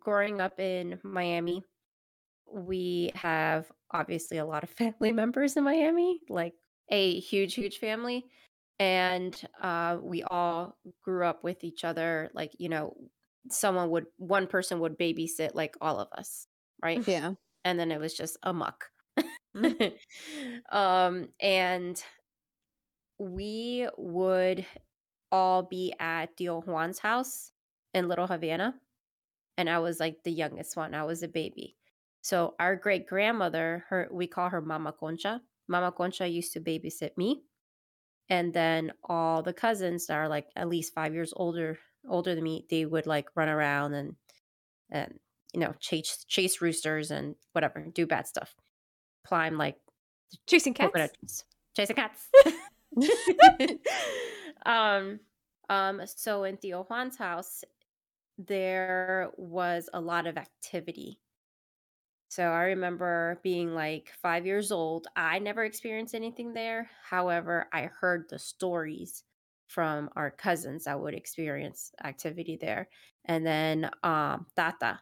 growing 0.00 0.40
up 0.40 0.58
in 0.58 0.98
Miami, 1.02 1.62
we 2.52 3.10
have 3.14 3.70
obviously 3.90 4.38
a 4.38 4.44
lot 4.44 4.62
of 4.64 4.70
family 4.78 5.12
members 5.12 5.56
in 5.56 5.64
Miami, 5.64 6.20
like 6.28 6.54
a 6.90 7.18
huge, 7.20 7.54
huge 7.54 7.78
family 7.78 8.26
and 8.80 9.42
uh, 9.60 9.98
we 10.02 10.22
all 10.24 10.78
grew 11.04 11.26
up 11.26 11.44
with 11.44 11.62
each 11.62 11.84
other 11.84 12.30
like 12.34 12.50
you 12.58 12.68
know 12.68 12.96
someone 13.50 13.90
would 13.90 14.06
one 14.16 14.46
person 14.46 14.80
would 14.80 14.98
babysit 14.98 15.54
like 15.54 15.76
all 15.80 16.00
of 16.00 16.08
us 16.16 16.46
right? 16.82 17.06
Yeah. 17.06 17.34
and 17.64 17.78
then 17.78 17.92
it 17.92 18.00
was 18.00 18.14
just 18.14 18.36
a 18.42 18.52
muck. 18.52 18.86
Um 20.72 21.28
and 21.40 22.02
we 23.18 23.88
would 23.98 24.64
all 25.32 25.64
be 25.64 25.92
at 25.98 26.36
Tío 26.36 26.64
Juan's 26.64 27.00
house 27.00 27.50
in 27.92 28.08
Little 28.08 28.28
Havana 28.28 28.74
and 29.58 29.68
I 29.68 29.80
was 29.80 29.98
like 30.00 30.22
the 30.24 30.30
youngest 30.32 30.76
one. 30.76 30.94
I 30.94 31.04
was 31.04 31.22
a 31.22 31.28
baby 31.28 31.76
so 32.22 32.54
our 32.58 32.76
great 32.76 33.06
grandmother 33.06 33.84
her 33.88 34.08
we 34.10 34.26
call 34.26 34.48
her 34.48 34.60
Mama 34.60 34.92
Concha. 34.92 35.40
Mama 35.68 35.92
Concha 35.92 36.26
used 36.26 36.52
to 36.54 36.60
babysit 36.60 37.16
me. 37.16 37.42
And 38.28 38.52
then 38.52 38.92
all 39.04 39.42
the 39.42 39.52
cousins 39.52 40.06
that 40.06 40.14
are 40.14 40.28
like 40.28 40.46
at 40.56 40.68
least 40.68 40.94
five 40.94 41.14
years 41.14 41.32
older 41.36 41.78
older 42.08 42.34
than 42.34 42.44
me 42.44 42.64
they 42.70 42.86
would 42.86 43.06
like 43.06 43.28
run 43.34 43.48
around 43.48 43.94
and 43.94 44.16
and 44.90 45.18
you 45.52 45.60
know 45.60 45.74
chase 45.80 46.24
chase 46.28 46.60
roosters 46.60 47.10
and 47.10 47.34
whatever 47.52 47.86
do 47.94 48.06
bad 48.06 48.26
stuff. 48.26 48.54
Climb 49.26 49.56
like 49.58 49.76
Chasing 50.46 50.74
cats. 50.74 51.44
chasing 51.76 51.96
cats. 51.96 52.28
Um 54.66 55.20
um 55.70 56.02
so 56.04 56.44
in 56.44 56.58
Tío 56.58 56.86
Juan's 56.86 57.16
house 57.16 57.64
there 58.36 59.30
was 59.36 59.88
a 59.94 60.00
lot 60.00 60.26
of 60.26 60.36
activity 60.36 61.18
so 62.30 62.44
I 62.44 62.66
remember 62.66 63.40
being 63.42 63.74
like 63.74 64.12
five 64.22 64.46
years 64.46 64.70
old. 64.70 65.08
I 65.16 65.40
never 65.40 65.64
experienced 65.64 66.14
anything 66.14 66.52
there. 66.54 66.88
However, 67.02 67.66
I 67.72 67.86
heard 67.86 68.26
the 68.30 68.38
stories 68.38 69.24
from 69.66 70.08
our 70.14 70.30
cousins 70.30 70.84
that 70.84 71.00
would 71.00 71.12
experience 71.12 71.90
activity 72.04 72.56
there. 72.60 72.88
And 73.24 73.44
then 73.44 73.90
um 74.04 74.46
Tata. 74.54 75.00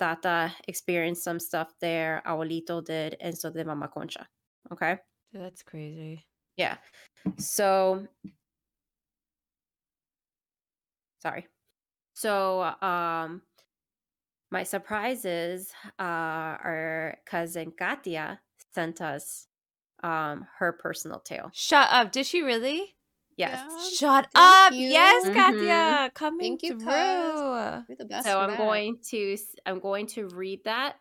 Tata 0.00 0.52
experienced 0.66 1.22
some 1.22 1.38
stuff 1.38 1.72
there. 1.80 2.20
Abuelito 2.26 2.84
did, 2.84 3.16
and 3.20 3.38
so 3.38 3.48
did 3.48 3.64
Mama 3.68 3.86
Concha. 3.86 4.26
Okay. 4.72 4.98
That's 5.32 5.62
crazy. 5.62 6.26
Yeah. 6.56 6.76
So 7.38 8.08
sorry. 11.20 11.46
So 12.14 12.62
um 12.82 13.42
my 14.52 14.62
surprise 14.62 15.24
is 15.24 15.72
uh 15.98 16.02
our 16.02 17.16
cousin 17.26 17.72
Katia 17.76 18.38
sent 18.74 19.00
us 19.00 19.48
um 20.02 20.46
her 20.58 20.72
personal 20.72 21.18
tale. 21.20 21.50
Shut 21.52 21.88
up. 21.90 22.12
Did 22.12 22.26
she 22.26 22.42
really? 22.42 22.94
Yes. 23.36 23.58
Yeah. 23.66 23.88
Shut 23.98 24.28
Thank 24.34 24.72
up. 24.72 24.72
you. 24.74 24.88
Yes, 24.88 25.24
Mhm. 25.26 25.34
Katia. 25.34 26.10
Coming 26.14 26.58
Thank 26.58 26.62
you, 26.64 26.78
through. 26.78 27.84
You're 27.88 27.96
the 27.98 28.04
best. 28.04 28.26
So 28.26 28.38
I'm 28.38 28.50
that. 28.50 28.58
going 28.58 28.98
to 29.10 29.36
I'm 29.64 29.80
going 29.80 30.06
to 30.08 30.28
read 30.28 30.60
that 30.64 30.96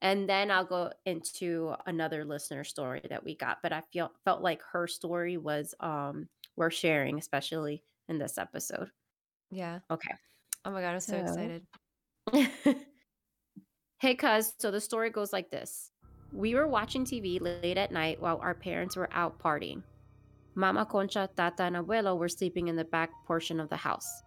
and 0.00 0.28
then 0.28 0.50
I'll 0.50 0.64
go 0.64 0.90
into 1.06 1.74
another 1.86 2.24
listener 2.24 2.62
story 2.64 3.02
that 3.10 3.24
we 3.24 3.34
got, 3.36 3.58
but 3.62 3.72
I 3.72 3.82
feel 3.92 4.12
felt 4.24 4.42
like 4.42 4.62
her 4.72 4.86
story 4.86 5.36
was 5.38 5.74
um 5.80 6.28
worth 6.56 6.74
sharing 6.74 7.18
especially 7.18 7.82
in 8.08 8.18
this 8.18 8.38
episode. 8.38 8.90
Yeah. 9.50 9.80
Okay. 9.90 10.14
Oh 10.64 10.70
my 10.70 10.80
god, 10.82 10.94
I'm 10.94 11.00
so 11.00 11.12
So- 11.12 11.22
excited. 11.22 11.66
hey, 14.02 14.16
cuz. 14.16 14.54
So 14.58 14.72
the 14.72 14.80
story 14.80 15.10
goes 15.10 15.32
like 15.32 15.48
this 15.50 15.92
We 16.32 16.56
were 16.56 16.66
watching 16.66 17.04
TV 17.04 17.40
late 17.40 17.78
at 17.78 17.92
night 17.92 18.20
while 18.20 18.40
our 18.42 18.52
parents 18.52 18.96
were 18.96 19.08
out 19.12 19.38
partying. 19.38 19.84
Mama 20.56 20.84
Concha, 20.84 21.30
Tata, 21.36 21.62
and 21.62 21.76
Abuelo 21.76 22.18
were 22.18 22.28
sleeping 22.28 22.66
in 22.66 22.74
the 22.74 22.84
back 22.84 23.10
portion 23.26 23.60
of 23.60 23.68
the 23.68 23.76
house. 23.76 24.22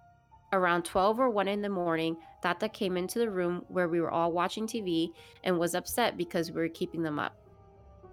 Around 0.53 0.85
12 0.85 1.19
or 1.19 1.29
1 1.29 1.49
in 1.49 1.61
the 1.61 1.67
morning, 1.67 2.15
Tata 2.41 2.69
came 2.69 2.95
into 2.95 3.19
the 3.19 3.29
room 3.29 3.65
where 3.67 3.89
we 3.89 3.99
were 3.99 4.09
all 4.09 4.31
watching 4.31 4.65
TV 4.65 5.09
and 5.43 5.59
was 5.59 5.75
upset 5.75 6.15
because 6.15 6.51
we 6.51 6.61
were 6.61 6.69
keeping 6.69 7.03
them 7.03 7.19
up. 7.19 7.35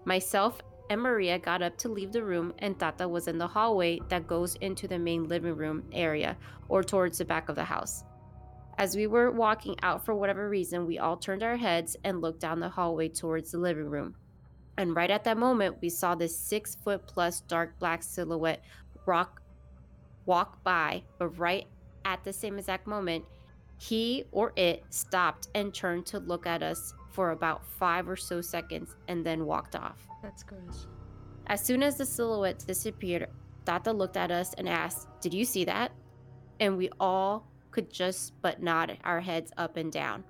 Myself 0.05 0.61
and 0.91 1.01
Maria 1.01 1.39
got 1.39 1.63
up 1.63 1.79
to 1.79 1.89
leave 1.89 2.11
the 2.11 2.25
room, 2.25 2.53
and 2.59 2.77
Tata 2.77 3.07
was 3.07 3.29
in 3.29 3.39
the 3.39 3.47
hallway 3.47 4.01
that 4.09 4.27
goes 4.27 4.57
into 4.57 4.89
the 4.89 4.99
main 4.99 5.29
living 5.29 5.55
room 5.55 5.85
area 5.93 6.37
or 6.69 6.83
towards 6.83 7.19
the 7.19 7.25
back 7.25 7.49
of 7.49 7.55
the 7.55 7.65
house. 7.65 8.03
As 8.79 8.97
we 8.97 9.07
were 9.07 9.31
walking 9.31 9.77
out 9.83 10.05
for 10.05 10.15
whatever 10.15 10.49
reason, 10.49 10.87
we 10.87 10.99
all 10.99 11.17
turned 11.17 11.43
our 11.43 11.57
heads 11.57 11.97
and 12.05 12.21
looked 12.21 12.41
down 12.41 12.61
the 12.61 12.69
hallway 12.69 13.09
towards 13.09 13.53
the 13.53 13.59
living 13.59 13.89
room. 13.89 14.17
And 14.79 14.97
right 14.97 15.11
at 15.11 15.25
that 15.25 15.37
moment, 15.37 15.77
we 15.83 15.91
saw 15.91 16.15
this 16.15 16.37
six 16.37 16.75
foot 16.75 17.07
plus 17.07 17.41
dark 17.43 17.79
black 17.79 18.03
silhouette 18.03 18.65
rock, 19.07 19.43
walk 20.25 20.63
by, 20.65 21.03
but 21.19 21.39
right 21.39 21.67
at 22.05 22.25
the 22.25 22.33
same 22.33 22.59
exact 22.59 22.87
moment, 22.87 23.25
he 23.79 24.25
or 24.33 24.53
it 24.57 24.85
stopped 24.91 25.49
and 25.55 25.75
turned 25.75 26.07
to 26.07 26.19
look 26.21 26.47
at 26.47 26.63
us 26.63 26.95
for 27.11 27.33
about 27.33 27.67
five 27.67 28.09
or 28.09 28.17
so 28.17 28.41
seconds 28.41 28.97
and 29.09 29.25
then 29.25 29.45
walked 29.45 29.77
off. 29.77 30.07
That's 30.23 30.43
gross. 30.43 30.87
As 31.49 31.61
soon 31.61 31.83
as 31.83 31.99
the 31.99 32.07
silhouette 32.07 32.65
disappeared, 32.67 33.29
Tata 33.65 33.93
looked 33.93 34.17
at 34.17 34.31
us 34.31 34.55
and 34.55 34.69
asked, 34.69 35.09
Did 35.21 35.35
you 35.35 35.45
see 35.45 35.65
that? 35.65 35.93
And 36.61 36.77
we 36.77 36.91
all 36.99 37.52
could 37.73 37.91
just 37.91 38.41
but 38.41 38.63
nod 38.63 38.97
our 39.03 39.21
heads 39.21 39.51
up 39.57 39.77
and 39.77 39.91
down. 39.91 40.23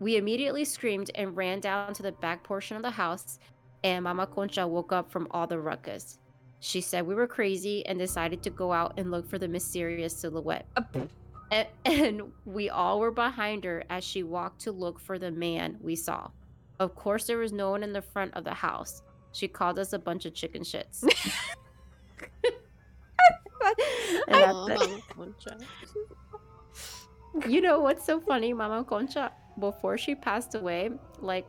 We 0.00 0.16
immediately 0.16 0.64
screamed 0.64 1.10
and 1.14 1.36
ran 1.36 1.60
down 1.60 1.92
to 1.94 2.02
the 2.02 2.12
back 2.12 2.42
portion 2.42 2.76
of 2.76 2.82
the 2.82 2.90
house, 2.90 3.38
and 3.82 4.04
Mama 4.04 4.26
Concha 4.26 4.66
woke 4.66 4.92
up 4.92 5.10
from 5.10 5.28
all 5.30 5.46
the 5.46 5.58
ruckus. 5.58 6.18
She 6.60 6.80
said 6.80 7.06
we 7.06 7.14
were 7.14 7.26
crazy 7.26 7.84
and 7.86 7.98
decided 7.98 8.42
to 8.42 8.50
go 8.50 8.72
out 8.72 8.94
and 8.96 9.10
look 9.10 9.28
for 9.28 9.38
the 9.38 9.48
mysterious 9.48 10.16
silhouette. 10.16 10.66
And, 11.50 11.68
and 11.84 12.22
we 12.46 12.70
all 12.70 13.00
were 13.00 13.10
behind 13.10 13.64
her 13.64 13.84
as 13.90 14.02
she 14.02 14.22
walked 14.22 14.60
to 14.62 14.72
look 14.72 14.98
for 14.98 15.18
the 15.18 15.30
man 15.30 15.76
we 15.80 15.96
saw. 15.96 16.30
Of 16.80 16.94
course, 16.94 17.26
there 17.26 17.38
was 17.38 17.52
no 17.52 17.70
one 17.70 17.82
in 17.82 17.92
the 17.92 18.02
front 18.02 18.34
of 18.34 18.44
the 18.44 18.54
house. 18.54 19.02
She 19.32 19.48
called 19.48 19.78
us 19.78 19.92
a 19.92 19.98
bunch 19.98 20.26
of 20.26 20.34
chicken 20.34 20.62
shits. 20.62 21.04
And 24.28 24.36
Aw. 24.36 24.68
Mama 24.68 24.98
Concha. 25.08 25.58
you 27.48 27.60
know 27.60 27.80
what's 27.80 28.04
so 28.04 28.20
funny, 28.20 28.52
Mama 28.52 28.84
Concha? 28.84 29.32
Before 29.58 29.96
she 29.96 30.14
passed 30.14 30.54
away, 30.54 30.90
like 31.20 31.46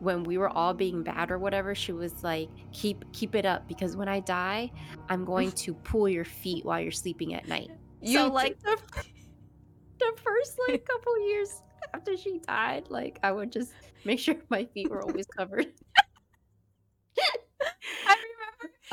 when 0.00 0.24
we 0.24 0.38
were 0.38 0.48
all 0.48 0.74
being 0.74 1.02
bad 1.02 1.30
or 1.30 1.38
whatever, 1.38 1.74
she 1.74 1.92
was 1.92 2.22
like, 2.22 2.48
"Keep 2.72 3.12
keep 3.12 3.34
it 3.34 3.44
up 3.44 3.68
because 3.68 3.96
when 3.96 4.08
I 4.08 4.20
die, 4.20 4.70
I'm 5.08 5.24
going 5.24 5.52
to 5.52 5.74
pull 5.74 6.08
your 6.08 6.24
feet 6.24 6.64
while 6.64 6.80
you're 6.80 6.92
sleeping 6.92 7.34
at 7.34 7.48
night." 7.48 7.70
You 8.00 8.18
so 8.18 8.28
like 8.28 8.58
the, 8.62 8.78
the 9.98 10.12
first 10.22 10.58
like 10.68 10.84
couple 10.84 11.28
years 11.28 11.62
after 11.94 12.16
she 12.16 12.40
died, 12.46 12.86
like 12.90 13.18
I 13.22 13.32
would 13.32 13.52
just 13.52 13.72
make 14.04 14.20
sure 14.20 14.36
my 14.48 14.64
feet 14.66 14.90
were 14.90 15.02
always 15.02 15.26
covered. 15.26 15.66
I 18.06 18.16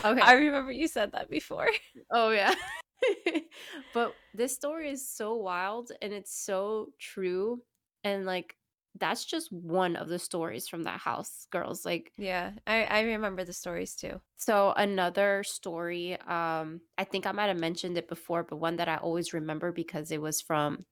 Okay. 0.06 0.22
I 0.22 0.34
remember 0.34 0.72
you 0.72 0.88
said 0.88 1.12
that 1.14 1.30
before. 1.30 1.70
oh 2.12 2.30
yeah. 2.32 2.54
but 3.94 4.16
this 4.34 4.56
story 4.56 4.90
is 4.90 5.08
so 5.08 5.36
wild 5.36 5.92
and 6.02 6.14
it's 6.14 6.34
so 6.34 6.90
true 7.00 7.62
and 8.04 8.26
like 8.26 8.56
that's 9.00 9.26
just 9.26 9.52
one 9.52 9.96
of 9.98 10.08
the 10.08 10.18
stories 10.18 10.68
from 10.68 10.84
that 10.84 11.00
house 11.00 11.46
girls 11.52 11.86
like 11.86 12.14
Yeah, 12.18 12.52
I 12.66 12.84
I 12.86 13.02
remember 13.02 13.44
the 13.44 13.54
stories 13.54 13.96
too. 13.96 14.22
so 14.38 14.74
another 14.78 15.44
story 15.44 16.18
um 16.22 16.82
i 16.98 17.04
think 17.04 17.26
i 17.28 17.32
might 17.32 17.48
have 17.48 17.60
mentioned 17.60 17.98
it 17.98 18.08
before 18.08 18.44
but 18.44 18.58
one 18.58 18.78
that 18.78 18.88
i 18.88 18.96
always 18.98 19.34
remember 19.34 19.72
because 19.72 20.12
it 20.12 20.22
was 20.22 20.42
from 20.42 20.86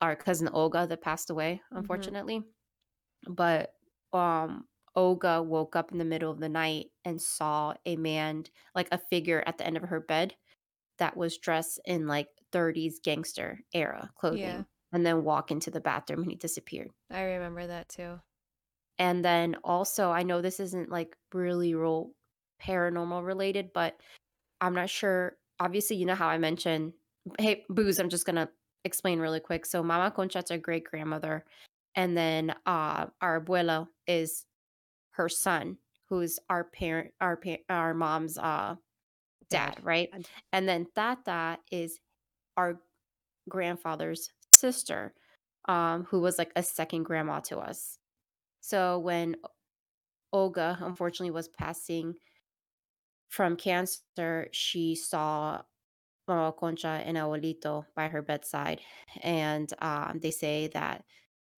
our 0.00 0.14
cousin 0.16 0.48
olga 0.52 0.86
that 0.86 1.02
passed 1.02 1.30
away 1.30 1.60
unfortunately 1.72 2.42
but 3.28 3.72
um 4.12 4.64
olga 4.96 5.42
woke 5.42 5.76
up 5.76 5.92
in 5.92 5.98
the 5.98 6.04
middle 6.04 6.30
of 6.32 6.40
the 6.40 6.48
night 6.48 6.86
and 7.04 7.20
saw 7.20 7.74
a 7.84 7.96
man 7.96 8.44
like 8.74 8.88
a 8.92 8.98
figure 8.98 9.44
at 9.46 9.58
the 9.58 9.66
end 9.66 9.76
of 9.76 9.82
her 9.84 10.00
bed 10.00 10.34
that 10.98 11.16
was 11.16 11.38
dressed 11.38 11.78
in 11.84 12.06
like 12.06 12.28
30s 12.52 12.94
gangster 13.02 13.60
era 13.74 14.10
clothing 14.16 14.40
Yeah. 14.40 14.62
and 14.92 15.04
then 15.06 15.22
walk 15.24 15.50
into 15.50 15.70
the 15.70 15.80
bathroom 15.80 16.22
and 16.22 16.30
he 16.30 16.36
disappeared 16.36 16.90
I 17.10 17.22
remember 17.22 17.66
that 17.66 17.88
too. 17.90 18.20
and 18.98 19.24
then 19.24 19.56
also, 19.62 20.10
I 20.10 20.22
know 20.22 20.40
this 20.40 20.58
isn't 20.60 20.90
like 20.90 21.16
really 21.34 21.74
real 21.74 22.12
paranormal 22.62 23.24
related, 23.26 23.72
but 23.74 24.00
I'm 24.62 24.74
not 24.74 24.88
sure. 24.90 25.36
Obviously, 25.60 25.96
you 25.96 26.06
know 26.06 26.14
how 26.14 26.28
I 26.28 26.38
mentioned, 26.38 26.94
hey, 27.38 27.64
booze, 27.68 27.98
I'm 27.98 28.08
just 28.08 28.24
going 28.24 28.36
to 28.36 28.48
explain 28.86 29.18
really 29.20 29.40
quick. 29.40 29.66
So, 29.66 29.82
Mama 29.82 30.10
Concha's 30.10 30.50
our 30.50 30.56
great 30.58 30.84
grandmother. 30.84 31.44
And 31.94 32.16
then 32.16 32.54
uh, 32.66 33.06
our 33.20 33.40
abuela 33.42 33.88
is 34.06 34.45
her 35.16 35.28
son, 35.28 35.78
who's 36.08 36.38
our 36.48 36.64
parent, 36.64 37.12
our, 37.20 37.36
pa- 37.36 37.64
our 37.68 37.94
mom's 37.94 38.38
uh, 38.38 38.76
dad, 39.50 39.76
Dad. 39.76 39.84
right? 39.84 40.10
And 40.52 40.68
then 40.68 40.86
Tata 40.94 41.58
is 41.70 41.98
our 42.56 42.80
grandfather's 43.48 44.30
sister, 44.54 45.14
um, 45.68 46.04
who 46.10 46.20
was 46.20 46.38
like 46.38 46.52
a 46.56 46.62
second 46.62 47.04
grandma 47.04 47.40
to 47.40 47.58
us. 47.58 47.98
So 48.60 48.98
when 48.98 49.36
Olga 50.32 50.78
unfortunately 50.80 51.30
was 51.30 51.48
passing 51.48 52.14
from 53.28 53.56
cancer, 53.56 54.48
she 54.52 54.94
saw 54.94 55.62
Mama 56.28 56.52
Concha 56.52 57.02
and 57.04 57.16
Abuelito 57.16 57.84
by 57.94 58.08
her 58.08 58.22
bedside. 58.22 58.80
And 59.22 59.72
um, 59.80 60.18
they 60.20 60.30
say 60.30 60.68
that 60.74 61.04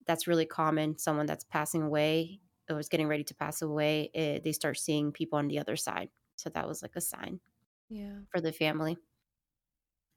that's 0.06 0.26
really 0.26 0.46
common. 0.46 0.98
Someone 0.98 1.26
that's 1.26 1.44
passing 1.44 1.82
away 1.82 2.40
or 2.70 2.76
was 2.76 2.88
getting 2.88 3.08
ready 3.08 3.24
to 3.24 3.34
pass 3.34 3.62
away, 3.62 4.10
it, 4.14 4.44
they 4.44 4.52
start 4.52 4.78
seeing 4.78 5.12
people 5.12 5.38
on 5.38 5.48
the 5.48 5.58
other 5.58 5.76
side. 5.76 6.10
So 6.36 6.50
that 6.50 6.68
was 6.68 6.82
like 6.82 6.96
a 6.96 7.00
sign 7.00 7.40
Yeah. 7.88 8.20
for 8.30 8.40
the 8.40 8.52
family. 8.52 8.98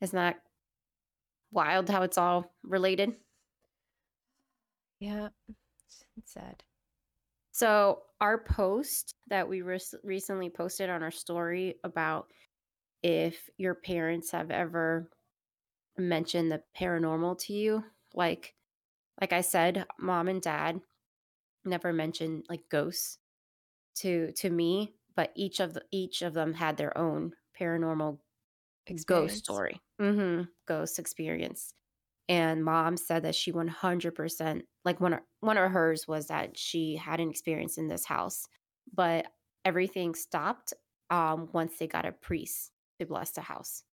Isn't 0.01 0.17
that 0.17 0.43
wild 1.51 1.89
how 1.89 2.01
it's 2.03 2.17
all 2.17 2.53
related? 2.63 3.15
Yeah. 4.99 5.29
It's 6.17 6.33
sad. 6.33 6.63
So, 7.51 8.03
our 8.21 8.39
post 8.43 9.15
that 9.27 9.49
we 9.49 9.61
rec- 9.61 9.81
recently 10.03 10.49
posted 10.49 10.89
on 10.89 11.03
our 11.03 11.11
story 11.11 11.75
about 11.83 12.31
if 13.03 13.49
your 13.57 13.75
parents 13.75 14.31
have 14.31 14.51
ever 14.51 15.09
mentioned 15.97 16.51
the 16.51 16.63
paranormal 16.77 17.39
to 17.39 17.53
you, 17.53 17.85
like 18.15 18.55
like 19.21 19.33
I 19.33 19.41
said, 19.41 19.87
mom 19.99 20.27
and 20.29 20.41
dad 20.41 20.81
never 21.65 21.93
mentioned 21.93 22.45
like 22.49 22.61
ghosts 22.69 23.17
to 23.95 24.31
to 24.33 24.49
me, 24.49 24.93
but 25.15 25.31
each 25.35 25.59
of 25.59 25.73
the 25.73 25.83
each 25.91 26.21
of 26.21 26.33
them 26.33 26.53
had 26.53 26.77
their 26.77 26.97
own 26.97 27.33
paranormal 27.59 28.19
Experience. 28.87 29.31
ghost 29.33 29.43
story. 29.43 29.81
Mm-hmm. 30.01 30.43
Ghost 30.67 30.99
experience. 30.99 31.73
And 32.29 32.63
mom 32.63 32.95
said 32.95 33.23
that 33.23 33.35
she 33.35 33.51
100%, 33.51 34.61
like 34.85 35.01
one 35.01 35.13
of, 35.13 35.19
one 35.41 35.57
of 35.57 35.69
hers 35.69 36.07
was 36.07 36.27
that 36.27 36.57
she 36.57 36.95
had 36.95 37.19
an 37.19 37.29
experience 37.29 37.77
in 37.77 37.89
this 37.89 38.05
house, 38.05 38.47
but 38.93 39.27
everything 39.65 40.15
stopped 40.15 40.73
um, 41.09 41.49
once 41.51 41.77
they 41.77 41.87
got 41.87 42.05
a 42.05 42.13
priest 42.13 42.71
to 42.99 43.05
bless 43.05 43.31
the 43.31 43.41
house. 43.41 43.83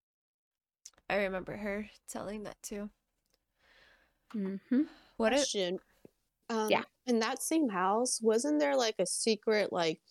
I 1.09 1.17
remember 1.17 1.57
her 1.57 1.89
telling 2.07 2.43
that 2.43 2.61
too. 2.63 2.89
Mm-hmm. 4.35 4.83
What 5.17 5.33
a, 5.33 5.37
Question. 5.37 5.79
Um, 6.49 6.69
Yeah. 6.69 6.83
In 7.05 7.19
that 7.19 7.41
same 7.41 7.69
house, 7.69 8.19
wasn't 8.21 8.59
there 8.59 8.75
like 8.75 8.95
a 8.99 9.05
secret 9.05 9.71
like 9.73 10.01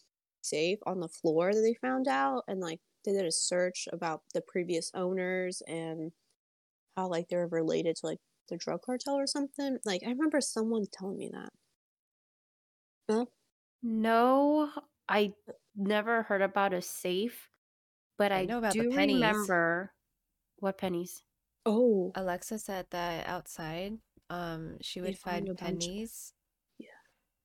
safe 0.43 0.79
on 0.87 1.01
the 1.01 1.09
floor 1.09 1.53
that 1.55 1.61
they 1.61 1.75
found 1.75 2.09
out, 2.09 2.45
and 2.49 2.61
like 2.61 2.81
they 3.05 3.13
did 3.13 3.27
a 3.27 3.33
search 3.33 3.89
about 3.93 4.23
the 4.35 4.41
previous 4.43 4.91
owners 4.95 5.63
and 5.67 6.13
how 6.97 7.09
like 7.09 7.29
they're 7.29 7.49
related 7.49 7.97
to 7.97 8.07
like 8.07 8.21
the 8.49 8.57
drug 8.59 8.83
cartel 8.83 9.17
or 9.17 9.27
something? 9.27 9.79
Like 9.85 10.03
I 10.07 10.11
remember 10.11 10.41
someone 10.41 10.87
telling 10.93 11.19
me 11.19 11.31
that. 11.33 11.51
No. 13.09 13.29
No, 13.83 14.71
I 15.09 15.35
never 15.75 16.23
heard 16.25 16.43
about 16.43 16.73
a 16.73 16.83
safe, 16.83 17.49
but 18.19 18.33
I 18.33 18.43
I, 18.43 18.45
know 18.45 18.59
about 18.59 18.77
the 18.77 18.85
do 18.85 18.91
pennies. 18.91 19.15
remember 19.17 19.95
what 20.59 20.79
pennies. 20.79 21.23
Oh. 21.67 22.13
Alexa 22.15 22.59
said 22.59 22.87
that 22.91 23.27
outside, 23.27 23.99
um, 24.31 24.79
she 24.81 25.01
would 25.01 25.19
find 25.19 25.49
a 25.49 25.55
bunch 25.55 25.61
of- 25.61 25.91
pennies. 25.91 26.35
Yeah. 26.79 26.89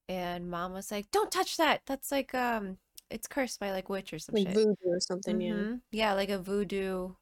And 0.09 0.49
mom 0.49 0.73
was 0.73 0.91
like, 0.91 1.09
"Don't 1.11 1.31
touch 1.31 1.57
that. 1.57 1.81
That's 1.85 2.11
like 2.11 2.33
um, 2.35 2.77
it's 3.09 3.27
cursed 3.27 3.59
by 3.59 3.71
like 3.71 3.89
witch 3.89 4.13
or 4.13 4.19
some 4.19 4.35
Like 4.35 4.47
shit." 4.47 4.55
voodoo 4.55 4.75
or 4.89 4.99
something, 4.99 5.39
yeah. 5.41 5.53
Mhm. 5.53 5.81
Yeah, 5.91 6.13
like 6.13 6.29
a 6.29 6.39
voodoo 6.39 7.15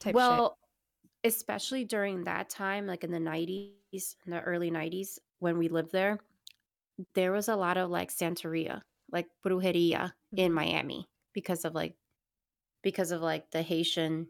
type 0.00 0.10
shit. 0.10 0.14
well, 0.14 0.58
especially 1.24 1.84
during 1.84 2.24
that 2.24 2.48
time, 2.50 2.86
like 2.86 3.02
in 3.04 3.10
the 3.10 3.18
90s, 3.20 4.16
in 4.24 4.30
the 4.32 4.40
early 4.42 4.70
90s, 4.70 5.18
when 5.40 5.58
we 5.58 5.68
lived 5.68 5.92
there, 5.92 6.18
there 7.14 7.32
was 7.32 7.48
a 7.48 7.56
lot 7.56 7.76
of 7.76 7.90
like 7.90 8.10
Santeria, 8.10 8.82
like 9.10 9.28
brujeria 9.44 10.12
in 10.36 10.52
Mhm. 10.52 10.54
Miami 10.54 11.06
because 11.32 11.64
of 11.64 11.74
like, 11.74 11.96
because 12.82 13.10
of 13.10 13.20
like 13.22 13.50
the 13.50 13.62
Haitian 13.62 14.28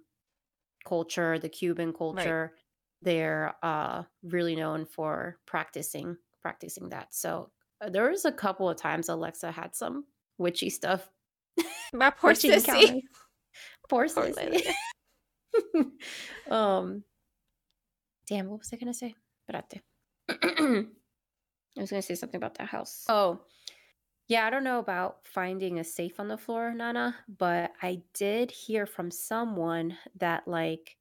culture, 0.84 1.38
the 1.38 1.48
Cuban 1.48 1.92
culture. 1.92 2.56
They're 3.02 3.54
uh, 3.62 4.04
really 4.22 4.56
known 4.56 4.86
for 4.86 5.38
practicing, 5.46 6.16
practicing 6.42 6.88
that. 6.90 7.14
So 7.14 7.50
uh, 7.80 7.90
there 7.90 8.10
was 8.10 8.24
a 8.24 8.32
couple 8.32 8.68
of 8.68 8.76
times 8.76 9.08
Alexa 9.08 9.50
had 9.50 9.74
some 9.74 10.04
witchy 10.38 10.70
stuff 10.70 11.08
My 11.92 12.10
poor 12.10 12.32
sissy. 12.32 13.02
Poor 13.88 14.08
Poor 14.08 14.28
sissy. 14.28 14.62
um, 16.50 17.04
damn, 18.26 18.48
what 18.48 18.58
was 18.58 18.70
I 18.72 18.76
gonna 18.76 18.92
say? 18.92 19.14
I 19.48 20.84
was 21.76 21.90
gonna 21.90 22.02
say 22.02 22.16
something 22.16 22.36
about 22.36 22.58
that 22.58 22.68
house. 22.68 23.04
Oh, 23.08 23.40
yeah, 24.28 24.44
I 24.44 24.50
don't 24.50 24.64
know 24.64 24.80
about 24.80 25.18
finding 25.24 25.78
a 25.78 25.84
safe 25.84 26.18
on 26.18 26.26
the 26.28 26.36
floor, 26.36 26.74
Nana, 26.74 27.14
but 27.38 27.72
I 27.80 28.02
did 28.12 28.50
hear 28.50 28.86
from 28.86 29.10
someone 29.10 29.96
that 30.18 30.48
like 30.48 30.96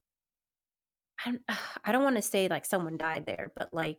I 1.85 1.91
don't, 1.91 2.03
want 2.03 2.15
to 2.15 2.21
say 2.21 2.47
like 2.47 2.65
someone 2.65 2.97
died 2.97 3.25
there, 3.25 3.51
but 3.55 3.73
like 3.73 3.97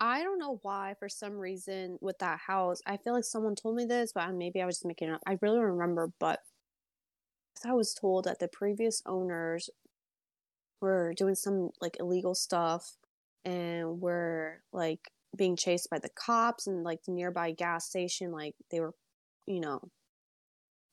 I 0.00 0.22
don't 0.22 0.38
know 0.38 0.60
why, 0.62 0.94
for 0.98 1.08
some 1.08 1.32
reason, 1.32 1.98
with 2.00 2.18
that 2.20 2.38
house, 2.46 2.80
I 2.86 2.98
feel 2.98 3.14
like 3.14 3.24
someone 3.24 3.56
told 3.56 3.74
me 3.74 3.84
this, 3.84 4.12
but 4.14 4.28
uh, 4.28 4.32
maybe 4.32 4.60
I 4.60 4.66
was 4.66 4.76
just 4.76 4.86
making 4.86 5.08
it 5.08 5.14
up. 5.14 5.22
I 5.26 5.38
really 5.42 5.56
don't 5.56 5.64
remember, 5.64 6.12
but 6.20 6.40
I 7.66 7.72
was 7.72 7.94
told 7.94 8.24
that 8.24 8.38
the 8.38 8.46
previous 8.46 9.02
owners 9.06 9.68
were 10.80 11.12
doing 11.16 11.34
some 11.34 11.70
like 11.80 11.96
illegal 11.98 12.34
stuff 12.34 12.96
and 13.44 14.00
were 14.00 14.62
like 14.72 15.10
being 15.36 15.56
chased 15.56 15.90
by 15.90 15.98
the 15.98 16.10
cops 16.10 16.66
and 16.66 16.84
like 16.84 17.02
the 17.04 17.12
nearby 17.12 17.50
gas 17.50 17.88
station. 17.88 18.30
Like 18.30 18.54
they 18.70 18.78
were, 18.80 18.94
you 19.46 19.60
know, 19.60 19.80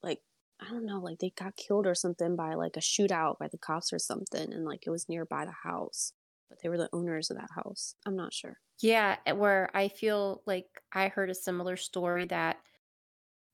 like 0.02 0.20
I 0.60 0.70
don't 0.70 0.86
know, 0.86 1.00
like 1.00 1.20
they 1.20 1.32
got 1.32 1.56
killed 1.56 1.86
or 1.86 1.96
something 1.96 2.36
by 2.36 2.54
like 2.56 2.78
a 2.78 2.80
shootout 2.80 3.38
by 3.40 3.48
the 3.48 3.58
cops 3.58 3.92
or 3.94 4.00
something, 4.00 4.54
and 4.54 4.66
like 4.66 4.88
it 4.88 4.90
was 4.90 5.10
nearby 5.10 5.46
the 5.46 5.52
house, 5.52 6.14
but 6.50 6.60
they 6.62 6.70
were 6.70 6.78
the 6.78 6.90
owners 6.94 7.30
of 7.30 7.38
that 7.38 7.52
house. 7.56 7.96
I'm 8.06 8.16
not 8.16 8.34
sure. 8.34 8.60
Yeah, 8.82 9.18
eh, 9.26 9.32
where 9.34 9.70
I 9.76 9.88
feel 9.90 10.44
like 10.46 10.84
I 10.92 11.08
heard 11.10 11.30
a 11.30 11.36
similar 11.36 11.78
story 11.78 12.26
that 12.28 12.58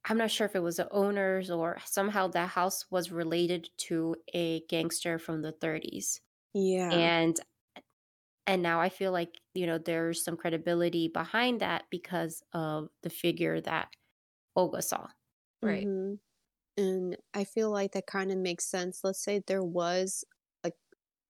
I'm 0.06 0.18
not 0.18 0.32
sure 0.32 0.46
if 0.46 0.56
it 0.56 0.60
was 0.62 0.78
the 0.78 0.92
owners 0.92 1.50
or 1.52 1.80
somehow 1.86 2.28
the 2.28 2.48
house 2.48 2.90
was 2.90 3.12
related 3.12 3.70
to 3.80 4.16
a 4.34 4.62
gangster 4.68 5.20
from 5.20 5.42
the 5.42 5.52
30s. 5.52 6.22
Yeah. 6.54 7.10
And 7.10 7.40
and 8.48 8.62
now 8.64 8.82
I 8.82 8.90
feel 8.90 9.12
like, 9.12 9.40
you 9.54 9.66
know, 9.68 9.78
there's 9.78 10.24
some 10.24 10.36
credibility 10.38 11.08
behind 11.08 11.62
that 11.62 11.86
because 11.90 12.44
of 12.54 12.90
the 13.04 13.10
figure 13.10 13.62
that 13.62 13.90
Olga 14.56 14.82
saw. 14.82 15.10
Right. 15.62 15.90
Mhm. 15.92 16.20
And 16.82 17.16
I 17.36 17.44
feel 17.44 17.70
like 17.70 17.92
that 17.92 18.08
kind 18.08 18.32
of 18.32 18.40
makes 18.40 18.66
sense. 18.66 19.02
Let's 19.04 19.24
say 19.24 19.44
there 19.46 19.64
was 19.64 20.26
a 20.64 20.72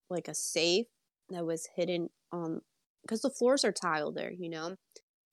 like 0.10 0.30
a 0.30 0.34
safe 0.34 0.86
that 1.30 1.46
was 1.46 1.68
hidden 1.76 2.10
on 2.32 2.62
because 3.02 3.22
the 3.22 3.30
floors 3.30 3.66
are 3.66 3.74
tiled 3.74 4.16
there, 4.16 4.32
you 4.32 4.50
know, 4.50 4.78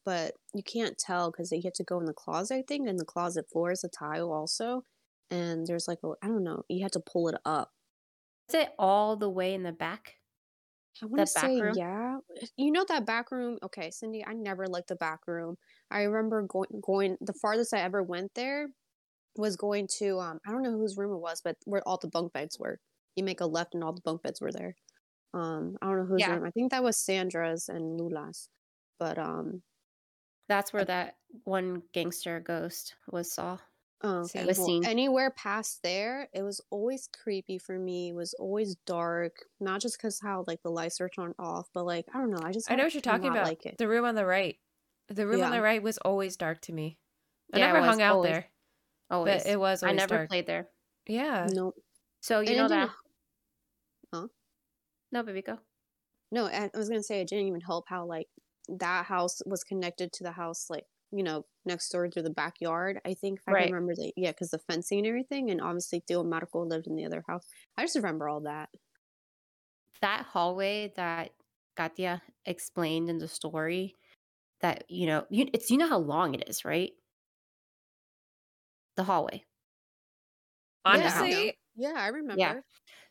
but 0.05 0.33
you 0.55 0.63
can't 0.65 0.99
tell 0.99 1.31
because 1.31 1.53
you 1.53 1.61
have 1.63 1.73
to 1.75 1.85
go 1.85 2.01
in 2.01 2.07
the 2.07 2.13
closet. 2.13 2.57
I 2.57 2.65
think, 2.67 2.89
and 2.89 2.99
the 2.99 3.05
closet 3.05 3.47
floor 3.53 3.71
is 3.71 3.85
a 3.85 3.89
tile 3.89 4.33
also, 4.33 4.83
and 5.31 5.67
there's 5.67 5.87
like 5.87 5.99
a 6.03 6.09
I 6.21 6.27
don't 6.27 6.43
know. 6.43 6.65
You 6.69 6.83
have 6.83 6.93
to 6.93 7.01
pull 7.01 7.29
it 7.29 7.37
up, 7.45 7.71
is 8.49 8.57
it 8.57 8.71
all 8.77 9.17
the 9.17 9.31
way 9.31 9.55
in 9.55 9.63
the 9.63 9.73
back? 9.73 10.15
I 11.01 11.07
want 11.07 11.21
to 11.21 11.27
say 11.27 11.61
room? 11.61 11.75
yeah. 11.77 12.17
You 12.57 12.73
know 12.73 12.85
that 12.89 13.07
back 13.07 13.31
room? 13.31 13.59
Okay, 13.63 13.93
Cindy, 13.93 14.25
I 14.27 14.33
never 14.33 14.67
liked 14.67 14.89
the 14.89 14.97
back 14.97 15.29
room. 15.29 15.57
I 15.93 16.03
remember 16.03 16.43
going 16.43 16.81
going 16.83 17.17
the 17.21 17.35
farthest 17.35 17.73
I 17.73 17.83
ever 17.83 18.03
went 18.03 18.33
there 18.35 18.67
was 19.39 19.57
going 19.57 19.87
to 19.99 20.19
um 20.19 20.41
I 20.47 20.51
don't 20.53 20.63
know 20.63 20.73
whose 20.77 20.97
room 20.99 21.13
it 21.15 21.19
was, 21.21 21.41
but 21.43 21.57
where 21.65 21.83
all 21.89 21.97
the 21.97 22.09
bunk 22.09 22.33
beds 22.35 22.59
were. 22.59 22.79
You 23.17 23.25
make 23.25 23.41
a 23.41 23.47
left 23.47 23.75
and 23.75 23.83
all 23.83 23.93
the 23.95 24.03
bunk 24.03 24.23
beds 24.23 24.41
were 24.41 24.53
there. 24.53 24.77
Um 25.33 25.77
I 25.81 25.87
don't 25.87 25.99
know 25.99 26.05
whose 26.05 26.21
Yeah. 26.21 26.35
room. 26.35 26.45
I 26.45 26.51
think 26.51 26.71
that 26.73 26.83
was 26.85 26.97
Sandra's 26.99 27.69
and 27.71 27.99
Lula's. 27.99 28.51
But 28.99 29.17
um 29.19 29.63
That's 30.49 30.73
where 30.73 30.85
that 30.85 31.17
one 31.45 31.83
gangster 31.95 32.41
ghost 32.41 32.95
was 33.11 33.33
saw. 33.33 33.59
Oh, 34.01 34.21
okay. 34.21 34.45
was 34.45 34.59
Well, 34.59 34.81
anywhere 34.85 35.31
past 35.31 35.81
there, 35.83 36.29
it 36.33 36.43
was 36.43 36.61
always 36.71 37.09
creepy 37.09 37.59
for 37.59 37.77
me. 37.79 38.11
It 38.11 38.15
was 38.15 38.33
always 38.35 38.77
dark, 38.87 39.35
not 39.59 39.81
just 39.81 39.99
because 39.99 40.21
how 40.21 40.45
like 40.47 40.63
the 40.63 40.71
lights 40.71 41.01
are 41.01 41.09
turned 41.09 41.35
off, 41.39 41.67
but 41.75 41.85
like 41.85 42.07
I 42.15 42.19
don't 42.19 42.31
know. 42.31 42.41
I 42.43 42.53
just 42.53 42.71
I 42.71 42.77
know 42.77 42.85
what 42.85 42.95
you're 42.95 43.01
talking 43.03 43.29
about. 43.29 43.45
Like 43.47 43.67
it. 43.67 43.77
The 43.77 43.89
room 43.89 44.05
on 44.05 44.15
the 44.15 44.25
right. 44.27 44.57
The 45.09 45.27
room 45.27 45.43
on 45.43 45.51
the 45.51 45.61
right 45.63 45.83
was 45.83 45.99
always 45.99 46.37
dark 46.37 46.61
to 46.63 46.73
me. 46.73 46.99
I 47.53 47.59
Yeah, 47.59 47.73
never 47.73 47.85
hung 47.85 48.01
out 48.01 48.15
always- 48.17 48.31
there, 48.31 48.47
Always. 49.11 49.43
but 49.45 49.51
it 49.53 49.59
was 49.59 49.83
I 49.83 49.93
never 49.93 50.17
dark. 50.17 50.29
played 50.29 50.47
there. 50.47 50.69
Yeah. 51.07 51.47
No, 51.53 51.73
So 52.21 52.41
you 52.41 52.49
And 52.51 52.57
know 52.59 52.69
didn't- 52.69 52.89
that. 52.89 52.95
Huh? 54.13 54.29
No, 55.13 55.23
baby, 55.23 55.43
go. 55.43 55.59
no. 56.31 56.47
I 56.47 56.71
I 56.73 56.79
was 56.79 56.89
gonna 56.89 57.03
say 57.03 57.21
it 57.21 57.29
didn't 57.29 57.47
even 57.47 57.61
help 57.61 57.89
how 57.89 58.05
like 58.07 58.29
that 58.69 59.07
house 59.07 59.41
was 59.47 59.65
connected 59.65 60.13
to 60.13 60.23
the 60.25 60.33
house 60.33 60.69
like 60.69 60.85
you 61.11 61.23
know 61.23 61.47
next 61.65 61.89
door 61.91 62.11
through 62.11 62.23
the 62.25 62.31
backyard. 62.31 63.01
I 63.07 63.15
think 63.15 63.39
if 63.39 63.49
I 63.49 63.53
Right. 63.53 63.67
remember 63.71 63.95
the 63.95 64.13
yeah, 64.17 64.31
because 64.33 64.51
the 64.51 64.59
fencing 64.59 64.99
and 64.99 65.07
everything, 65.07 65.51
and 65.51 65.61
obviously 65.63 66.03
Tío 66.03 66.25
Marco 66.27 66.65
lived 66.65 66.87
in 66.87 66.97
the 66.97 67.07
other 67.07 67.25
house. 67.27 67.47
I 67.79 67.83
just 67.85 67.97
remember 67.97 68.29
all 68.29 68.41
that. 68.43 68.69
That 70.03 70.27
hallway 70.27 70.93
that 70.97 71.33
Katia 71.77 72.23
explained 72.47 73.09
in 73.11 73.19
the 73.19 73.29
story, 73.29 73.97
that 74.61 74.85
you 74.91 75.07
know, 75.07 75.27
you, 75.31 75.49
it's 75.53 75.71
you 75.71 75.79
know 75.79 75.89
how 75.89 75.99
long 75.99 76.35
it 76.35 76.49
is, 76.49 76.65
right? 76.65 76.93
The 78.99 79.05
hallway. 79.05 79.47
Yeah, 80.85 81.19
I 81.19 81.31
know. 81.31 81.31
Honestly, 81.31 81.55
Yeah, 81.77 81.95
I 81.97 82.09
remember. 82.09 82.41
Yeah. 82.41 82.61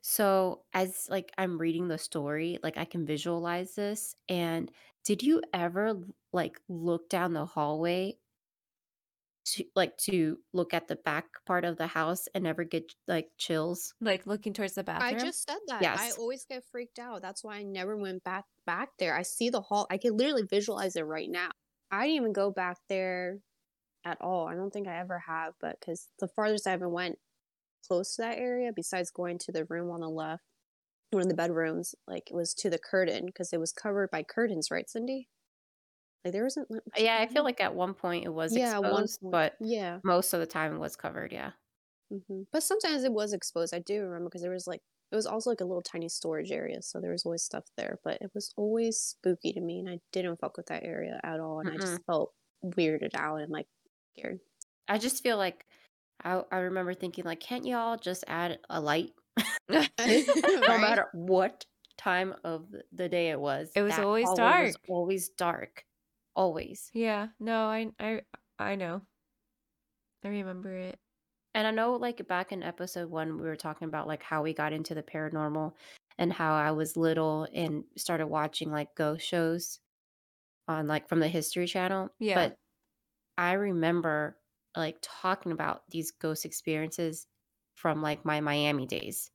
So 0.01 0.65
as 0.73 1.07
like 1.09 1.31
I'm 1.37 1.57
reading 1.57 1.87
the 1.87 1.97
story, 1.97 2.59
like 2.63 2.77
I 2.77 2.85
can 2.85 3.05
visualize 3.05 3.75
this. 3.75 4.15
And 4.29 4.71
did 5.03 5.23
you 5.23 5.41
ever 5.53 5.95
like 6.33 6.59
look 6.67 7.09
down 7.09 7.33
the 7.33 7.45
hallway 7.45 8.17
to 9.45 9.63
like 9.75 9.97
to 9.97 10.39
look 10.53 10.73
at 10.73 10.87
the 10.87 10.95
back 10.97 11.25
part 11.45 11.63
of 11.63 11.77
the 11.77 11.87
house 11.87 12.27
and 12.35 12.43
never 12.43 12.63
get 12.63 12.93
like 13.07 13.29
chills? 13.37 13.93
like 14.01 14.27
looking 14.27 14.53
towards 14.53 14.73
the 14.75 14.83
bathroom. 14.83 15.21
I 15.21 15.25
just 15.25 15.47
said 15.47 15.59
that. 15.67 15.81
Yes. 15.81 15.99
I 15.99 16.11
always 16.11 16.45
get 16.45 16.63
freaked 16.65 16.99
out. 16.99 17.21
That's 17.21 17.43
why 17.43 17.57
I 17.57 17.63
never 17.63 17.95
went 17.95 18.23
back 18.23 18.45
back 18.65 18.89
there. 18.99 19.15
I 19.15 19.21
see 19.23 19.49
the 19.49 19.61
hall. 19.61 19.87
I 19.89 19.97
can 19.97 20.17
literally 20.17 20.43
visualize 20.43 20.95
it 20.95 21.03
right 21.03 21.29
now. 21.29 21.51
I 21.91 22.07
didn't 22.07 22.17
even 22.17 22.33
go 22.33 22.51
back 22.51 22.77
there 22.89 23.39
at 24.07 24.21
all. 24.21 24.47
I 24.47 24.55
don't 24.55 24.71
think 24.71 24.87
I 24.87 24.99
ever 24.99 25.19
have, 25.19 25.53
but 25.59 25.79
because 25.79 26.07
the 26.19 26.27
farthest 26.27 26.67
I 26.67 26.71
ever 26.71 26.89
went 26.89 27.17
close 27.87 28.15
to 28.15 28.21
that 28.23 28.37
area, 28.37 28.71
besides 28.75 29.11
going 29.11 29.37
to 29.39 29.51
the 29.51 29.65
room 29.65 29.91
on 29.91 30.01
the 30.01 30.09
left, 30.09 30.43
one 31.11 31.21
of 31.21 31.29
the 31.29 31.35
bedrooms, 31.35 31.95
like 32.07 32.29
it 32.29 32.35
was 32.35 32.53
to 32.55 32.69
the 32.69 32.77
curtain 32.77 33.25
because 33.25 33.53
it 33.53 33.59
was 33.59 33.71
covered 33.71 34.11
by 34.11 34.23
curtains, 34.23 34.69
right, 34.71 34.89
Cindy? 34.89 35.27
Like 36.23 36.33
there 36.33 36.43
wasn't. 36.43 36.67
Yeah, 36.97 37.17
I 37.19 37.27
feel 37.27 37.43
like 37.43 37.61
at 37.61 37.75
one 37.75 37.93
point 37.93 38.25
it 38.25 38.33
was 38.33 38.55
yeah, 38.55 38.79
one 38.79 39.03
exposed, 39.03 39.21
point. 39.21 39.31
but 39.31 39.53
yeah. 39.59 39.99
most 40.03 40.33
of 40.33 40.39
the 40.39 40.45
time 40.45 40.75
it 40.75 40.79
was 40.79 40.95
covered. 40.95 41.31
Yeah. 41.31 41.51
hmm 42.11 42.41
But 42.51 42.63
sometimes 42.63 43.03
it 43.03 43.11
was 43.11 43.33
exposed. 43.33 43.73
I 43.73 43.79
do 43.79 44.01
remember 44.01 44.25
because 44.25 44.41
there 44.41 44.51
was 44.51 44.67
like 44.67 44.81
it 45.11 45.15
was 45.15 45.25
also 45.25 45.49
like 45.49 45.61
a 45.61 45.65
little 45.65 45.81
tiny 45.81 46.09
storage 46.09 46.51
area, 46.51 46.81
so 46.81 46.99
there 46.99 47.11
was 47.11 47.25
always 47.25 47.43
stuff 47.43 47.63
there. 47.77 47.99
But 48.03 48.17
it 48.21 48.31
was 48.33 48.51
always 48.57 48.99
spooky 48.99 49.53
to 49.53 49.61
me, 49.61 49.79
and 49.79 49.89
I 49.89 49.99
didn't 50.11 50.39
fuck 50.39 50.57
with 50.57 50.67
that 50.67 50.83
area 50.83 51.19
at 51.23 51.39
all. 51.39 51.61
And 51.61 51.69
I 51.69 51.77
just 51.77 52.01
felt 52.05 52.33
weirded 52.65 53.15
out 53.15 53.37
and 53.37 53.51
like 53.51 53.67
scared. 54.17 54.39
I 54.87 54.97
just 54.97 55.23
feel 55.23 55.37
like 55.37 55.65
I, 56.23 56.41
I 56.51 56.57
remember 56.57 56.93
thinking 56.93 57.25
like, 57.25 57.39
can't 57.39 57.65
y'all 57.65 57.97
just 57.97 58.23
add 58.27 58.59
a 58.69 58.81
light 58.81 59.11
no 59.69 59.85
matter 60.67 61.07
what 61.13 61.65
time 61.97 62.33
of 62.43 62.65
the 62.93 63.09
day 63.09 63.29
it 63.29 63.39
was? 63.39 63.69
It 63.75 63.81
was 63.81 63.97
always 63.97 64.25
hallway 64.25 64.65
was 64.65 64.75
dark. 64.75 64.89
always 64.89 65.29
dark. 65.29 65.83
Always. 66.35 66.91
yeah. 66.93 67.27
No, 67.39 67.65
I 67.65 67.87
I 67.99 68.21
I 68.59 68.75
know. 68.75 69.01
I 70.23 70.27
remember 70.27 70.75
it. 70.75 70.99
And 71.55 71.65
I 71.65 71.71
know 71.71 71.93
like 71.93 72.27
back 72.27 72.51
in 72.51 72.61
episode 72.61 73.09
one, 73.09 73.37
we 73.37 73.47
were 73.47 73.55
talking 73.55 73.87
about 73.87 74.07
like 74.07 74.21
how 74.21 74.43
we 74.43 74.53
got 74.53 74.73
into 74.73 74.93
the 74.93 75.01
paranormal 75.01 75.73
and 76.19 76.31
how 76.31 76.53
I 76.53 76.71
was 76.71 76.95
little 76.95 77.47
and 77.53 77.83
started 77.97 78.27
watching 78.27 78.71
like 78.71 78.93
ghost 78.95 79.25
shows 79.25 79.79
on 80.67 80.87
like 80.87 81.09
from 81.09 81.19
the 81.19 81.27
History 81.27 81.65
Channel. 81.65 82.09
Yeah. 82.19 82.35
But 82.35 82.57
I 83.37 83.53
remember 83.53 84.39
like 84.75 84.97
talking 85.01 85.51
about 85.51 85.89
these 85.89 86.11
ghost 86.11 86.45
experiences 86.45 87.27
from 87.75 88.01
like 88.01 88.25
my 88.25 88.41
Miami 88.41 88.85
days. 88.87 89.31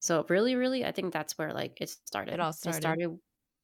So 0.00 0.26
really, 0.28 0.56
really, 0.56 0.84
I 0.84 0.92
think 0.92 1.12
that's 1.12 1.38
where 1.38 1.52
like 1.54 1.80
it 1.80 1.90
started. 1.90 2.34
It 2.34 2.40
all 2.40 2.52
I 2.66 2.70
started. 2.70 2.72
started 2.72 3.20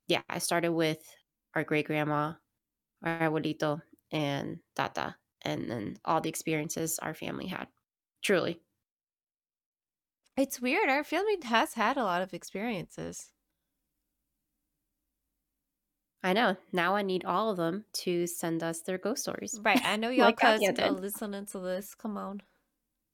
yeah, 0.08 0.22
I 0.28 0.38
started 0.38 0.72
with 0.72 1.16
our 1.54 1.64
great 1.64 1.86
grandma, 1.86 2.34
our 3.02 3.20
abuelito, 3.20 3.82
and 4.12 4.60
tata, 4.76 5.16
and 5.42 5.70
then 5.70 5.98
all 6.04 6.20
the 6.20 6.30
experiences 6.30 6.98
our 7.00 7.14
family 7.14 7.46
had. 7.48 7.68
Truly. 8.22 8.62
It's 10.36 10.60
weird. 10.60 10.88
Our 10.88 11.02
family 11.02 11.38
has 11.42 11.74
had 11.74 11.96
a 11.96 12.04
lot 12.04 12.22
of 12.22 12.32
experiences. 12.34 13.32
I 16.24 16.32
know. 16.32 16.56
Now 16.72 16.96
I 16.96 17.02
need 17.02 17.26
all 17.26 17.50
of 17.50 17.58
them 17.58 17.84
to 18.04 18.26
send 18.26 18.62
us 18.62 18.80
their 18.80 18.96
ghost 18.96 19.22
stories. 19.24 19.60
Right. 19.62 19.80
I 19.84 19.96
know 19.96 20.08
y'all 20.10 20.26
Like 20.26 20.38
cousins 20.38 20.78
are 20.80 20.90
listening 20.90 21.44
to 21.46 21.58
this. 21.58 21.94
Come 21.94 22.16
on. 22.16 22.40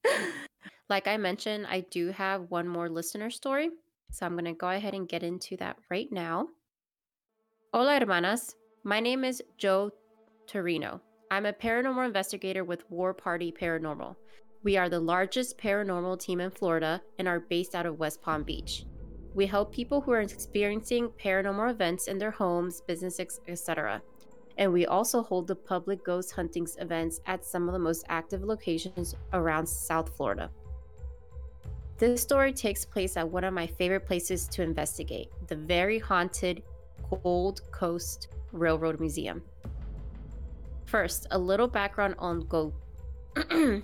like 0.89 1.09
I 1.09 1.17
mentioned, 1.17 1.67
I 1.69 1.81
do 1.81 2.13
have 2.13 2.51
one 2.53 2.69
more 2.69 2.89
listener 2.89 3.29
story. 3.29 3.71
So 4.13 4.27
I'm 4.27 4.33
going 4.33 4.45
to 4.45 4.53
go 4.53 4.69
ahead 4.69 4.95
and 4.95 5.09
get 5.09 5.25
into 5.25 5.57
that 5.57 5.77
right 5.91 6.11
now. 6.13 6.49
Hola, 7.75 7.99
hermanas. 7.99 8.55
My 8.85 9.01
name 9.01 9.25
is 9.25 9.43
Joe 9.59 9.91
Torino. 10.47 11.01
I'm 11.33 11.47
a 11.47 11.53
paranormal 11.53 12.07
investigator 12.07 12.65
with 12.65 12.89
War 12.91 13.13
Party 13.13 13.53
Paranormal. 13.53 14.15
We 14.63 14.77
are 14.77 14.89
the 14.89 15.01
largest 15.01 15.59
paranormal 15.59 16.21
team 16.21 16.41
in 16.41 16.51
Florida 16.51 17.03
and 17.19 17.27
are 17.27 17.41
based 17.41 17.75
out 17.75 17.87
of 17.87 17.99
West 17.99 18.23
Palm 18.23 18.45
Beach. 18.45 18.85
We 19.35 19.47
help 19.47 19.72
people 19.72 20.01
who 20.01 20.12
are 20.12 20.20
experiencing 20.20 21.11
paranormal 21.22 21.70
events 21.70 22.09
in 22.09 22.18
their 22.18 22.33
homes, 22.33 22.81
businesses, 22.81 23.41
etc. 23.47 24.03
And 24.59 24.72
we 24.72 24.87
also 24.87 25.22
hold 25.22 25.47
the 25.47 25.55
public 25.55 26.05
ghost 26.05 26.33
hunting 26.33 26.66
events 26.78 27.20
at 27.26 27.45
some 27.45 27.68
of 27.68 27.72
the 27.72 27.78
most 27.78 28.05
active 28.09 28.43
locations 28.43 29.14
around 29.33 29.66
South 29.66 30.14
Florida. 30.16 30.51
This 31.99 32.22
story 32.22 32.53
takes 32.53 32.85
place 32.85 33.16
at 33.16 33.28
one 33.28 33.45
of 33.45 33.55
my 33.55 33.66
favorite 33.66 34.07
places 34.07 34.49
to 34.49 34.62
investigate 34.62 35.28
the 35.49 35.57
very 35.57 35.99
haunted 35.99 36.62
Gold 37.22 37.61
Coast 37.70 38.28
Railroad 38.53 39.01
Museum. 39.01 39.43
First, 40.87 41.26
a 41.31 41.39
little 41.39 41.68
background 41.68 42.16
on 42.18 42.41
Gold. 42.47 42.74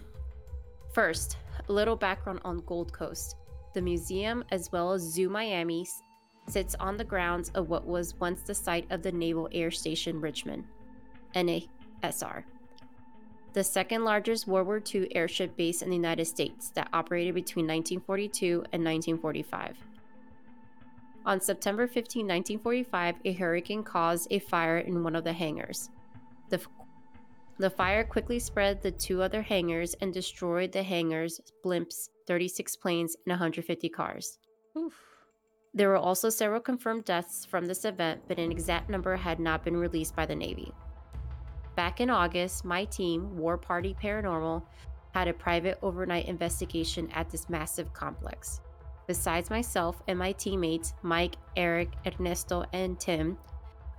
First, 0.92 1.36
a 1.68 1.72
little 1.72 1.94
background 1.94 2.40
on 2.44 2.62
Gold 2.66 2.92
Coast. 2.92 3.36
The 3.76 3.82
museum, 3.82 4.42
as 4.50 4.72
well 4.72 4.94
as 4.94 5.02
Zoo 5.02 5.28
Miami, 5.28 5.86
sits 6.48 6.74
on 6.76 6.96
the 6.96 7.04
grounds 7.04 7.50
of 7.50 7.68
what 7.68 7.86
was 7.86 8.18
once 8.18 8.40
the 8.40 8.54
site 8.54 8.86
of 8.88 9.02
the 9.02 9.12
Naval 9.12 9.50
Air 9.52 9.70
Station 9.70 10.18
Richmond, 10.18 10.64
NASR, 11.34 12.44
the 13.52 13.62
second 13.62 14.02
largest 14.02 14.46
World 14.46 14.66
War 14.66 14.82
II 14.94 15.14
airship 15.14 15.58
base 15.58 15.82
in 15.82 15.90
the 15.90 15.96
United 15.96 16.24
States 16.24 16.70
that 16.70 16.88
operated 16.94 17.34
between 17.34 17.66
1942 17.66 18.64
and 18.72 18.82
1945. 18.82 19.76
On 21.26 21.38
September 21.38 21.86
15, 21.86 22.22
1945, 22.22 23.16
a 23.26 23.32
hurricane 23.34 23.82
caused 23.82 24.28
a 24.30 24.38
fire 24.38 24.78
in 24.78 25.04
one 25.04 25.14
of 25.14 25.24
the 25.24 25.34
hangars. 25.34 25.90
The, 26.48 26.62
the 27.58 27.70
fire 27.70 28.04
quickly 28.04 28.38
spread 28.38 28.82
the 28.82 28.90
two 28.90 29.22
other 29.22 29.42
hangars 29.42 29.94
and 30.00 30.12
destroyed 30.12 30.72
the 30.72 30.82
hangars, 30.82 31.40
blimps, 31.64 32.10
36 32.26 32.76
planes, 32.76 33.16
and 33.24 33.30
150 33.30 33.88
cars. 33.88 34.38
Oof. 34.76 34.94
There 35.72 35.88
were 35.88 35.96
also 35.96 36.30
several 36.30 36.60
confirmed 36.60 37.04
deaths 37.04 37.44
from 37.44 37.66
this 37.66 37.84
event, 37.84 38.22
but 38.28 38.38
an 38.38 38.50
exact 38.50 38.88
number 38.90 39.16
had 39.16 39.40
not 39.40 39.64
been 39.64 39.76
released 39.76 40.16
by 40.16 40.26
the 40.26 40.34
Navy. 40.34 40.72
Back 41.76 42.00
in 42.00 42.08
August, 42.08 42.64
my 42.64 42.84
team, 42.86 43.36
War 43.36 43.58
Party 43.58 43.94
Paranormal, 44.02 44.62
had 45.12 45.28
a 45.28 45.34
private 45.34 45.78
overnight 45.82 46.26
investigation 46.26 47.10
at 47.12 47.30
this 47.30 47.48
massive 47.48 47.92
complex. 47.92 48.60
Besides 49.06 49.50
myself 49.50 50.02
and 50.08 50.18
my 50.18 50.32
teammates, 50.32 50.94
Mike, 51.02 51.36
Eric, 51.56 51.92
Ernesto, 52.06 52.64
and 52.72 52.98
Tim, 52.98 53.38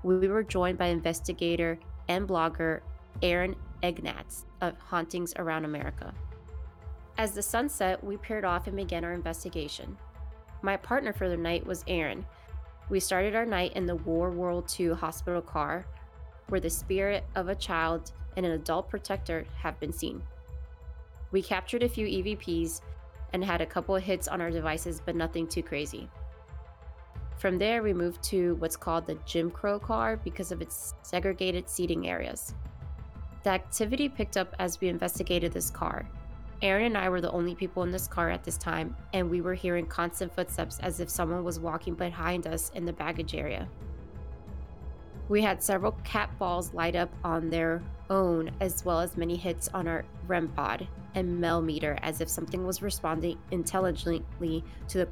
we 0.04 0.28
were 0.28 0.44
joined 0.44 0.78
by 0.78 0.88
investigator 0.88 1.80
and 2.08 2.28
blogger 2.28 2.82
Aaron 3.22 3.56
Egnatz 3.84 4.46
of 4.62 4.78
Hauntings 4.80 5.34
Around 5.38 5.66
America. 5.66 6.14
As 7.18 7.32
the 7.32 7.42
sun 7.42 7.68
set, 7.68 8.04
we 8.04 8.18
paired 8.18 8.46
off 8.46 8.68
and 8.68 8.76
began 8.76 9.04
our 9.04 9.14
investigation. 9.14 9.98
My 10.62 10.78
partner 10.78 11.14
for 11.14 11.30
the 11.30 11.38
night 11.38 11.66
was 11.66 11.84
Aaron. 11.88 12.26
We 12.90 13.00
started 13.00 13.36
our 13.36 13.46
night 13.46 13.74
in 13.74 13.86
the 13.86 13.96
War 13.96 14.30
World 14.30 14.74
II 14.80 14.94
hospital 14.94 15.42
car, 15.42 15.86
where 16.50 16.62
the 16.62 16.70
spirit 16.70 17.26
of 17.36 17.50
a 17.50 17.56
child 17.56 18.12
and 18.36 18.46
an 18.46 18.52
adult 18.54 18.90
protector 18.90 19.46
have 19.58 19.80
been 19.80 19.92
seen. 19.92 20.22
We 21.32 21.42
captured 21.42 21.84
a 21.84 21.90
few 21.90 22.06
EVPs 22.06 22.82
and 23.34 23.44
had 23.44 23.62
a 23.62 23.66
couple 23.66 23.96
of 23.96 24.04
hits 24.04 24.28
on 24.28 24.42
our 24.42 24.52
devices, 24.52 25.02
but 25.04 25.16
nothing 25.16 25.48
too 25.48 25.64
crazy. 25.64 26.10
From 27.38 27.58
there, 27.58 27.84
we 27.84 27.94
moved 27.94 28.24
to 28.24 28.56
what's 28.56 28.78
called 28.78 29.06
the 29.06 29.20
Jim 29.26 29.52
Crow 29.52 29.80
car 29.80 30.18
because 30.18 30.52
of 30.52 30.62
its 30.62 30.94
segregated 31.04 31.70
seating 31.70 32.08
areas. 32.08 32.56
The 33.48 33.54
activity 33.54 34.10
picked 34.10 34.36
up 34.36 34.54
as 34.60 34.82
we 34.82 34.90
investigated 34.90 35.54
this 35.54 35.70
car. 35.70 36.06
Aaron 36.62 36.88
and 36.88 36.98
I 36.98 37.08
were 37.08 37.22
the 37.22 37.32
only 37.32 37.56
people 37.56 37.84
in 37.84 37.92
this 37.92 38.06
car 38.06 38.30
at 38.30 38.44
this 38.44 38.58
time, 38.58 38.94
and 39.14 39.30
we 39.30 39.40
were 39.40 39.54
hearing 39.54 39.86
constant 39.86 40.36
footsteps 40.36 40.80
as 40.80 41.00
if 41.00 41.10
someone 41.10 41.46
was 41.46 41.58
walking 41.58 41.94
behind 41.94 42.46
us 42.46 42.72
in 42.76 42.84
the 42.84 42.92
baggage 42.92 43.34
area. 43.34 43.70
We 45.30 45.42
had 45.42 45.64
several 45.64 45.94
cat 46.04 46.30
balls 46.38 46.74
light 46.74 46.98
up 46.98 47.10
on 47.24 47.50
their 47.50 47.82
own, 48.10 48.52
as 48.60 48.84
well 48.84 49.00
as 49.00 49.16
many 49.16 49.38
hits 49.38 49.70
on 49.70 49.88
our 49.88 50.04
REM 50.28 50.50
pod 50.50 50.86
and 51.16 51.40
Mel 51.40 51.62
meter, 51.62 51.98
as 52.02 52.20
if 52.20 52.28
something 52.28 52.68
was 52.68 52.82
responding 52.82 53.40
intelligently 53.52 54.62
to 54.90 54.98
the 54.98 55.08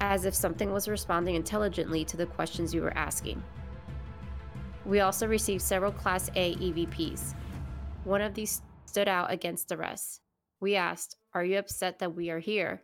as 0.00 0.24
if 0.24 0.34
something 0.34 0.72
was 0.72 0.88
responding 0.88 1.34
intelligently 1.34 2.02
to 2.06 2.16
the 2.16 2.24
questions 2.24 2.72
we 2.72 2.80
were 2.80 2.96
asking. 2.96 3.42
We 4.88 5.00
also 5.00 5.26
received 5.26 5.60
several 5.60 5.92
Class 5.92 6.30
A 6.34 6.54
EVPs. 6.54 7.34
One 8.04 8.22
of 8.22 8.32
these 8.32 8.62
stood 8.86 9.06
out 9.06 9.30
against 9.30 9.68
the 9.68 9.76
rest. 9.76 10.22
We 10.60 10.76
asked, 10.76 11.16
Are 11.34 11.44
you 11.44 11.58
upset 11.58 11.98
that 11.98 12.16
we 12.16 12.30
are 12.30 12.38
here? 12.38 12.80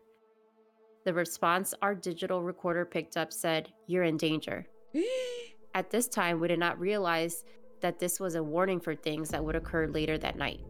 The 1.06 1.14
response 1.14 1.72
our 1.80 1.94
digital 1.94 2.42
recorder 2.42 2.84
picked 2.84 3.16
up 3.16 3.32
said, 3.32 3.72
You're 3.86 4.02
in 4.04 4.18
danger. 4.18 4.66
At 5.74 5.88
this 5.88 6.06
time, 6.06 6.40
we 6.40 6.48
did 6.48 6.58
not 6.58 6.78
realize 6.78 7.42
that 7.80 7.98
this 7.98 8.20
was 8.20 8.34
a 8.34 8.42
warning 8.42 8.80
for 8.80 8.94
things 8.94 9.30
that 9.30 9.42
would 9.42 9.56
occur 9.56 9.86
later 9.86 10.18
that 10.18 10.36
night. 10.36 10.60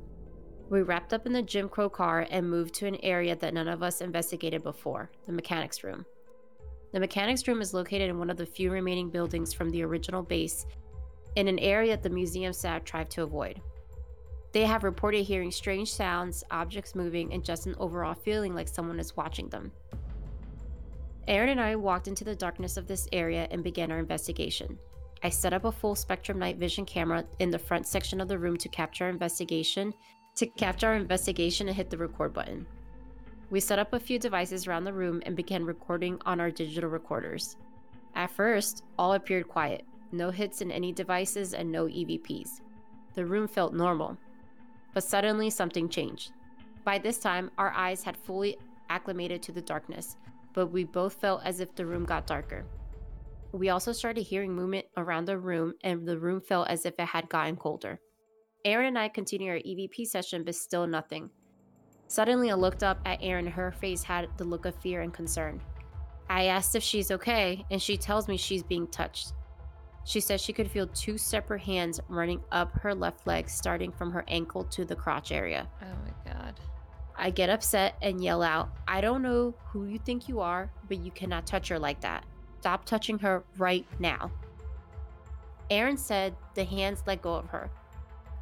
We 0.71 0.83
wrapped 0.83 1.13
up 1.13 1.27
in 1.27 1.33
the 1.33 1.43
Jim 1.43 1.69
Crow 1.69 1.91
car 1.91 2.29
and 2.31 2.49
moved 2.49 2.75
to 2.75 2.87
an 2.87 2.97
area 3.03 3.35
that 3.35 3.55
none 3.55 3.69
of 3.69 3.83
us 3.83 4.01
investigated 4.01 4.63
before 4.63 5.11
the 5.27 5.33
mechanics 5.33 5.83
room. 5.83 6.07
The 6.93 7.01
mechanics 7.01 7.49
room 7.49 7.61
is 7.61 7.75
located 7.75 8.09
in 8.09 8.21
one 8.21 8.31
of 8.31 8.37
the 8.37 8.47
few 8.47 8.71
remaining 8.71 9.11
buildings 9.11 9.53
from 9.53 9.71
the 9.71 9.83
original 9.83 10.23
base 10.23 10.65
in 11.37 11.49
an 11.49 11.59
area 11.59 11.93
that 11.93 12.03
the 12.03 12.11
museum 12.11 12.53
staff 12.53 12.85
tried 12.85 13.11
to 13.11 13.23
avoid. 13.23 13.61
They 14.53 14.65
have 14.65 14.85
reported 14.85 15.25
hearing 15.25 15.51
strange 15.51 15.93
sounds, 15.93 16.45
objects 16.51 16.95
moving, 16.95 17.33
and 17.33 17.45
just 17.45 17.67
an 17.67 17.75
overall 17.79 18.15
feeling 18.15 18.55
like 18.55 18.69
someone 18.69 19.01
is 19.01 19.17
watching 19.17 19.49
them. 19.49 19.73
Aaron 21.27 21.49
and 21.49 21.61
I 21.61 21.75
walked 21.75 22.07
into 22.07 22.23
the 22.23 22.37
darkness 22.37 22.77
of 22.77 22.87
this 22.87 23.09
area 23.13 23.49
and 23.51 23.65
began 23.65 23.91
our 23.91 23.99
investigation. 23.99 24.79
I 25.25 25.31
set 25.31 25.55
up 25.55 25.65
a 25.65 25.73
full 25.73 25.95
spectrum 25.95 26.39
night 26.39 26.59
vision 26.59 26.85
camera 26.85 27.25
in 27.39 27.51
the 27.51 27.59
front 27.59 27.87
section 27.87 28.21
of 28.21 28.29
the 28.29 28.39
room 28.39 28.57
to 28.59 28.69
capture 28.69 29.05
our 29.05 29.11
investigation, 29.11 29.95
to 30.37 30.47
capture 30.47 30.89
our 30.89 30.95
investigation 30.95 31.67
and 31.67 31.77
hit 31.77 31.91
the 31.91 31.97
record 31.97 32.35
button. 32.35 32.67
We 33.51 33.61
set 33.61 33.79
up 33.79 33.93
a 33.93 34.01
few 34.01 34.19
devices 34.19 34.67
around 34.67 34.85
the 34.85 34.93
room 34.93 35.23
and 35.25 35.35
began 35.35 35.65
recording 35.65 36.21
on 36.27 36.41
our 36.41 36.51
digital 36.51 36.91
recorders. 36.91 37.57
At 38.15 38.31
first, 38.31 38.85
all 38.99 39.15
appeared 39.15 39.49
quiet, 39.49 39.85
no 40.15 40.31
hits 40.31 40.61
in 40.61 40.71
any 40.71 40.93
devices 40.93 41.55
and 41.55 41.71
no 41.71 41.87
EVPs. 41.87 42.61
The 43.15 43.27
room 43.27 43.47
felt 43.47 43.75
normal, 43.75 44.17
but 44.93 45.05
suddenly 45.05 45.51
something 45.51 45.89
changed. 45.89 46.33
By 46.85 46.99
this 46.99 47.19
time, 47.19 47.51
our 47.59 47.73
eyes 47.73 48.03
had 48.03 48.17
fully 48.17 48.57
acclimated 48.91 49.43
to 49.43 49.53
the 49.53 49.63
darkness, 49.63 50.17
but 50.53 50.67
we 50.67 50.85
both 50.85 51.15
felt 51.15 51.43
as 51.45 51.61
if 51.61 51.75
the 51.75 51.87
room 51.87 52.05
got 52.05 52.27
darker. 52.27 52.65
We 53.53 53.69
also 53.69 53.93
started 53.93 54.23
hearing 54.23 54.53
movement 54.53 54.87
around 54.97 55.27
the 55.27 55.39
room, 55.39 55.75
and 55.83 56.07
the 56.07 56.19
room 56.19 56.41
felt 56.41 56.69
as 56.69 56.85
if 56.85 56.95
it 56.99 57.07
had 57.07 57.29
gotten 57.29 57.57
colder. 57.57 58.01
Aaron 58.65 58.89
and 58.89 58.99
I 58.99 59.09
continued 59.09 59.51
our 59.51 59.59
EVP 59.59 60.07
session, 60.07 60.43
but 60.43 60.55
still 60.55 60.87
nothing. 60.87 61.31
Suddenly, 62.09 62.51
I 62.51 62.55
looked 62.55 62.83
up 62.83 62.99
at 63.05 63.19
Aaron. 63.23 63.47
Her 63.47 63.73
face 63.73 64.03
had 64.03 64.29
the 64.37 64.45
look 64.45 64.67
of 64.67 64.75
fear 64.77 65.03
and 65.03 65.13
concern. 65.13 65.61
I 66.29 66.47
asked 66.47 66.75
if 66.75 66.83
she's 66.83 67.11
okay, 67.11 67.65
and 67.71 67.81
she 67.81 67.97
tells 67.97 68.29
me 68.29 68.37
she's 68.37 68.63
being 68.63 68.87
touched. 68.89 69.33
She 70.05 70.21
says 70.21 70.41
she 70.41 70.53
could 70.53 70.71
feel 70.71 70.87
two 70.89 71.17
separate 71.17 71.63
hands 71.63 71.99
running 72.09 72.43
up 72.53 72.73
her 72.81 72.95
left 72.95 73.27
leg, 73.27 73.49
starting 73.49 73.91
from 73.91 74.13
her 74.13 74.25
ankle 74.29 74.65
to 74.65 74.85
the 74.85 74.95
crotch 74.95 75.33
area. 75.33 75.67
Oh 75.83 75.87
my 76.05 76.33
god. 76.33 76.61
I 77.17 77.31
get 77.31 77.49
upset 77.49 77.97
and 78.03 78.23
yell 78.23 78.43
out, 78.43 78.71
I 78.87 79.01
don't 79.01 79.23
know 79.23 79.55
who 79.67 79.87
you 79.87 79.99
think 79.99 80.29
you 80.29 80.41
are, 80.41 80.71
but 80.89 80.99
you 80.99 81.11
cannot 81.11 81.47
touch 81.47 81.69
her 81.69 81.79
like 81.79 82.01
that. 82.01 82.25
Stop 82.61 82.85
touching 82.85 83.19
her 83.21 83.45
right 83.57 83.87
now. 83.99 84.31
Aaron 85.71 85.97
said 85.97 86.35
the 86.55 86.65
hands 86.65 87.03
let 87.07 87.23
go 87.23 87.35
of 87.35 87.47
her. 87.47 87.71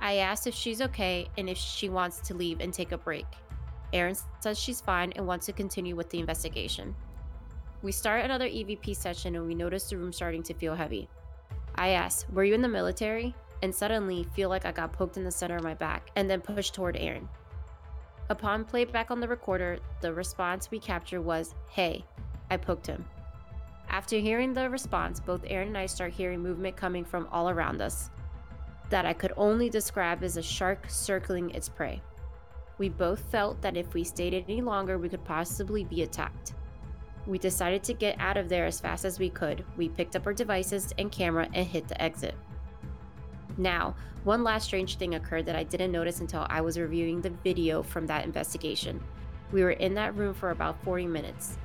I 0.00 0.16
asked 0.16 0.48
if 0.48 0.54
she's 0.54 0.82
okay 0.82 1.28
and 1.38 1.48
if 1.48 1.56
she 1.56 1.88
wants 1.88 2.20
to 2.22 2.34
leave 2.34 2.60
and 2.60 2.74
take 2.74 2.90
a 2.90 2.98
break. 2.98 3.26
Aaron 3.92 4.16
says 4.40 4.58
she's 4.58 4.80
fine 4.80 5.12
and 5.12 5.26
wants 5.26 5.46
to 5.46 5.52
continue 5.52 5.94
with 5.94 6.10
the 6.10 6.18
investigation. 6.18 6.96
We 7.82 7.92
start 7.92 8.24
another 8.24 8.48
EVP 8.48 8.96
session 8.96 9.36
and 9.36 9.46
we 9.46 9.54
notice 9.54 9.90
the 9.90 9.98
room 9.98 10.12
starting 10.12 10.42
to 10.44 10.54
feel 10.54 10.74
heavy. 10.74 11.08
I 11.74 11.90
ask, 11.90 12.26
Were 12.32 12.44
you 12.44 12.54
in 12.54 12.62
the 12.62 12.68
military? 12.68 13.34
And 13.62 13.74
suddenly 13.74 14.24
feel 14.34 14.48
like 14.48 14.66
I 14.66 14.72
got 14.72 14.92
poked 14.92 15.16
in 15.16 15.24
the 15.24 15.30
center 15.30 15.56
of 15.56 15.62
my 15.62 15.74
back 15.74 16.10
and 16.16 16.28
then 16.28 16.40
pushed 16.40 16.74
toward 16.74 16.96
Aaron. 16.96 17.28
Upon 18.28 18.64
playback 18.64 19.10
on 19.10 19.20
the 19.20 19.28
recorder, 19.28 19.78
the 20.00 20.12
response 20.12 20.70
we 20.70 20.78
captured 20.78 21.22
was, 21.22 21.54
Hey, 21.68 22.04
I 22.50 22.56
poked 22.56 22.86
him. 22.86 23.04
After 23.88 24.16
hearing 24.16 24.54
the 24.54 24.70
response, 24.70 25.20
both 25.20 25.44
Aaron 25.46 25.68
and 25.68 25.78
I 25.78 25.86
start 25.86 26.12
hearing 26.12 26.40
movement 26.40 26.76
coming 26.76 27.04
from 27.04 27.28
all 27.30 27.50
around 27.50 27.82
us 27.82 28.10
that 28.92 29.06
I 29.06 29.12
could 29.12 29.32
only 29.36 29.70
describe 29.70 30.22
as 30.22 30.36
a 30.36 30.42
shark 30.42 30.86
circling 30.88 31.50
its 31.50 31.68
prey. 31.68 32.02
We 32.78 32.88
both 32.88 33.20
felt 33.30 33.62
that 33.62 33.76
if 33.76 33.94
we 33.94 34.04
stayed 34.04 34.34
any 34.34 34.60
longer, 34.60 34.98
we 34.98 35.08
could 35.08 35.24
possibly 35.24 35.84
be 35.84 36.02
attacked. 36.02 36.54
We 37.26 37.38
decided 37.38 37.82
to 37.84 37.94
get 37.94 38.20
out 38.20 38.36
of 38.36 38.48
there 38.48 38.66
as 38.66 38.80
fast 38.80 39.04
as 39.04 39.18
we 39.18 39.30
could. 39.30 39.64
We 39.76 39.88
picked 39.88 40.16
up 40.16 40.26
our 40.26 40.34
devices 40.34 40.92
and 40.98 41.12
camera 41.12 41.48
and 41.54 41.66
hit 41.66 41.86
the 41.88 42.00
exit. 42.00 42.34
Now, 43.56 43.94
one 44.24 44.42
last 44.42 44.64
strange 44.64 44.96
thing 44.96 45.14
occurred 45.14 45.46
that 45.46 45.56
I 45.56 45.62
didn't 45.62 45.92
notice 45.92 46.20
until 46.20 46.46
I 46.48 46.60
was 46.60 46.78
reviewing 46.78 47.20
the 47.20 47.30
video 47.30 47.82
from 47.82 48.06
that 48.06 48.24
investigation. 48.24 49.02
We 49.52 49.62
were 49.62 49.72
in 49.72 49.94
that 49.94 50.16
room 50.16 50.34
for 50.34 50.50
about 50.50 50.82
40 50.84 51.06
minutes. 51.06 51.58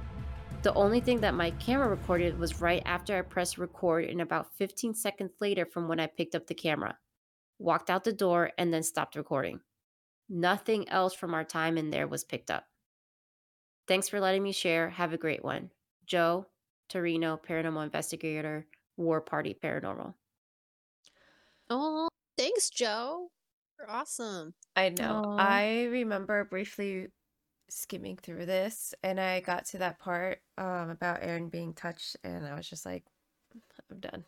The 0.64 0.74
only 0.74 0.99
thing 0.99 1.22
that 1.22 1.34
my 1.34 1.51
camera 1.51 1.88
recorded 1.88 2.38
was 2.38 2.62
right 2.62 2.82
after 2.86 3.18
I 3.18 3.22
pressed 3.22 3.58
record 3.58 4.05
and 4.05 4.22
about 4.22 4.55
15 4.55 4.93
seconds 4.95 5.32
later 5.39 5.66
from 5.66 5.88
when 5.88 5.99
I 5.99 6.08
picked 6.08 6.36
up 6.36 6.47
the 6.47 6.55
camera, 6.55 6.97
walked 7.60 7.89
out 7.89 8.03
the 8.03 8.12
door, 8.12 8.51
and 8.58 8.74
then 8.74 8.84
stopped 8.84 9.16
recording. 9.16 9.62
Nothing 10.28 10.89
else 10.89 11.14
from 11.14 11.34
our 11.34 11.43
time 11.43 11.78
in 11.78 11.89
there 11.89 12.08
was 12.08 12.24
picked 12.24 12.51
up. 12.51 12.66
Thanks 13.88 14.09
for 14.09 14.19
letting 14.19 14.43
me 14.43 14.51
share. 14.51 14.89
Have 14.89 15.13
a 15.13 15.17
great 15.17 15.43
one. 15.43 15.71
Joe, 16.05 16.45
Torino, 16.89 17.38
paranormal 17.38 17.83
investigator, 17.83 18.65
War 18.97 19.21
Party 19.21 19.55
Paranormal. 19.61 20.13
Oh, 21.69 22.07
thanks, 22.38 22.69
Joe. 22.69 23.29
You're 23.77 23.89
awesome. 23.89 24.53
I 24.75 24.89
know. 24.89 25.23
Aw. 25.25 25.38
I 25.38 25.83
remember 25.85 26.45
briefly 26.45 27.07
skimming 27.69 28.17
through 28.17 28.45
this 28.45 28.93
and 29.03 29.19
I 29.19 29.41
got 29.41 29.65
to 29.65 29.79
that 29.79 29.99
part 29.99 30.39
um 30.57 30.89
about 30.89 31.19
Aaron 31.21 31.49
being 31.49 31.73
touched 31.73 32.15
and 32.23 32.47
I 32.47 32.55
was 32.55 32.67
just 32.67 32.85
like 32.85 33.03
I'm 33.91 33.99
done. 33.99 34.23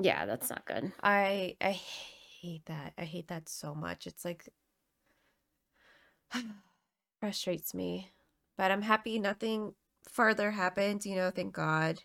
Yeah, 0.00 0.24
that's 0.26 0.50
not 0.50 0.64
good. 0.66 0.92
I 1.02 1.56
I 1.60 1.72
hate 1.72 2.66
that. 2.66 2.92
I 2.96 3.04
hate 3.04 3.28
that 3.28 3.48
so 3.48 3.74
much. 3.74 4.06
It's 4.06 4.24
like 4.24 4.48
frustrates 7.20 7.74
me. 7.74 8.12
But 8.58 8.70
I'm 8.70 8.82
happy 8.82 9.18
nothing 9.18 9.74
further 10.08 10.50
happened, 10.52 11.04
you 11.04 11.16
know, 11.16 11.30
thank 11.30 11.54
God. 11.54 12.02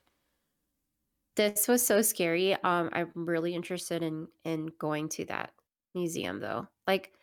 This 1.36 1.68
was 1.68 1.86
so 1.86 2.02
scary. 2.02 2.54
Um, 2.56 2.90
I'm 2.92 3.12
really 3.16 3.56
interested 3.56 4.04
in 4.04 4.28
in 4.44 4.68
going 4.80 5.10
to 5.10 5.26
that 5.26 5.54
museum 5.96 6.40
though. 6.40 6.68
Like, 6.88 7.14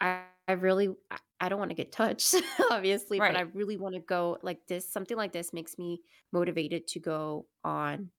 I 0.00 0.26
I 0.48 0.52
really 0.54 0.90
I- 1.10 1.20
I 1.40 1.48
don't 1.50 1.58
want 1.60 1.70
to 1.70 1.76
get 1.76 1.92
touched, 1.92 2.34
obviously, 2.72 3.20
but 3.20 3.36
I 3.36 3.42
really 3.42 3.76
want 3.78 3.94
to 3.96 4.00
go. 4.02 4.38
Like 4.42 4.66
this, 4.68 4.90
something 4.90 5.16
like 5.16 5.32
this 5.32 5.52
makes 5.54 5.78
me 5.78 6.02
motivated 6.32 6.88
to 6.88 7.00
go 7.00 7.48
on 7.64 8.12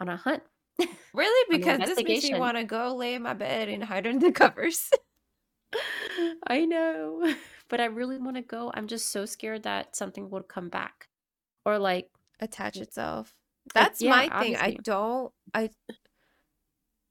on 0.00 0.08
a 0.08 0.16
hunt. 0.16 0.42
Really? 1.14 1.48
Because 1.50 1.82
this 1.84 2.02
makes 2.02 2.22
me 2.22 2.34
want 2.34 2.56
to 2.58 2.64
go 2.64 2.94
lay 2.94 3.14
in 3.14 3.22
my 3.22 3.34
bed 3.34 3.68
and 3.68 3.82
hide 3.82 4.06
under 4.06 4.26
the 4.26 4.32
covers. 4.32 4.90
I 6.46 6.64
know, 6.64 7.34
but 7.68 7.80
I 7.80 7.86
really 7.86 8.18
want 8.18 8.36
to 8.36 8.42
go. 8.42 8.70
I'm 8.74 8.86
just 8.88 9.08
so 9.10 9.26
scared 9.26 9.62
that 9.64 9.96
something 9.96 10.30
would 10.30 10.48
come 10.48 10.68
back, 10.68 11.08
or 11.64 11.78
like, 11.78 12.08
Attach 12.40 12.76
itself. 12.78 13.32
That's 13.74 14.00
yeah, 14.00 14.10
my 14.10 14.28
thing. 14.40 14.56
I 14.56 14.76
don't 14.82 15.32
I 15.54 15.70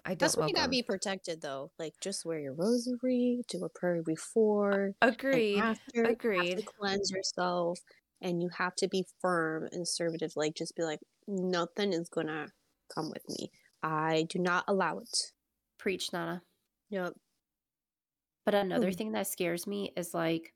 I 0.05 0.15
That's 0.15 0.35
don't 0.35 0.43
why 0.43 0.47
you 0.47 0.53
love 0.53 0.55
gotta 0.55 0.63
them. 0.63 0.71
be 0.71 0.83
protected 0.83 1.41
though. 1.41 1.71
Like 1.77 1.93
just 2.01 2.25
wear 2.25 2.39
your 2.39 2.53
rosary, 2.53 3.41
do 3.49 3.63
a 3.65 3.69
prayer 3.69 4.01
before 4.03 4.93
and 5.01 5.11
Agreed. 5.13 5.59
after. 5.59 5.81
You 5.93 6.03
have 6.03 6.11
Agreed. 6.13 6.57
to 6.59 6.63
cleanse 6.79 7.11
yourself. 7.11 7.79
and 8.21 8.41
you 8.41 8.49
have 8.57 8.73
to 8.75 8.87
be 8.87 9.05
firm 9.21 9.67
and 9.71 9.83
assertive. 9.83 10.33
Like, 10.35 10.55
just 10.55 10.75
be 10.75 10.83
like, 10.83 10.99
nothing 11.27 11.93
is 11.93 12.09
gonna 12.09 12.47
come 12.93 13.09
with 13.09 13.23
me. 13.29 13.51
I 13.83 14.25
do 14.29 14.39
not 14.39 14.63
allow 14.67 14.99
it. 14.99 15.33
Preach, 15.77 16.11
Nana. 16.13 16.41
Yep. 16.89 17.13
But 18.47 18.55
another 18.55 18.91
Mhm. 18.91 18.93
thing 18.93 19.13
that 19.13 19.27
scares 19.27 19.67
me 19.67 19.93
is 19.97 20.15
like, 20.15 20.55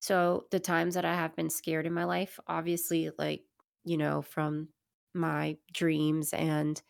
so 0.00 0.46
the 0.52 0.60
times 0.60 0.94
that 0.94 1.04
I 1.06 1.14
have 1.14 1.36
been 1.36 1.50
scared 1.50 1.86
in 1.86 1.94
my 1.94 2.04
life, 2.04 2.40
obviously, 2.48 3.10
like, 3.18 3.44
you 3.84 3.96
know, 3.98 4.22
from 4.22 4.70
my 5.14 5.58
dreams 5.72 6.32
and 6.34 6.82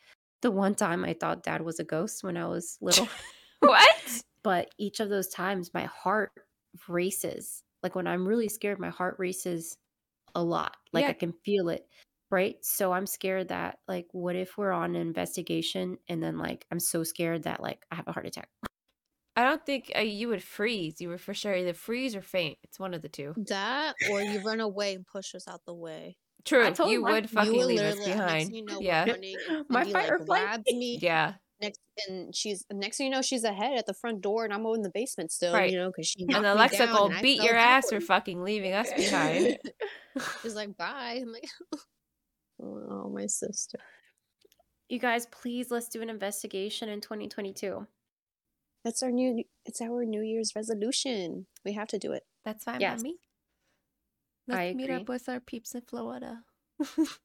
the 0.43 0.51
one 0.53 0.75
time 0.77 1.05
I 1.05 1.15
thought 1.15 1.45
dad 1.45 1.63
was 1.63 1.81
a 1.81 1.85
ghost 1.85 2.25
when 2.25 2.37
I 2.39 2.47
was 2.49 2.79
little. 2.83 3.09
what? 3.61 4.23
but 4.43 4.71
each 4.79 5.01
of 5.01 5.09
those 5.09 5.29
times 5.29 5.75
my 5.75 5.85
heart 5.85 6.33
races. 6.89 7.63
Like 7.83 7.95
when 7.95 8.07
I'm 8.07 8.27
really 8.27 8.49
scared, 8.49 8.79
my 8.79 8.91
heart 8.91 9.17
races 9.19 9.77
a 10.35 10.45
lot. 10.45 10.77
Like 10.93 11.09
Yeah. 11.09 11.11
I 11.11 11.15
can 11.15 11.35
feel 11.45 11.69
it. 11.71 11.89
Right. 12.31 12.65
So 12.65 12.93
I'm 12.93 13.07
scared 13.07 13.49
that, 13.49 13.81
like, 13.89 14.09
what 14.13 14.37
if 14.37 14.59
we're 14.59 14.73
on 14.73 14.97
an 14.97 15.03
investigation 15.03 15.99
and 16.09 16.23
then, 16.23 16.39
like, 16.39 16.67
I'm 16.71 16.81
so 16.81 17.05
scared 17.05 17.45
that, 17.45 17.61
like, 17.63 17.87
I 17.91 17.97
have 17.97 18.09
a 18.09 18.13
heart 18.13 18.27
attack? 18.27 18.51
I 19.37 19.45
don't 19.45 19.65
think 19.65 19.93
uh, 19.97 20.01
you 20.01 20.29
would 20.29 20.43
freeze. 20.43 21.01
You 21.01 21.09
would 21.11 21.21
for 21.21 21.35
sure 21.35 21.55
either 21.55 21.73
freeze 21.73 22.17
or 22.17 22.23
faint. 22.23 22.59
It's 22.65 22.79
one 22.81 22.95
of 22.95 23.03
the 23.03 23.09
two. 23.09 23.35
That 23.49 23.95
or 24.11 24.21
you 24.21 24.43
run 24.43 24.61
away 24.61 24.95
and 24.95 25.07
push 25.07 25.35
us 25.35 25.47
out 25.47 25.65
the 25.67 25.75
way. 25.75 26.17
True. 26.45 26.71
told 26.73 26.91
you 26.91 27.03
my- 27.03 27.13
would 27.13 27.25
you 27.25 27.29
fucking 27.29 27.53
will 27.53 27.67
leave 27.67 27.81
us 27.81 28.05
behind. 28.05 28.55
you 28.55 28.65
know, 28.65 28.81
yeah. 28.81 29.05
running 29.05 29.37
My 29.69 29.85
he, 29.85 29.93
fight 29.93 30.11
like, 30.11 30.13
or 30.13 30.25
flight. 30.25 30.61
me. 30.67 30.99
Yeah. 31.01 31.35
Next, 31.61 31.81
and 32.09 32.35
she's 32.35 32.65
next 32.73 32.97
thing 32.97 33.07
you 33.09 33.13
know, 33.13 33.21
she's 33.21 33.45
ahead 33.45 33.77
at 33.77 33.85
the 33.85 33.93
front 33.93 34.23
door, 34.23 34.45
and 34.45 34.53
I'm 34.53 34.65
in 34.67 34.81
the 34.81 34.91
basement 34.91 35.31
still. 35.31 35.53
Right. 35.53 35.71
You 35.71 35.79
know, 35.79 35.89
because 35.89 36.07
she 36.07 36.23
And 36.23 36.31
knocked 36.31 36.47
Alexa 36.47 36.87
will 36.87 37.13
beat 37.21 37.43
your 37.43 37.55
ass 37.55 37.91
for 37.91 38.01
fucking 38.01 38.43
leaving 38.43 38.73
us 38.73 38.91
behind. 38.95 39.59
She's 40.43 40.55
like, 40.55 40.77
bye. 40.77 41.19
I'm 41.21 41.31
like, 41.33 41.45
oh, 42.63 43.11
my 43.15 43.27
sister. 43.27 43.79
You 44.89 44.99
guys, 44.99 45.27
please 45.27 45.71
let's 45.71 45.89
do 45.89 46.01
an 46.01 46.09
investigation 46.09 46.89
in 46.89 47.03
2022. 47.03 47.87
That's 48.85 49.03
our 49.03 49.11
new. 49.11 49.45
It's 49.65 49.81
our 49.81 50.05
New 50.05 50.23
Year's 50.23 50.55
resolution. 50.57 51.47
We 51.65 51.73
have 51.75 51.89
to 51.89 51.99
do 51.99 52.13
it. 52.13 52.25
That's 52.45 52.65
fine 52.65 52.81
Yes. 52.81 52.99
by 52.99 53.03
me. 53.03 53.21
Let's 54.47 54.71
I 54.71 54.75
meet 54.75 54.91
agree. 54.91 54.95
up 55.03 55.09
with 55.09 55.29
our 55.31 55.41
peeps 55.41 55.75
in 55.75 55.81
Florida. 55.83 56.45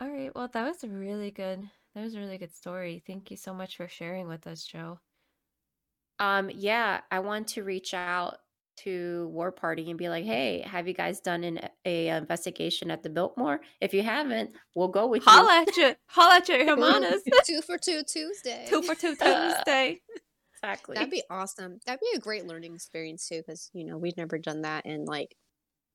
All 0.00 0.08
right. 0.10 0.32
Well, 0.34 0.46
that 0.48 0.64
was 0.66 0.84
a 0.84 0.88
really 0.88 1.30
good. 1.32 1.68
That 1.94 2.02
was 2.02 2.14
a 2.14 2.20
really 2.20 2.38
good 2.38 2.54
story. 2.54 3.02
Thank 3.06 3.30
you 3.30 3.36
so 3.36 3.52
much 3.54 3.76
for 3.76 3.88
sharing 3.88 4.28
with 4.28 4.46
us, 4.46 4.64
Joe. 4.64 5.00
Um, 6.18 6.50
yeah, 6.50 7.00
I 7.10 7.20
want 7.20 7.48
to 7.48 7.64
reach 7.64 7.92
out 7.94 8.38
to 8.78 9.28
War 9.32 9.52
Party 9.52 9.90
and 9.90 9.98
be 9.98 10.08
like, 10.08 10.24
"Hey, 10.24 10.60
have 10.66 10.88
you 10.88 10.94
guys 10.94 11.20
done 11.20 11.44
an 11.44 11.58
uh, 11.58 11.68
a 11.84 12.10
uh, 12.10 12.18
investigation 12.18 12.90
at 12.90 13.02
the 13.02 13.10
Biltmore? 13.10 13.60
If 13.80 13.94
you 13.94 14.02
haven't, 14.02 14.50
we'll 14.74 14.88
go 14.88 15.06
with 15.06 15.22
you." 15.24 15.30
Holla 15.30 15.62
at 15.62 15.76
you. 15.76 15.94
Holla 16.06 16.36
at 16.36 16.48
your 16.48 16.64
hermanas. 16.66 17.22
two 17.44 17.62
for 17.62 17.78
two 17.78 18.02
Tuesday. 18.02 18.66
Two 18.68 18.82
for 18.82 18.94
two 18.94 19.16
uh, 19.20 19.54
Tuesday. 19.54 20.00
Exactly. 20.54 20.94
That'd 20.94 21.10
be 21.10 21.22
awesome. 21.30 21.78
That'd 21.86 22.00
be 22.00 22.16
a 22.16 22.20
great 22.20 22.46
learning 22.46 22.74
experience 22.74 23.28
too, 23.28 23.38
because 23.38 23.70
you 23.72 23.84
know 23.84 23.98
we've 23.98 24.16
never 24.16 24.38
done 24.38 24.62
that, 24.62 24.84
and 24.86 25.06
like 25.06 25.34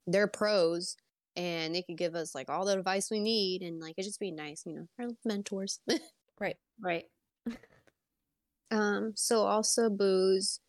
they're 0.07 0.27
pros, 0.27 0.95
and 1.35 1.75
they 1.75 1.81
could 1.81 1.97
give 1.97 2.15
us 2.15 2.33
like 2.35 2.49
all 2.49 2.65
the 2.65 2.77
advice 2.77 3.09
we 3.11 3.19
need, 3.19 3.61
and 3.61 3.79
like 3.79 3.95
it 3.97 4.03
just 4.03 4.19
be 4.19 4.31
nice, 4.31 4.63
you 4.65 4.75
know, 4.75 4.87
our 4.99 5.09
mentors. 5.25 5.79
Right. 6.39 6.55
right. 6.81 7.03
um. 8.71 9.13
So 9.15 9.41
also 9.41 9.89
booze, 9.89 10.59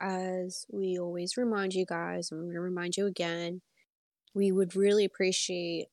as 0.00 0.66
we 0.70 0.98
always 0.98 1.36
remind 1.36 1.74
you 1.74 1.86
guys, 1.86 2.30
and 2.30 2.40
I'm 2.40 2.48
gonna 2.48 2.60
remind 2.60 2.96
you 2.96 3.06
again, 3.06 3.62
we 4.34 4.52
would 4.52 4.76
really 4.76 5.04
appreciate 5.04 5.88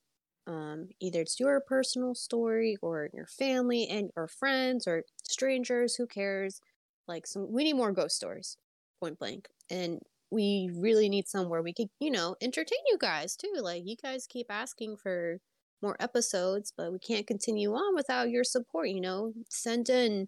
um 0.48 0.90
either 1.02 1.22
it's 1.22 1.40
your 1.40 1.60
personal 1.62 2.16
story 2.16 2.78
or 2.82 3.10
your 3.14 3.28
family 3.28 3.88
and 3.90 4.12
or 4.16 4.28
friends 4.28 4.88
or 4.88 5.04
strangers 5.24 5.96
who 5.96 6.08
cares? 6.08 6.62
Like 7.08 7.28
some 7.28 7.52
we 7.52 7.64
need 7.66 7.74
more 7.76 7.92
ghost 7.94 8.16
stories 8.18 8.58
point 9.02 9.20
blank. 9.20 9.50
And 9.70 10.02
we 10.32 10.70
really 10.76 11.10
need 11.10 11.28
somewhere 11.28 11.62
we 11.62 11.74
could 11.74 11.90
you 12.00 12.12
know 12.12 12.36
entertain 12.42 12.80
you 12.90 12.98
guys 13.00 13.36
too. 13.36 13.54
Like 13.62 13.84
you 13.86 13.96
guys 14.02 14.28
keep 14.28 14.48
asking 14.50 14.98
for 14.98 15.40
more 15.82 15.96
episodes 16.00 16.74
but 16.76 16.92
we 16.92 17.00
can't 17.00 17.28
continue 17.28 17.74
on 17.74 17.96
without 17.96 18.30
your 18.30 18.44
support 18.44 18.90
you 18.90 19.02
know? 19.02 19.34
Send 19.50 19.90
in 19.90 20.28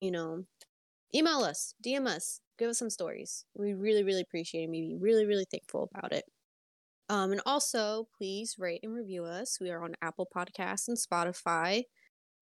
you 0.00 0.10
know 0.10 0.44
email 1.14 1.40
us 1.42 1.74
dm 1.84 2.06
us 2.08 2.40
give 2.58 2.68
us 2.68 2.78
some 2.78 2.90
stories 2.90 3.44
we 3.54 3.74
really 3.74 4.04
really 4.04 4.22
appreciate 4.22 4.64
it 4.64 4.70
we'd 4.70 4.88
be 4.88 4.96
really 5.00 5.26
really 5.26 5.46
thankful 5.50 5.88
about 5.94 6.12
it 6.12 6.24
um 7.08 7.32
and 7.32 7.40
also 7.46 8.08
please 8.16 8.56
rate 8.58 8.80
and 8.82 8.94
review 8.94 9.24
us 9.24 9.58
we 9.60 9.70
are 9.70 9.84
on 9.84 9.94
apple 10.02 10.28
podcasts 10.34 10.88
and 10.88 10.96
spotify 10.96 11.82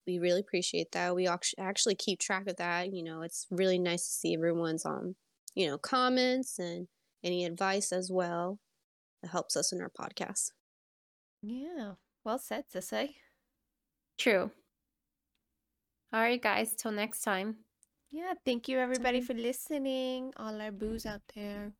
we 0.07 0.19
really 0.19 0.41
appreciate 0.41 0.93
that. 0.93 1.15
We 1.15 1.29
actually 1.59 1.97
keep 1.97 2.21
track 2.21 2.47
of 2.47 2.57
that. 2.57 2.93
You 2.93 3.03
know, 3.03 3.23
it's 3.23 3.47
really 3.51 3.79
nice 3.79 4.05
to 4.07 4.13
see 4.13 4.35
everyone's 4.35 4.87
um, 4.87 5.17
you 5.55 5.67
know, 5.67 5.79
comments 5.79 6.59
and 6.59 6.87
any 7.25 7.45
advice 7.45 7.93
as 7.93 8.11
well. 8.11 8.61
It 9.23 9.29
helps 9.29 9.57
us 9.57 9.73
in 9.73 9.81
our 9.81 9.91
podcast. 9.91 10.53
Yeah. 11.43 11.93
Well 12.25 12.39
said, 12.39 12.65
Sissy. 12.73 13.15
True. 14.19 14.51
All 16.13 16.21
right, 16.21 16.41
guys. 16.41 16.75
Till 16.77 16.93
next 16.93 17.23
time. 17.23 17.57
Yeah. 18.17 18.33
Thank 18.47 18.69
you, 18.69 18.79
everybody, 18.79 19.21
for 19.21 19.35
listening. 19.35 20.33
All 20.39 20.59
our 20.59 20.73
booze 20.73 21.05
out 21.05 21.21
there. 21.35 21.73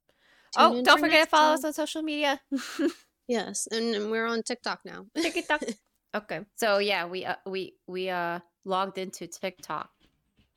Oh, 0.59 0.83
don't 0.83 0.99
for 1.01 1.07
forget 1.07 1.25
to 1.25 1.31
follow 1.31 1.55
us 1.55 1.65
on 1.65 1.73
social 1.73 2.03
media. 2.03 2.41
Yes, 3.29 3.67
and, 3.73 3.93
and 3.97 4.11
we're 4.11 4.27
on 4.27 4.45
TikTok 4.45 4.85
now. 4.85 5.07
TikTok. 5.17 5.63
okay. 6.15 6.41
So 6.55 6.79
yeah, 6.79 7.07
we 7.07 7.25
uh, 7.25 7.35
we 7.45 7.75
we 7.89 8.09
uh 8.09 8.39
logged 8.65 8.99
into 8.99 9.27
TikTok 9.27 9.91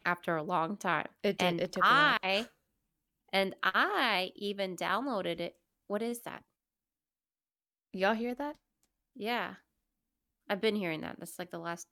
after 0.05 0.35
a 0.35 0.43
long 0.43 0.77
time, 0.77 1.07
It 1.23 1.39
did. 1.39 1.45
and 1.47 1.61
it 1.61 1.71
took 1.71 1.83
a. 1.83 1.87
I 2.21 2.45
and 3.33 3.55
I 3.63 4.29
even 4.35 4.75
downloaded 4.75 5.39
it. 5.39 5.55
What 5.87 6.03
is 6.03 6.19
that? 6.29 6.43
Y'all 7.91 8.13
hear 8.13 8.35
that? 8.35 8.55
Yeah, 9.15 9.55
I've 10.47 10.61
been 10.61 10.75
hearing 10.75 11.01
that. 11.01 11.15
That's 11.17 11.39
like 11.39 11.49
the 11.49 11.57
last 11.57 11.87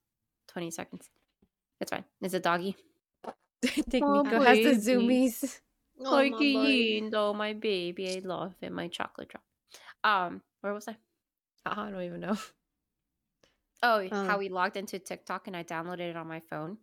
twenty 0.47 0.69
seconds. 0.69 1.09
It's 1.81 1.89
fine. 1.89 2.05
It's 2.21 2.35
a 2.35 2.39
doggy. 2.39 2.75
I 3.63 3.67
think 3.89 4.05
Oh, 4.05 4.21
Nico 4.21 4.41
has 4.41 4.83
the 4.83 4.91
zoomies. 4.91 5.59
Oh, 5.99 6.11
Like 6.11 6.31
my 6.33 6.37
buddy. 6.37 7.09
oh 7.13 7.33
my 7.33 7.53
baby, 7.53 8.15
I 8.15 8.19
love 8.27 8.53
it, 8.61 8.71
my 8.71 8.87
chocolate 8.87 9.29
drop. 9.29 9.43
Um, 10.03 10.41
where 10.61 10.73
was 10.73 10.87
I? 10.87 10.95
I 11.65 11.89
don't 11.89 12.01
even 12.03 12.19
know. 12.19 12.37
Oh, 13.83 14.07
Oh. 14.11 14.25
how 14.25 14.37
we 14.37 14.49
logged 14.49 14.77
into 14.77 14.99
TikTok 14.99 15.47
and 15.47 15.55
I 15.55 15.63
downloaded 15.63 16.09
it 16.09 16.15
on 16.17 16.27
my 16.27 16.41
phone. 16.49 16.77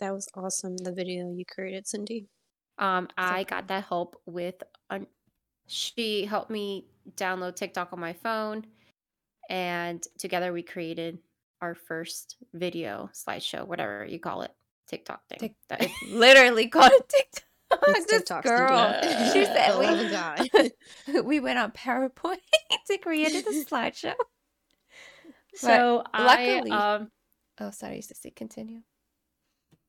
That 0.00 0.12
was 0.12 0.28
awesome. 0.34 0.76
The 0.76 0.92
video 0.92 1.32
you 1.32 1.44
created, 1.46 1.86
Cindy. 1.86 2.26
Um, 2.78 3.08
I 3.16 3.44
got 3.44 3.68
that 3.68 3.84
help 3.84 4.20
with 4.26 4.56
un- 4.90 5.06
she 5.66 6.24
helped 6.26 6.50
me 6.50 6.86
download 7.16 7.54
TikTok 7.56 7.92
on 7.92 8.00
my 8.00 8.12
phone, 8.12 8.66
and 9.48 10.02
together 10.18 10.52
we 10.52 10.62
created 10.62 11.18
our 11.60 11.74
first 11.74 12.36
video 12.52 13.08
slideshow, 13.14 13.66
whatever 13.66 14.04
you 14.04 14.18
call 14.18 14.42
it, 14.42 14.50
TikTok 14.88 15.26
thing. 15.28 15.38
Tik- 15.38 15.56
That 15.68 15.82
is- 15.84 15.90
Literally 16.10 16.68
called 16.68 16.92
it 16.92 17.08
TikTok. 17.08 17.44
It's 17.88 18.06
this 18.06 18.18
TikTok, 18.22 18.44
girl. 18.44 19.00
She 19.32 19.44
said 19.44 19.78
we, 19.78 20.10
God. 20.10 21.24
we 21.24 21.40
went 21.40 21.58
on 21.58 21.72
PowerPoint 21.72 22.38
to 22.88 22.98
create 22.98 23.44
the 23.44 23.64
slideshow. 23.68 24.14
so 25.54 26.02
I 26.12 26.24
luckily- 26.24 26.70
um 26.70 27.10
Oh, 27.60 27.70
sorry, 27.70 27.98
Sissy. 28.00 28.34
Continue. 28.34 28.80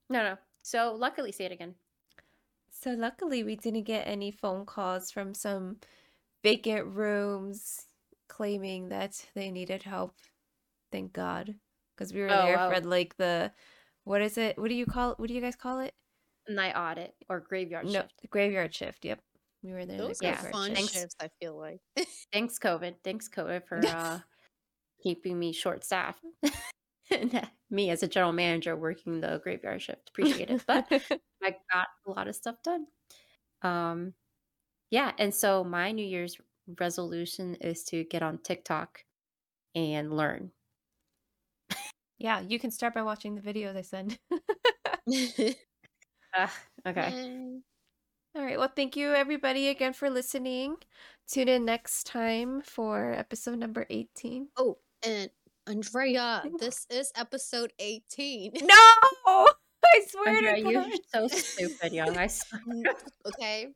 no 0.10 0.22
no. 0.24 0.38
So 0.62 0.96
luckily, 0.98 1.32
say 1.32 1.46
it 1.46 1.52
again. 1.52 1.76
So 2.72 2.92
luckily, 2.92 3.44
we 3.44 3.56
didn't 3.56 3.84
get 3.84 4.08
any 4.08 4.30
phone 4.32 4.66
calls 4.66 5.10
from 5.12 5.34
some 5.34 5.78
vacant 6.44 6.86
rooms 6.88 7.86
claiming 8.30 8.90
that 8.90 9.24
they 9.34 9.50
needed 9.52 9.82
help. 9.84 10.14
Thank 10.92 11.14
God, 11.14 11.56
because 11.96 12.14
we 12.14 12.22
were 12.22 12.30
Oh, 12.30 12.46
there 12.46 12.58
wow. 12.58 12.70
for 12.72 12.82
like 12.82 13.18
the 13.18 13.52
what 14.06 14.22
is 14.22 14.38
it? 14.38 14.58
What 14.58 14.70
do 14.70 14.76
you 14.76 14.86
call? 14.86 15.12
It? 15.12 15.20
What 15.20 15.28
do 15.28 15.34
you 15.34 15.42
guys 15.42 15.56
call 15.58 15.80
it? 15.82 15.94
Night 16.48 16.74
audit 16.76 17.14
or 17.28 17.40
graveyard 17.42 17.86
No, 17.86 17.92
shift. 17.92 18.22
the 18.22 18.28
graveyard 18.28 18.74
shift. 18.74 19.04
Yep, 19.04 19.20
we 19.64 19.74
were 19.74 19.86
there. 19.86 19.96
in 19.96 20.02
the 20.02 20.08
Those 20.08 20.20
Yeah, 20.22 20.40
are 20.46 20.52
fun 20.52 20.68
shift. 20.68 20.78
Thanks. 20.78 20.94
shifts, 20.94 21.16
I 21.20 21.30
feel 21.42 21.58
like. 21.58 21.82
Thanks, 22.34 22.58
COVID. 22.60 22.96
Thanks, 23.04 23.28
COVID, 23.28 23.68
for 23.68 23.82
uh, 23.88 24.20
keeping 25.04 25.38
me 25.38 25.52
short 25.52 25.84
staffed. 25.84 26.24
me 27.70 27.90
as 27.90 28.04
a 28.04 28.08
general 28.08 28.32
manager 28.34 28.76
working 28.76 29.22
the 29.22 29.40
graveyard 29.44 29.82
shift. 29.82 30.10
Appreciate 30.10 30.50
it. 30.50 30.64
But 30.68 30.86
I 31.44 31.56
got 31.74 31.88
a 32.08 32.12
lot 32.12 32.28
of 32.28 32.36
stuff 32.36 32.56
done. 32.64 32.86
Um, 33.62 34.14
yeah, 34.92 35.12
and 35.18 35.34
so 35.34 35.64
my 35.64 35.92
New 35.92 36.06
Year's 36.06 36.38
resolution 36.80 37.56
is 37.56 37.84
to 37.86 38.04
get 38.06 38.22
on 38.24 38.38
TikTok 38.40 39.04
and 39.74 40.16
learn. 40.16 40.52
Yeah, 42.18 42.42
you 42.42 42.60
can 42.60 42.72
start 42.72 42.94
by 42.94 43.04
watching 43.04 43.36
the 43.36 43.42
videos 43.42 43.76
I 43.76 43.82
send. 43.82 44.18
Uh, 46.38 46.48
okay. 46.86 47.62
All 48.36 48.44
right. 48.44 48.60
Well, 48.60 48.72
thank 48.76 48.98
you 48.98 49.14
everybody 49.14 49.70
again 49.70 49.94
for 49.94 50.10
listening. 50.10 50.76
Tune 51.30 51.48
in 51.48 51.64
next 51.64 52.06
time 52.06 52.62
for 52.62 53.14
episode 53.14 53.58
number 53.58 53.86
18. 53.90 54.50
Oh, 54.58 54.78
and 55.02 55.30
Andrea, 55.66 56.44
this 56.60 56.86
is 56.90 57.12
episode 57.16 57.72
18. 57.80 58.52
No! 58.62 58.74
I 59.86 60.02
swear 60.10 60.36
Andrea, 60.36 60.64
to 60.64 60.72
you're 60.72 60.86
so 61.14 61.28
stupid, 61.30 61.94
young. 61.94 62.18
I 62.18 62.28
swear. 62.28 62.84
okay. 63.28 63.68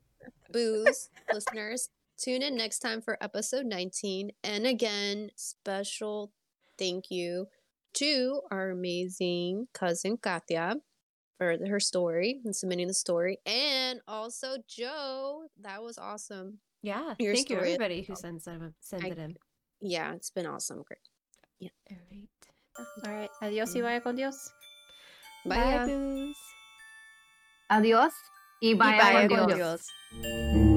Booze, 0.52 1.08
listeners, 1.32 1.88
tune 2.18 2.42
in 2.42 2.56
next 2.56 2.80
time 2.80 3.00
for 3.00 3.16
episode 3.22 3.64
19. 3.64 4.32
And 4.44 4.66
again, 4.66 5.30
special 5.36 6.32
thank 6.78 7.10
you 7.10 7.48
to 7.94 8.40
our 8.50 8.70
amazing 8.70 9.68
cousin 9.74 10.16
Katya 10.16 10.76
for 11.38 11.56
her 11.66 11.80
story 11.80 12.40
and 12.44 12.54
submitting 12.54 12.86
the 12.88 12.94
story. 12.94 13.38
And 13.46 14.00
also 14.06 14.56
Joe. 14.68 15.44
That 15.62 15.82
was 15.82 15.98
awesome. 15.98 16.58
Yeah. 16.82 17.14
Your 17.18 17.34
thank 17.34 17.50
you 17.50 17.56
everybody 17.56 18.02
who 18.02 18.14
sends 18.16 18.44
them 18.44 18.74
sends 18.80 19.04
I- 19.04 19.08
it 19.08 19.18
in. 19.18 19.36
Yeah, 19.80 20.12
it's 20.14 20.30
been 20.30 20.46
awesome. 20.46 20.82
Great. 20.82 21.00
Yeah. 21.58 21.70
All 21.90 21.96
right. 22.10 22.28
All 23.06 23.14
right. 23.14 23.30
Adios 23.42 23.74
y 23.74 23.80
vaya 23.80 24.00
con 24.00 24.14
Dios. 24.16 24.36
Bye. 25.46 25.56
Bye, 25.56 26.32
Adiós 27.70 28.12
y 28.62 28.72
Y 28.72 28.74
vaya, 28.74 28.98
vaya 29.02 29.28
con 29.28 29.38
con 29.38 29.56
Dios. 29.56 29.86
Dios. 30.12 30.69